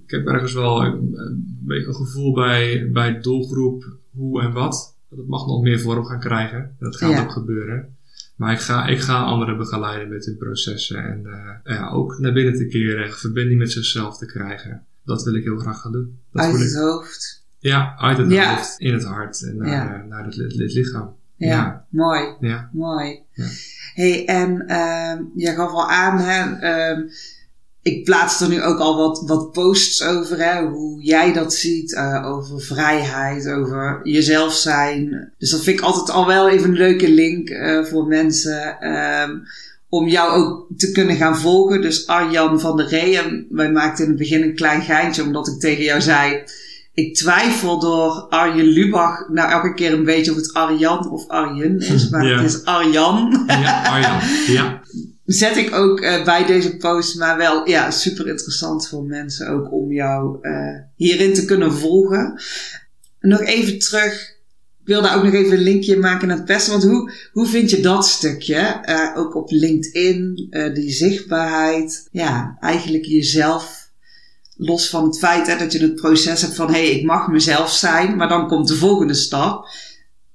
ik 0.04 0.10
heb 0.10 0.26
ergens 0.26 0.52
wel 0.52 0.84
een, 0.84 1.12
een 1.14 1.58
beetje 1.60 1.86
een 1.88 1.94
gevoel 1.94 2.32
bij, 2.34 2.90
bij 2.92 3.12
de 3.14 3.20
doelgroep 3.20 3.96
hoe 4.10 4.42
en 4.42 4.52
wat. 4.52 4.96
Dat 5.10 5.26
mag 5.26 5.46
nog 5.46 5.62
meer 5.62 5.80
vorm 5.80 6.04
gaan 6.04 6.20
krijgen. 6.20 6.76
Dat 6.78 6.96
gaat 6.96 7.10
Ja. 7.10 7.22
ook 7.22 7.32
gebeuren. 7.32 7.96
Maar 8.36 8.52
ik 8.52 8.58
ga, 8.60 8.86
ik 8.86 9.00
ga 9.00 9.22
anderen 9.22 9.56
begeleiden 9.56 10.08
met 10.08 10.24
hun 10.24 10.36
processen. 10.36 11.04
En 11.04 11.26
eh, 11.26 11.74
ja, 11.76 11.90
ook 11.90 12.18
naar 12.18 12.32
binnen 12.32 12.54
te 12.56 12.66
keren, 12.66 13.12
verbinding 13.12 13.58
met 13.58 13.72
zichzelf 13.72 14.18
te 14.18 14.26
krijgen. 14.26 14.84
Dat 15.04 15.22
wil 15.22 15.34
ik 15.34 15.44
heel 15.44 15.58
graag 15.58 15.80
gaan 15.80 15.92
doen. 15.92 16.18
Dat 16.32 16.44
uit 16.44 16.58
het 16.58 16.74
hoofd. 16.76 17.37
Ja, 17.58 17.94
uit 17.98 18.18
het 18.18 18.30
Ja. 18.30 18.54
hoofd, 18.54 18.74
in 18.78 18.92
het 18.92 19.04
hart 19.04 19.42
en 19.42 19.56
naar, 19.56 19.68
Ja. 19.68 19.94
eh, 19.94 20.04
naar 20.08 20.24
het, 20.24 20.36
li- 20.36 20.62
het 20.62 20.72
lichaam. 20.72 21.16
Ja, 21.36 21.46
Ja. 21.48 21.84
mooi. 21.90 22.34
Ja. 22.40 22.68
Mooi. 22.72 23.20
Ja. 23.32 23.46
hey, 23.94 24.26
en 24.26 24.66
ehm 24.66 25.22
jij 25.34 25.54
gaf 25.54 25.70
al 25.70 25.90
aan, 25.90 26.18
hè, 26.18 26.56
ehm, 26.60 27.00
ik 27.82 28.04
plaats 28.04 28.40
er 28.40 28.48
nu 28.48 28.62
ook 28.62 28.78
al 28.78 28.96
wat, 28.96 29.22
wat 29.26 29.52
posts 29.52 30.02
over, 30.04 30.38
hè, 30.44 30.66
hoe 30.66 31.02
jij 31.02 31.32
dat 31.32 31.54
ziet, 31.54 31.94
eh, 31.94 32.26
over 32.26 32.60
vrijheid, 32.60 33.48
over 33.48 34.00
jezelf 34.02 34.52
zijn. 34.54 35.32
Dus 35.38 35.50
dat 35.50 35.62
vind 35.62 35.78
ik 35.78 35.84
altijd 35.84 36.10
al 36.10 36.26
wel 36.26 36.48
even 36.48 36.68
een 36.68 36.76
leuke 36.76 37.10
link 37.10 37.48
eh, 37.48 37.84
voor 37.84 38.06
mensen. 38.06 38.80
ehm, 38.80 39.30
om 39.90 40.08
jou 40.08 40.30
ook 40.32 40.66
te 40.76 40.92
kunnen 40.92 41.16
gaan 41.16 41.36
volgen. 41.38 41.80
Dus 41.80 42.06
Arjan 42.06 42.60
van 42.60 42.76
der 42.76 42.86
Ree. 42.88 43.18
En 43.18 43.46
wij 43.50 43.72
maakten 43.72 44.04
in 44.04 44.10
het 44.10 44.18
begin 44.18 44.42
een 44.42 44.54
klein 44.54 44.82
geintje, 44.82 45.22
omdat 45.22 45.48
ik 45.48 45.60
tegen 45.60 45.84
jou 45.84 46.00
zei. 46.00 46.42
Ik 46.98 47.14
twijfel 47.14 47.80
door 47.80 48.10
Arjen 48.28 48.64
Lubach 48.64 49.28
nou 49.28 49.50
elke 49.50 49.74
keer 49.74 49.92
een 49.92 50.04
beetje 50.04 50.30
of 50.30 50.36
het 50.36 50.52
Arjan 50.52 51.10
of 51.10 51.28
Arjen 51.28 51.78
is. 51.78 52.08
Maar 52.08 52.26
Ja. 52.26 52.36
het 52.42 52.54
is 52.54 52.64
Arjan. 52.64 53.44
Ja, 53.46 53.82
Arjan. 53.82 54.18
Ja. 54.54 54.80
Zet 55.24 55.56
ik 55.56 55.74
ook 55.74 56.00
eh, 56.00 56.24
bij 56.24 56.46
deze 56.46 56.76
post. 56.76 57.18
Maar 57.18 57.36
wel 57.36 57.68
ja, 57.68 57.90
super 57.90 58.28
interessant 58.28 58.88
voor 58.88 59.04
mensen 59.04 59.48
ook 59.48 59.72
om 59.72 59.92
jou 59.92 60.38
eh, 60.40 60.52
hierin 60.96 61.34
te 61.34 61.44
kunnen 61.44 61.72
volgen. 61.72 62.40
Nog 63.20 63.40
even 63.40 63.78
terug. 63.78 64.12
Ik 64.80 64.94
wil 64.94 65.02
daar 65.02 65.16
ook 65.16 65.24
nog 65.24 65.32
even 65.34 65.52
een 65.56 65.62
linkje 65.62 65.96
maken 65.98 66.28
naar 66.28 66.36
het 66.36 66.46
pesten. 66.46 66.72
Want 66.72 66.84
hoe, 66.84 67.12
hoe 67.32 67.46
vind 67.46 67.70
je 67.70 67.80
dat 67.80 68.06
stukje? 68.06 68.56
Eh, 68.82 69.10
ook 69.16 69.34
op 69.34 69.50
LinkedIn, 69.50 70.48
die 70.74 70.90
zichtbaarheid. 70.90 72.08
Ja, 72.10 72.56
eigenlijk 72.60 73.04
jezelf. 73.04 73.77
Los 74.60 74.90
van 74.90 75.04
het 75.04 75.18
feit 75.18 75.46
hè, 75.46 75.58
dat 75.58 75.72
je 75.72 75.78
het 75.78 75.94
proces 75.94 76.40
hebt 76.42 76.54
van 76.54 76.66
hé, 76.66 76.86
hey, 76.86 76.90
ik 76.90 77.04
mag 77.04 77.28
mezelf 77.28 77.70
zijn. 77.70 78.16
Maar 78.16 78.28
dan 78.28 78.48
komt 78.48 78.68
de 78.68 78.74
volgende 78.74 79.14
stap. 79.14 79.66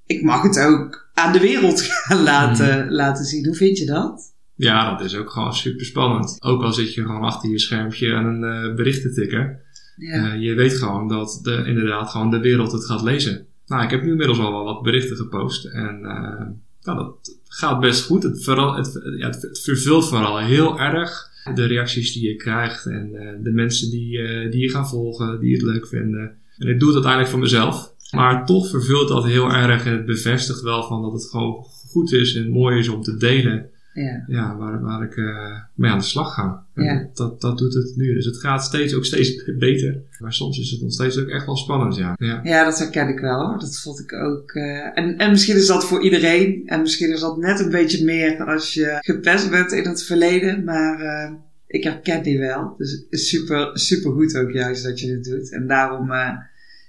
Ik 0.06 0.24
mag 0.24 0.42
het 0.42 0.60
ook 0.60 1.10
aan 1.14 1.32
de 1.32 1.40
wereld 1.40 1.82
gaan 2.08 2.24
laten, 2.24 2.92
laten 2.92 3.26
zien. 3.26 3.46
Hoe 3.46 3.56
vind 3.56 3.78
je 3.78 3.86
dat? 3.86 4.34
Ja, 4.56 4.90
dat 4.92 5.06
is 5.06 5.16
ook 5.16 5.30
gewoon 5.30 5.54
super 5.54 5.86
spannend. 5.86 6.38
Ook 6.40 6.64
al 6.64 6.74
zit 6.74 6.94
je 6.94 7.02
gewoon 7.02 7.24
achter 7.24 7.50
je 7.50 7.60
schermpje 7.60 8.14
aan 8.14 8.26
een 8.26 8.70
eh, 8.70 8.76
bericht 8.76 9.02
te 9.02 9.14
tikken. 9.14 9.60
Ja, 9.96 10.34
Eh, 10.34 10.42
je 10.42 10.54
weet 10.54 10.78
gewoon 10.78 11.08
dat 11.08 11.40
de, 11.42 11.64
inderdaad 11.66 12.10
gewoon 12.10 12.32
de 12.32 12.40
wereld 12.40 12.72
het 12.72 12.86
gaat 12.86 13.02
lezen. 13.02 13.46
Nou, 13.66 13.84
ik 13.84 13.90
heb 13.90 14.04
nu 14.04 14.10
inmiddels 14.12 14.40
al 14.40 14.52
wel 14.52 14.64
wat 14.64 14.82
berichten 14.82 15.18
gepost. 15.18 15.66
En 15.66 16.00
eh, 16.04 16.46
nou, 16.82 16.98
dat 16.98 17.38
gaat 17.48 17.80
best 17.80 18.06
goed. 18.06 18.24
Het, 18.24 18.44
vooral, 18.44 18.76
het, 18.76 19.02
ja, 19.18 19.28
het 19.28 19.60
vervult 19.64 20.08
vooral 20.08 20.38
heel 20.40 20.80
erg 20.80 21.32
de 21.54 21.66
reacties 21.66 22.14
die 22.14 22.28
je 22.28 22.36
krijgt. 22.36 22.86
En 22.86 23.10
eh, 23.14 23.44
de 23.44 23.52
mensen 23.52 23.90
die, 23.92 24.20
eh, 24.20 24.52
die 24.52 24.62
je 24.62 24.70
gaan 24.70 24.88
volgen, 24.88 25.40
die 25.40 25.54
het 25.54 25.62
leuk 25.62 25.88
vinden. 25.88 26.36
En 26.58 26.68
ik 26.68 26.80
doe 26.80 26.88
het 26.88 26.94
uiteindelijk 26.94 27.32
voor 27.32 27.40
mezelf. 27.40 27.94
Maar 28.12 28.46
toch 28.46 28.70
vervult 28.70 29.08
dat 29.08 29.26
heel 29.26 29.52
erg. 29.52 29.86
En 29.86 29.92
het 29.92 30.06
bevestigt 30.06 30.62
wel 30.62 30.84
van 30.84 31.02
dat 31.02 31.14
het 31.14 31.30
gewoon 31.30 31.66
goed 31.90 32.14
is 32.14 32.36
en 32.36 32.50
mooi 32.50 32.80
is 32.80 32.88
om 32.88 33.02
te 33.02 33.18
delen 33.18 33.70
ja, 33.94 34.24
ja, 34.28 34.58
waar, 34.58 34.82
waar 34.82 35.04
ik 35.04 35.18
eh, 35.18 35.60
mee 35.76 35.92
aan 35.92 35.98
de 35.98 36.04
slag 36.04 36.34
ga. 36.34 36.66
En 36.74 36.84
Ja. 36.84 37.10
Dat, 37.14 37.42
dat 37.42 37.58
doet 37.58 37.74
het 37.74 37.94
nu. 37.96 38.14
Dus 38.14 38.26
het 38.26 38.38
gaat 38.38 38.64
steeds 38.64 38.94
ook 38.94 39.06
steeds 39.06 39.44
beter. 39.58 40.02
Maar 40.20 40.34
soms 40.34 40.60
is 40.60 40.72
het 40.72 40.82
nog 40.82 40.92
steeds 40.92 41.18
ook 41.20 41.28
echt 41.28 41.46
wel 41.46 41.56
spannend, 41.58 41.96
ja. 41.96 42.16
ja. 42.18 42.40
ja, 42.44 42.64
dat 42.66 42.80
herken 42.80 43.08
ik 43.08 43.20
wel 43.20 43.46
hoor. 43.48 43.60
Dat 43.60 43.80
vond 43.80 44.00
ik 44.00 44.14
ook. 44.14 44.52
eh, 44.52 44.98
en, 44.98 45.18
en 45.18 45.30
misschien 45.30 45.56
is 45.56 45.68
dat 45.68 45.86
voor 45.86 46.04
iedereen. 46.04 46.64
En 46.66 46.82
misschien 46.82 47.12
is 47.14 47.20
dat 47.20 47.38
net 47.38 47.60
een 47.60 47.72
beetje 47.72 48.06
meer 48.06 48.44
als 48.46 48.74
je 48.74 48.98
gepest 49.00 49.50
bent 49.50 49.72
in 49.72 49.88
het 49.88 50.04
verleden. 50.04 50.64
Maar 50.64 51.00
eh, 51.02 51.32
ik 51.68 51.84
herken 51.84 52.24
die 52.24 52.40
wel. 52.40 52.76
Dus 52.78 52.92
het 52.92 53.06
is 53.10 53.30
super, 53.30 53.72
super 53.74 54.12
goed 54.12 54.38
ook 54.38 54.52
juist 54.52 54.84
dat 54.84 55.00
je 55.00 55.08
dit 55.08 55.24
doet. 55.24 55.52
En 55.52 55.68
daarom 55.68 56.12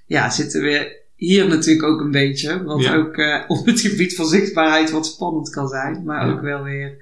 ja, 0.07 0.31
zitten 0.31 0.63
we 0.63 1.03
hier 1.17 1.49
natuurlijk 1.49 1.87
ook 1.89 2.01
een 2.01 2.11
beetje. 2.11 2.63
Wat 2.65 2.83
Ja. 2.83 2.95
ook 2.97 3.17
eh, 3.17 3.43
op 3.49 3.67
het 3.67 3.81
gebied 3.81 4.15
van 4.15 4.27
zichtbaarheid 4.27 4.91
wat 4.91 5.07
spannend 5.07 5.51
kan 5.51 5.69
zijn. 5.69 6.03
Maar 6.05 6.27
Ja. 6.27 6.33
ook 6.33 6.41
wel 6.41 6.63
weer 6.63 6.97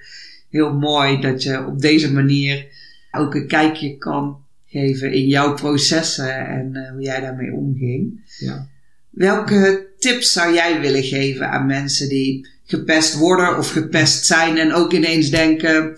heel 0.51 0.72
mooi 0.75 1.20
dat 1.20 1.42
je 1.42 1.66
op 1.66 1.81
deze 1.81 2.12
manier 2.12 2.66
ook 3.11 3.35
een 3.35 3.46
kijkje 3.46 3.96
kan 3.98 4.40
geven 4.66 5.12
in 5.12 5.27
jouw 5.27 5.55
processen 5.55 6.46
en 6.46 6.77
eh, 6.77 6.90
hoe 6.92 7.03
jij 7.03 7.20
daarmee 7.20 7.53
omging. 7.53 8.20
Ja. 8.38 8.68
Welke 9.11 9.87
tips 9.98 10.33
zou 10.33 10.55
jij 10.55 10.81
willen 10.81 11.03
geven 11.03 11.48
aan 11.51 11.66
mensen 11.66 12.09
die 12.09 12.48
gepest 12.64 13.14
worden 13.14 13.59
of 13.59 13.70
gepest 13.70 14.25
zijn 14.27 14.57
en 14.59 14.72
ook 14.72 14.92
ineens 14.92 15.31
denken: 15.31 15.94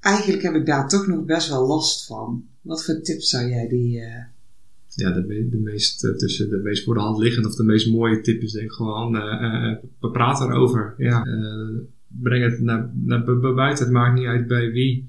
eigenlijk 0.00 0.42
heb 0.42 0.54
ik 0.54 0.66
daar 0.66 0.88
toch 0.88 1.06
nog 1.06 1.24
best 1.24 1.48
wel 1.48 1.66
last 1.66 2.06
van? 2.06 2.44
Wat 2.60 2.84
voor 2.84 3.00
tips 3.02 3.28
zou 3.28 3.48
jij 3.48 3.68
die. 3.68 4.00
eh, 4.00 4.14
Ja, 4.96 5.10
de, 5.10 5.24
me- 5.26 5.48
de 5.48 5.56
meest, 5.58 6.04
eh, 6.04 6.10
tussen 6.14 6.50
de 6.50 6.56
meest 6.56 6.84
voor 6.84 6.94
de 6.94 7.00
hand 7.00 7.18
liggende 7.18 7.48
of 7.48 7.54
de 7.54 7.64
meest 7.64 7.90
mooie 7.90 8.20
tip 8.20 8.42
is 8.42 8.52
denk 8.52 8.64
ik 8.64 8.72
gewoon, 8.72 9.16
eh 9.16 9.22
eh, 9.70 9.76
we 10.00 10.10
praten 10.10 10.46
erover. 10.46 10.94
Ja. 10.98 11.22
Breng 12.08 12.44
het 12.44 12.60
naar, 12.60 12.90
naar 12.94 13.24
bu- 13.24 13.38
bu- 13.40 13.54
buiten. 13.54 13.84
Het 13.84 13.92
maakt 13.92 14.18
niet 14.18 14.26
uit 14.26 14.46
bij 14.46 14.70
wie. 14.72 15.08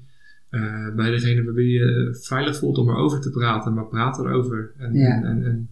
Bij 0.96 1.10
degene 1.10 1.42
bij 1.44 1.52
wie 1.52 1.70
je 1.72 2.18
veilig 2.22 2.56
voelt 2.56 2.78
om 2.78 2.88
erover 2.88 3.20
te 3.20 3.30
praten, 3.30 3.74
maar 3.74 3.86
praat 3.86 4.18
erover. 4.18 4.72
En, 4.78 4.94
Ja. 4.94 5.22
en, 5.22 5.44
en, 5.44 5.68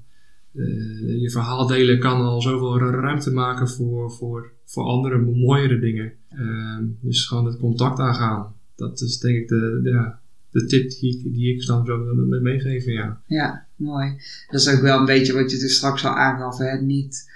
je 1.21 1.31
verhaal 1.31 1.67
delen 1.67 1.99
kan 1.99 2.21
al 2.21 2.43
zoveel 2.43 2.79
ru- 2.79 3.01
ruimte 3.01 3.33
maken 3.33 3.69
voor, 3.69 4.11
voor, 4.11 4.53
voor 4.65 4.85
andere, 4.85 5.19
mooiere 5.19 5.79
dingen. 5.79 6.13
Ehm, 6.29 6.85
dus 7.01 7.27
gewoon 7.27 7.47
het 7.47 7.59
contact 7.59 7.99
aangaan. 7.99 8.55
Dat 8.77 9.01
is 9.01 9.19
denk 9.19 9.37
ik 9.37 9.49
de, 9.49 9.81
de, 9.83 9.91
ja, 9.91 10.21
de 10.51 10.65
tip 10.67 10.91
die, 10.91 11.19
ik- 11.25 11.33
die 11.35 11.55
ik 11.55 11.67
dan 11.67 11.87
zo 11.87 12.05
wil 12.05 12.41
meegeven, 12.41 12.93
ja. 12.93 13.21
Ja, 13.27 13.66
mooi. 13.77 14.17
Dat 14.51 14.61
is 14.61 14.69
ook 14.69 14.81
wel 14.81 14.99
een 14.99 15.05
beetje 15.05 15.33
wat 15.33 15.51
je 15.51 15.59
dus 15.59 15.77
straks 15.77 16.05
al 16.05 16.17
aangaf. 16.17 16.59
Hè? 16.59 16.81
Niet 16.81 17.35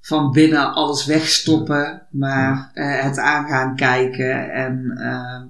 van 0.00 0.32
binnen 0.32 0.72
alles 0.74 1.06
wegstoppen, 1.06 2.06
maar 2.10 2.70
eh, 2.74 3.02
het 3.02 3.18
aangaan 3.18 3.76
kijken 3.76 4.52
en 4.52 4.90
eh, 4.96 5.42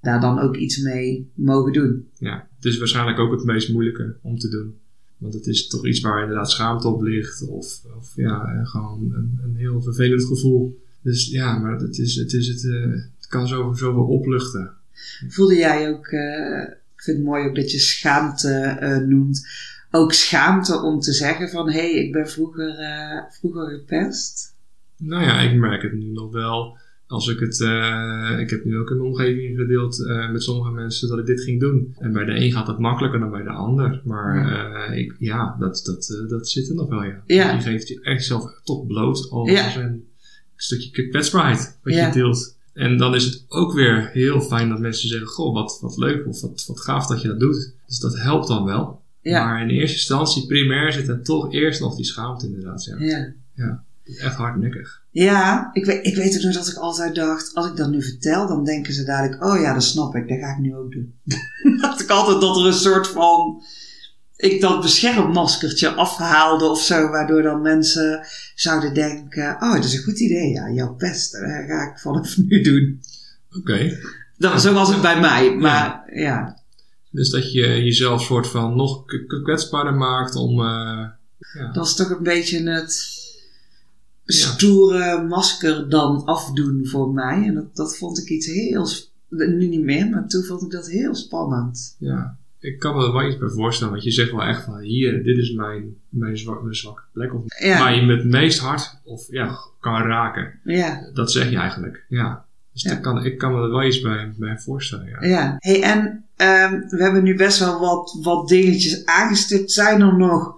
daar 0.00 0.20
dan 0.20 0.38
ook 0.38 0.56
iets 0.56 0.78
mee 0.78 1.30
mogen 1.34 1.72
doen. 1.72 2.08
ja, 2.18 2.48
het 2.56 2.64
is 2.64 2.78
waarschijnlijk 2.78 3.18
ook 3.18 3.30
het 3.30 3.44
meest 3.44 3.68
moeilijke 3.68 4.16
om 4.22 4.38
te 4.38 4.48
doen. 4.48 4.78
Want 5.18 5.34
het 5.34 5.46
is 5.46 5.66
toch 5.68 5.86
iets 5.86 6.00
waar 6.00 6.20
inderdaad 6.20 6.50
schaamte 6.50 6.88
op 6.88 7.02
ligt. 7.02 7.48
Of, 7.48 7.80
of 7.96 8.12
ja, 8.16 8.44
eh, 8.44 8.66
gewoon 8.66 9.12
een, 9.14 9.38
een 9.42 9.56
heel 9.56 9.82
vervelend 9.82 10.24
gevoel. 10.24 10.82
Dus 11.02 11.30
ja, 11.30 11.58
maar 11.58 11.78
het, 11.78 11.98
is, 11.98 12.14
het, 12.14 12.32
is 12.32 12.48
het, 12.48 12.64
eh, 12.64 12.90
het 13.16 13.26
kan 13.28 13.48
zoveel, 13.48 13.74
zoveel 13.74 14.06
opluchten. 14.06 14.72
Voelde 15.28 15.56
jij 15.56 15.90
ook, 15.90 16.06
ik 16.94 17.02
vind 17.02 17.16
het 17.16 17.26
mooi 17.26 17.48
ook 17.48 17.54
dat 17.54 17.70
je 17.70 17.78
schaamte 17.78 19.04
noemt, 19.08 19.46
ook 19.90 20.12
schaamte 20.12 20.82
om 20.82 21.00
te 21.00 21.12
zeggen 21.12 21.48
van 21.48 21.66
hé, 21.70 21.72
hey, 21.80 21.90
ik 21.92 22.12
ben 22.12 22.28
vroeger, 22.28 22.68
eh, 22.78 23.22
vroeger 23.30 23.70
gepest? 23.70 24.56
Nou 24.96 25.22
ja, 25.22 25.40
ik 25.40 25.54
merk 25.58 25.82
het 25.82 25.92
nu 25.92 26.10
nog 26.12 26.32
wel. 26.32 26.76
Als 27.06 27.28
ik 27.28 27.38
het, 27.40 27.60
eh, 27.60 28.36
ik 28.40 28.50
heb 28.50 28.64
nu 28.64 28.78
ook 28.78 28.90
in 28.90 28.96
mijn 28.96 29.08
omgeving 29.08 29.56
gedeeld 29.58 30.06
eh, 30.06 30.30
met 30.30 30.42
sommige 30.42 30.70
mensen 30.70 31.08
dat 31.08 31.18
ik 31.18 31.26
dit 31.26 31.40
ging 31.40 31.60
doen. 31.60 31.94
En 31.98 32.12
bij 32.12 32.24
de 32.24 32.32
een 32.40 32.52
gaat 32.52 32.66
dat 32.66 32.78
makkelijker 32.78 33.20
dan 33.20 33.30
bij 33.30 33.42
de 33.42 33.50
ander. 33.50 34.00
Maar 34.04 34.36
Ja. 34.50 34.84
ik, 34.92 35.14
ja, 35.18 35.56
dat, 35.58 35.82
dat, 35.84 36.24
dat 36.28 36.48
zit 36.48 36.68
er 36.68 36.74
nog 36.74 36.88
wel, 36.88 37.02
ja. 37.02 37.22
Ja. 37.26 37.52
Je 37.52 37.60
geeft 37.60 37.88
je 37.88 38.00
echt 38.00 38.24
zelf 38.24 38.60
toch 38.64 38.86
bloot 38.86 39.30
als 39.30 39.50
Ja. 39.50 39.76
een 39.76 40.08
stukje 40.56 41.08
kwetsbaarheid 41.08 41.78
wat 41.82 41.94
je 41.94 42.10
deelt. 42.12 42.56
En 42.72 42.96
dan 42.96 43.14
is 43.14 43.24
het 43.24 43.44
ook 43.48 43.72
weer 43.72 44.10
heel 44.12 44.40
fijn 44.40 44.68
dat 44.68 44.78
mensen 44.78 45.08
zeggen, 45.08 45.28
goh, 45.28 45.54
wat, 45.54 45.78
wat 45.80 45.96
leuk 45.96 46.26
of 46.26 46.40
wat, 46.40 46.64
wat 46.66 46.80
gaaf 46.80 47.06
dat 47.06 47.22
je 47.22 47.28
dat 47.28 47.40
doet. 47.40 47.74
Dus 47.86 47.98
dat 47.98 48.18
helpt 48.18 48.48
dan 48.48 48.64
wel. 48.64 49.02
Ja, 49.28 49.44
Maar 49.44 49.62
in 49.62 49.68
eerste 49.68 49.96
instantie, 49.96 50.46
primair, 50.46 50.92
zit 50.92 51.08
er 51.08 51.22
toch 51.22 51.52
eerst 51.52 51.80
nog 51.80 51.96
die 51.96 52.04
schaamte 52.04 52.46
inderdaad. 52.46 52.84
Ja. 52.84 53.32
ja. 53.54 53.82
Is 54.04 54.18
echt 54.18 54.34
hardnekkig. 54.34 55.02
Ja, 55.10 55.70
ik 55.72 55.84
weet, 55.84 56.06
ik 56.06 56.16
weet 56.16 56.36
ook 56.36 56.42
nog 56.42 56.54
dat 56.54 56.68
ik 56.68 56.76
altijd 56.76 57.14
dacht, 57.14 57.54
als 57.54 57.66
ik 57.66 57.76
dat 57.76 57.90
nu 57.90 58.02
vertel, 58.02 58.46
dan 58.46 58.64
denken 58.64 58.92
ze 58.92 59.04
dadelijk, 59.04 59.44
oh 59.44 59.60
ja, 59.60 59.74
dat 59.74 59.82
snap 59.82 60.14
ik, 60.14 60.28
dat 60.28 60.38
ga 60.38 60.50
ik 60.50 60.58
nu 60.58 60.74
ook 60.76 60.92
doen. 60.92 61.14
dacht 61.80 62.00
ik 62.00 62.10
altijd 62.10 62.40
dat 62.40 62.56
er 62.56 62.66
een 62.66 62.72
soort 62.72 63.06
van, 63.06 63.62
ik 64.36 64.60
dat 64.60 64.80
beschermmaskertje 64.80 65.88
afhaalde 65.88 66.64
of 66.64 66.80
zo, 66.80 67.08
waardoor 67.08 67.42
dan 67.42 67.62
mensen 67.62 68.26
zouden 68.54 68.94
denken, 68.94 69.56
oh, 69.60 69.74
dat 69.74 69.84
is 69.84 69.94
een 69.94 70.02
goed 70.02 70.20
idee, 70.20 70.52
ja, 70.52 70.70
jouw 70.70 70.94
pesten, 70.94 71.40
dat 71.40 71.76
ga 71.76 71.90
ik 71.90 71.98
vanaf 71.98 72.36
nu 72.48 72.60
doen. 72.60 73.00
Oké. 73.58 73.98
Dat, 74.36 74.62
zo 74.62 74.72
was 74.72 74.88
het 74.88 75.00
bij 75.00 75.20
mij, 75.20 75.54
maar 75.54 76.02
ja, 76.12 76.57
Dus 77.18 77.30
dat 77.30 77.52
je 77.52 77.66
jezelf 77.84 78.22
soort 78.22 78.46
van 78.46 78.76
nog 78.76 79.04
kwetsbaarder 79.42 79.94
maakt 79.94 80.34
om... 80.34 80.60
eh, 80.60 81.06
ja. 81.54 81.72
dat 81.72 81.86
is 81.86 81.94
toch 81.94 82.10
een 82.10 82.22
beetje 82.22 82.70
het, 82.70 83.16
stoere 84.24 85.22
masker 85.22 85.88
dan 85.88 86.24
afdoen 86.24 86.86
voor 86.86 87.10
mij. 87.12 87.46
En 87.46 87.54
dat, 87.54 87.76
dat 87.76 87.96
vond 87.96 88.18
ik 88.18 88.28
iets 88.28 88.46
heel... 88.46 88.86
Nu 89.28 89.66
niet 89.68 89.82
meer, 89.82 90.08
maar 90.08 90.28
toen 90.28 90.42
vond 90.42 90.62
ik 90.62 90.70
dat 90.70 90.88
heel 90.88 91.14
spannend. 91.14 91.96
Ja, 91.98 92.36
ik 92.60 92.78
kan 92.78 92.96
me 92.96 93.06
er 93.06 93.12
wel 93.12 93.26
iets 93.26 93.38
bij 93.38 93.48
voorstellen, 93.48 93.92
want 93.92 94.04
je 94.04 94.10
zegt 94.10 94.30
wel 94.30 94.42
echt 94.42 94.64
van 94.64 94.78
hier, 94.78 95.24
dit 95.24 95.38
is 95.38 95.52
mijn, 95.52 95.96
mijn, 96.08 96.38
zwak, 96.38 96.62
mijn 96.62 96.74
zwakke 96.74 97.02
plek. 97.12 97.34
Of 97.34 97.62
Ja. 97.62 97.78
waar 97.78 97.94
je 97.94 98.02
me 98.02 98.16
het 98.16 98.24
meest 98.24 98.58
hard 98.58 99.00
of, 99.04 99.26
ja, 99.30 99.58
kan 99.80 100.02
raken. 100.02 100.60
Ja, 100.64 101.10
Dat 101.14 101.32
zeg 101.32 101.50
je 101.50 101.56
eigenlijk, 101.56 102.04
ja. 102.08 102.44
Dus 102.72 102.82
dat 102.82 103.00
kan, 103.00 103.24
ik 103.24 103.38
kan 103.38 103.52
me 103.52 103.62
er 103.62 103.70
wel 103.70 103.84
iets 103.84 104.00
bij, 104.00 104.34
bij 104.36 104.58
voorstellen, 104.58 105.06
ja. 105.08 105.28
ja. 105.28 105.56
Hey, 105.58 105.82
en 105.82 106.27
ehm, 106.38 106.80
we 106.88 107.02
hebben 107.02 107.22
nu 107.22 107.36
best 107.36 107.58
wel 107.58 107.80
wat, 107.80 108.18
wat 108.22 108.48
dingetjes 108.48 109.04
aangestipt. 109.04 109.72
Zijn 109.72 110.00
er 110.00 110.16
nog 110.16 110.56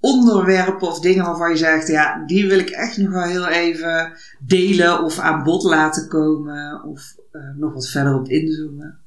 onderwerpen 0.00 0.88
of 0.88 1.00
dingen 1.00 1.24
waarvan 1.24 1.50
je 1.50 1.56
zegt, 1.56 1.88
ja, 1.88 2.24
die 2.26 2.48
wil 2.48 2.58
ik 2.58 2.68
echt 2.68 2.96
nog 2.96 3.10
wel 3.10 3.22
heel 3.22 3.48
even 3.48 4.12
delen 4.46 5.04
of 5.04 5.18
aan 5.18 5.42
bod 5.42 5.62
laten 5.62 6.08
komen 6.08 6.84
of 6.84 7.16
eh, 7.32 7.40
nog 7.56 7.72
wat 7.72 7.88
verder 7.88 8.14
op 8.14 8.28
inzoomen? 8.28 8.98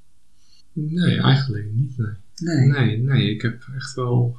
Nee, 0.74 1.22
eigenlijk 1.22 1.66
niet, 1.74 1.98
nee. 1.98 2.14
Nee. 2.36 2.68
Nee, 2.68 2.98
nee, 2.98 3.30
ik 3.34 3.42
heb 3.42 3.64
echt 3.76 3.94
wel 3.94 4.38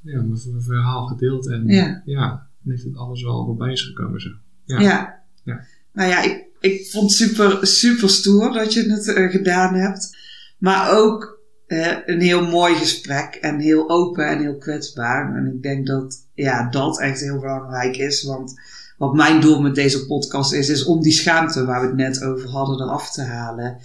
ja, 0.00 0.22
mijn 0.22 0.62
verhaal 0.62 1.06
gedeeld 1.06 1.50
en 1.50 1.66
Ja. 1.66 2.02
ja, 2.04 2.46
dat 2.62 2.96
alles 2.96 3.22
wel 3.22 3.44
voorbij 3.44 3.72
is 3.72 3.82
gekomen 3.82 4.20
zo. 4.20 4.30
Ja. 4.64 4.80
Ja. 4.80 5.22
Ja. 5.44 5.64
Nou 5.92 6.08
ja, 6.08 6.22
ik, 6.22 6.44
ik 6.60 6.86
vond 6.86 7.04
het 7.04 7.28
super, 7.28 7.66
super 7.66 8.08
stoer 8.08 8.52
dat 8.52 8.72
je 8.72 8.90
het 8.90 9.08
eh, 9.08 9.30
gedaan 9.30 9.74
hebt. 9.74 10.16
Maar 10.64 10.98
ook 10.98 11.38
eh, 11.66 11.96
een 12.06 12.20
heel 12.20 12.46
mooi 12.46 12.74
gesprek 12.74 13.34
en 13.34 13.58
heel 13.58 13.90
open 13.90 14.26
en 14.28 14.40
heel 14.40 14.58
kwetsbaar. 14.58 15.36
En 15.36 15.46
ik 15.46 15.62
denk 15.62 15.86
dat 15.86 16.26
ja, 16.34 16.70
dat 16.70 17.00
echt 17.00 17.20
heel 17.20 17.40
belangrijk 17.40 17.96
is. 17.96 18.22
Want 18.22 18.60
wat 18.98 19.14
mijn 19.14 19.40
doel 19.40 19.60
met 19.60 19.74
deze 19.74 20.06
podcast 20.06 20.52
is, 20.52 20.68
is 20.68 20.84
om 20.84 21.02
die 21.02 21.12
schaamte 21.12 21.64
waar 21.64 21.80
we 21.80 21.86
het 21.86 21.96
net 21.96 22.22
over 22.22 22.48
hadden 22.48 22.80
eraf 22.80 23.10
te 23.10 23.22
halen. 23.22 23.78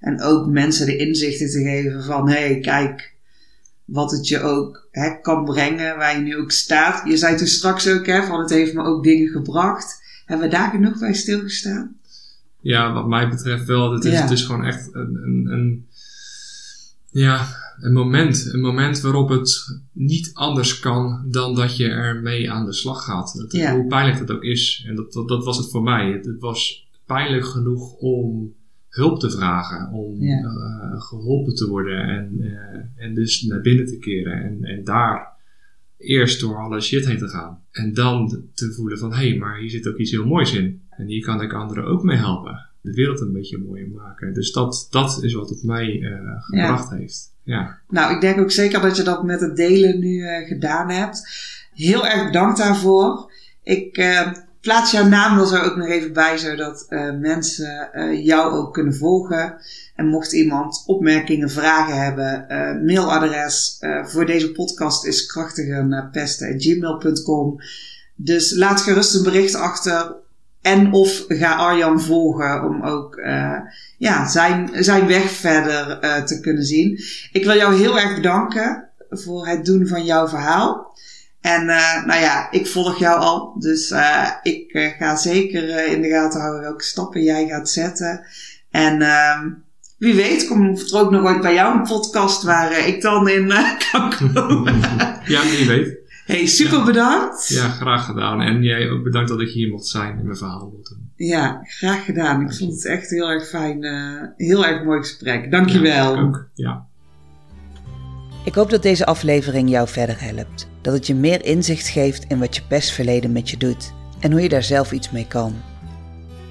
En 0.00 0.22
ook 0.22 0.46
mensen 0.46 0.86
de 0.86 0.96
inzichten 0.96 1.50
te 1.50 1.62
geven 1.62 2.04
van, 2.04 2.28
hé, 2.28 2.46
hey, 2.46 2.60
kijk, 2.60 3.14
wat 3.84 4.10
het 4.10 4.28
je 4.28 4.40
ook 4.40 4.88
hè, 4.90 5.20
kan 5.20 5.44
brengen, 5.44 5.96
waar 5.96 6.16
je 6.16 6.22
nu 6.22 6.36
ook 6.36 6.52
staat. 6.52 7.08
Je 7.08 7.16
zei 7.16 7.36
toen 7.36 7.46
straks 7.46 7.88
ook, 7.88 8.06
hè, 8.06 8.22
van 8.22 8.40
het 8.40 8.50
heeft 8.50 8.74
me 8.74 8.82
ook 8.82 9.04
dingen 9.04 9.28
gebracht. 9.28 10.02
Hebben 10.24 10.48
we 10.48 10.54
daar 10.54 10.70
genoeg 10.70 10.98
bij 10.98 11.14
stilgestaan? 11.14 11.96
Ja, 12.60 12.92
wat 12.92 13.06
mij 13.06 13.28
betreft 13.28 13.66
wel. 13.66 13.92
Het 13.92 14.04
is, 14.04 14.12
Ja. 14.12 14.20
het 14.20 14.30
is 14.30 14.42
gewoon 14.42 14.64
echt 14.64 14.88
een, 14.92 15.20
een, 15.22 15.46
een, 15.52 15.88
ja, 17.10 17.46
een 17.80 17.92
moment. 17.92 18.50
Een 18.52 18.60
moment 18.60 19.00
waarop 19.00 19.28
het 19.28 19.80
niet 19.92 20.30
anders 20.34 20.78
kan 20.78 21.24
dan 21.30 21.54
dat 21.54 21.76
je 21.76 21.88
ermee 21.88 22.50
aan 22.50 22.64
de 22.64 22.72
slag 22.72 23.04
gaat. 23.04 23.44
Ja. 23.48 23.74
Hoe 23.74 23.86
pijnlijk 23.86 24.18
dat 24.18 24.36
ook 24.36 24.42
is. 24.42 24.84
En 24.88 24.94
dat, 24.94 25.12
dat, 25.12 25.28
dat 25.28 25.44
was 25.44 25.56
het 25.58 25.70
voor 25.70 25.82
mij. 25.82 26.12
Het, 26.12 26.24
het 26.26 26.40
was 26.40 26.88
pijnlijk 27.06 27.44
genoeg 27.44 27.92
om 27.92 28.54
hulp 28.88 29.20
te 29.20 29.30
vragen. 29.30 29.92
Om 29.92 30.22
Ja. 30.22 30.36
eh, 30.38 31.00
geholpen 31.00 31.54
te 31.54 31.68
worden. 31.68 32.08
En, 32.08 32.36
eh, 32.40 33.04
en 33.04 33.14
dus 33.14 33.42
naar 33.42 33.60
binnen 33.60 33.86
te 33.86 33.98
keren. 33.98 34.42
En, 34.42 34.64
en 34.64 34.84
daar 34.84 35.28
eerst 35.96 36.40
door 36.40 36.56
alle 36.56 36.80
shit 36.80 37.06
heen 37.06 37.18
te 37.18 37.28
gaan. 37.28 37.62
En 37.70 37.94
dan 37.94 38.44
te 38.54 38.72
voelen 38.72 38.98
van, 38.98 39.12
hé, 39.14 39.28
hey, 39.28 39.38
maar 39.38 39.58
hier 39.58 39.70
zit 39.70 39.88
ook 39.88 39.96
iets 39.96 40.10
heel 40.10 40.26
moois 40.26 40.52
in. 40.54 40.82
En 40.90 41.06
hier 41.06 41.22
kan 41.24 41.42
ik 41.42 41.52
anderen 41.52 41.84
ook 41.84 42.02
mee 42.02 42.16
helpen. 42.16 42.69
De 42.82 42.92
wereld 42.92 43.20
een 43.20 43.32
beetje 43.32 43.58
mooier 43.58 43.88
maken. 43.88 44.34
Dus 44.34 44.52
dat, 44.52 44.86
dat 44.90 45.22
is 45.22 45.34
wat 45.34 45.48
het 45.48 45.62
mij 45.62 46.02
eh, 46.02 46.42
gebracht 46.42 46.90
heeft. 46.90 47.32
Ja. 47.42 47.78
Nou, 47.88 48.14
ik 48.14 48.20
denk 48.20 48.38
ook 48.38 48.50
zeker 48.50 48.80
dat 48.80 48.96
je 48.96 49.02
dat 49.02 49.24
met 49.24 49.40
het 49.40 49.56
delen 49.56 49.98
nu 49.98 50.22
eh, 50.22 50.46
gedaan 50.46 50.90
hebt. 50.90 51.28
Heel 51.72 52.06
erg 52.06 52.24
bedankt 52.24 52.58
daarvoor. 52.58 53.32
Ik 53.62 53.96
eh, 53.96 54.32
plaats 54.60 54.90
jouw 54.90 55.08
naam 55.08 55.38
er 55.38 55.46
zo 55.46 55.56
ook 55.56 55.76
nog 55.76 55.86
even 55.86 56.12
bij, 56.12 56.38
zodat 56.38 56.86
mensen 57.20 57.90
jou 58.22 58.52
ook 58.52 58.74
kunnen 58.74 58.94
volgen. 58.94 59.56
En 59.94 60.06
mocht 60.06 60.32
iemand 60.32 60.82
opmerkingen, 60.86 61.50
vragen 61.50 62.02
hebben, 62.02 62.46
mailadres 62.84 63.78
voor 64.02 64.26
deze 64.26 64.52
podcast 64.52 65.04
is 65.04 65.26
krachtiger.pesten.gmail.com. 65.26 67.60
Dus 68.14 68.54
laat 68.54 68.80
gerust 68.80 69.14
een 69.14 69.22
bericht 69.22 69.54
achter. 69.54 70.19
En 70.62 70.92
of 70.92 71.24
ga 71.28 71.54
Arjan 71.54 72.00
volgen 72.00 72.64
om 72.64 72.82
ook 72.82 73.16
eh, 73.16 73.56
ja, 73.98 74.28
zijn, 74.28 74.70
zijn 74.72 75.06
weg 75.06 75.30
verder 75.30 75.98
eh, 75.98 76.22
te 76.22 76.40
kunnen 76.40 76.64
zien. 76.64 76.98
Ik 77.32 77.44
wil 77.44 77.56
jou 77.56 77.74
heel 77.74 77.98
erg 77.98 78.14
bedanken 78.14 78.88
voor 79.10 79.46
het 79.46 79.64
doen 79.64 79.86
van 79.86 80.04
jouw 80.04 80.28
verhaal. 80.28 80.98
En 81.40 81.68
eh, 81.68 82.04
nou 82.04 82.20
ja, 82.20 82.50
ik 82.50 82.66
volg 82.66 82.98
jou 82.98 83.20
al. 83.20 83.54
Dus 83.58 83.94
ik 84.42 84.94
ga 84.98 85.16
zeker 85.16 85.86
in 85.86 86.02
de 86.02 86.08
gaten 86.08 86.40
houden 86.40 86.62
welke 86.62 86.84
stappen 86.84 87.22
jij 87.22 87.46
gaat 87.48 87.70
zetten. 87.70 88.26
En 88.70 89.02
ehm, 89.02 89.48
wie 89.98 90.14
weet 90.14 90.46
komt 90.46 90.92
er 90.92 90.98
ook 90.98 91.10
nog 91.10 91.22
ooit 91.24 91.40
bij 91.40 91.54
jou 91.54 91.78
een 91.78 91.82
podcast 91.82 92.42
waar 92.42 92.86
ik 92.86 93.02
dan 93.02 93.28
in 93.28 93.52
kan 93.92 94.14
komen. 94.34 94.80
ja, 95.34 95.42
wie 95.42 95.66
weet. 95.66 95.99
Hey, 96.30 96.46
super 96.46 96.84
bedankt. 96.84 97.48
Ja, 97.48 97.68
graag 97.68 98.04
gedaan. 98.04 98.40
En 98.40 98.62
jij 98.62 98.90
ook 98.90 99.02
bedankt 99.02 99.28
dat 99.28 99.40
ik 99.40 99.48
hier 99.48 99.70
mocht 99.70 99.86
zijn 99.86 100.18
en 100.18 100.24
mijn 100.24 100.36
verhaal 100.36 100.72
mocht 100.76 100.88
doen. 100.88 101.12
Ja, 101.16 101.60
graag 101.62 102.04
gedaan. 102.04 102.42
Ik 102.42 102.54
vond 102.54 102.72
het 102.72 102.86
echt 102.86 103.10
heel 103.10 103.28
erg 103.28 103.48
fijn. 103.48 103.82
eh, 103.84 104.46
heel 104.46 104.66
erg 104.66 104.84
mooi 104.84 104.98
gesprek. 104.98 105.50
Dankjewel. 105.50 106.14
Ja, 106.14 106.20
ik 106.20 106.26
ook. 106.26 106.48
Ja. 106.54 106.86
Ik 108.44 108.54
hoop 108.54 108.70
dat 108.70 108.82
deze 108.82 109.06
aflevering 109.06 109.70
jou 109.70 109.88
verder 109.88 110.20
helpt. 110.20 110.68
Dat 110.80 110.94
het 110.94 111.06
je 111.06 111.14
meer 111.14 111.44
inzicht 111.44 111.88
geeft 111.88 112.24
in 112.28 112.38
wat 112.38 112.56
je 112.56 112.62
pestverleden 112.68 113.32
met 113.32 113.50
je 113.50 113.56
doet 113.56 113.92
en 114.20 114.32
hoe 114.32 114.40
je 114.40 114.48
daar 114.48 114.62
zelf 114.62 114.92
iets 114.92 115.10
mee 115.10 115.26
kan. 115.26 115.54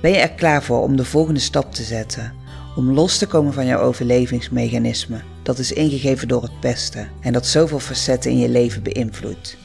Ben 0.01 0.11
je 0.11 0.17
er 0.17 0.31
klaar 0.31 0.63
voor 0.63 0.81
om 0.81 0.95
de 0.95 1.05
volgende 1.05 1.39
stap 1.39 1.73
te 1.73 1.83
zetten? 1.83 2.33
Om 2.75 2.91
los 2.91 3.17
te 3.17 3.27
komen 3.27 3.53
van 3.53 3.65
jouw 3.65 3.79
overlevingsmechanisme 3.79 5.21
dat 5.43 5.59
is 5.59 5.71
ingegeven 5.71 6.27
door 6.27 6.41
het 6.41 6.59
pesten 6.59 7.09
en 7.21 7.33
dat 7.33 7.47
zoveel 7.47 7.79
facetten 7.79 8.31
in 8.31 8.37
je 8.37 8.49
leven 8.49 8.83
beïnvloedt? 8.83 9.57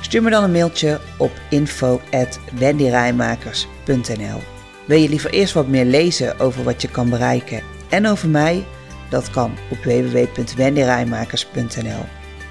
Stuur 0.00 0.22
me 0.22 0.30
dan 0.30 0.44
een 0.44 0.52
mailtje 0.52 1.00
op 1.18 1.32
info@wendyrijmakers.nl. 1.50 4.40
Wil 4.84 4.98
je 4.98 5.08
liever 5.08 5.30
eerst 5.30 5.54
wat 5.54 5.68
meer 5.68 5.84
lezen 5.84 6.38
over 6.38 6.64
wat 6.64 6.82
je 6.82 6.88
kan 6.88 7.10
bereiken 7.10 7.62
en 7.88 8.06
over 8.06 8.28
mij? 8.28 8.66
Dat 9.10 9.30
kan 9.30 9.52
op 9.70 9.84
www.wendyrijmakers.nl. 9.84 12.04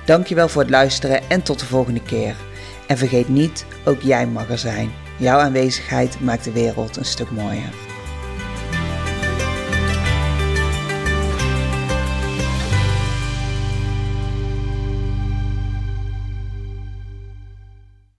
Dankjewel 0.05 0.49
voor 0.49 0.61
het 0.61 0.71
luisteren 0.71 1.29
en 1.29 1.41
tot 1.41 1.59
de 1.59 1.65
volgende 1.65 2.01
keer. 2.01 2.35
En 2.87 2.97
vergeet 2.97 3.29
niet, 3.29 3.65
ook 3.85 4.01
jij 4.01 4.27
mag 4.27 4.49
er 4.49 4.57
zijn. 4.57 4.91
Jouw 5.17 5.39
aanwezigheid 5.39 6.19
maakt 6.19 6.43
de 6.43 6.51
wereld 6.51 6.97
een 6.97 7.05
stuk 7.05 7.31
mooier. 7.31 7.88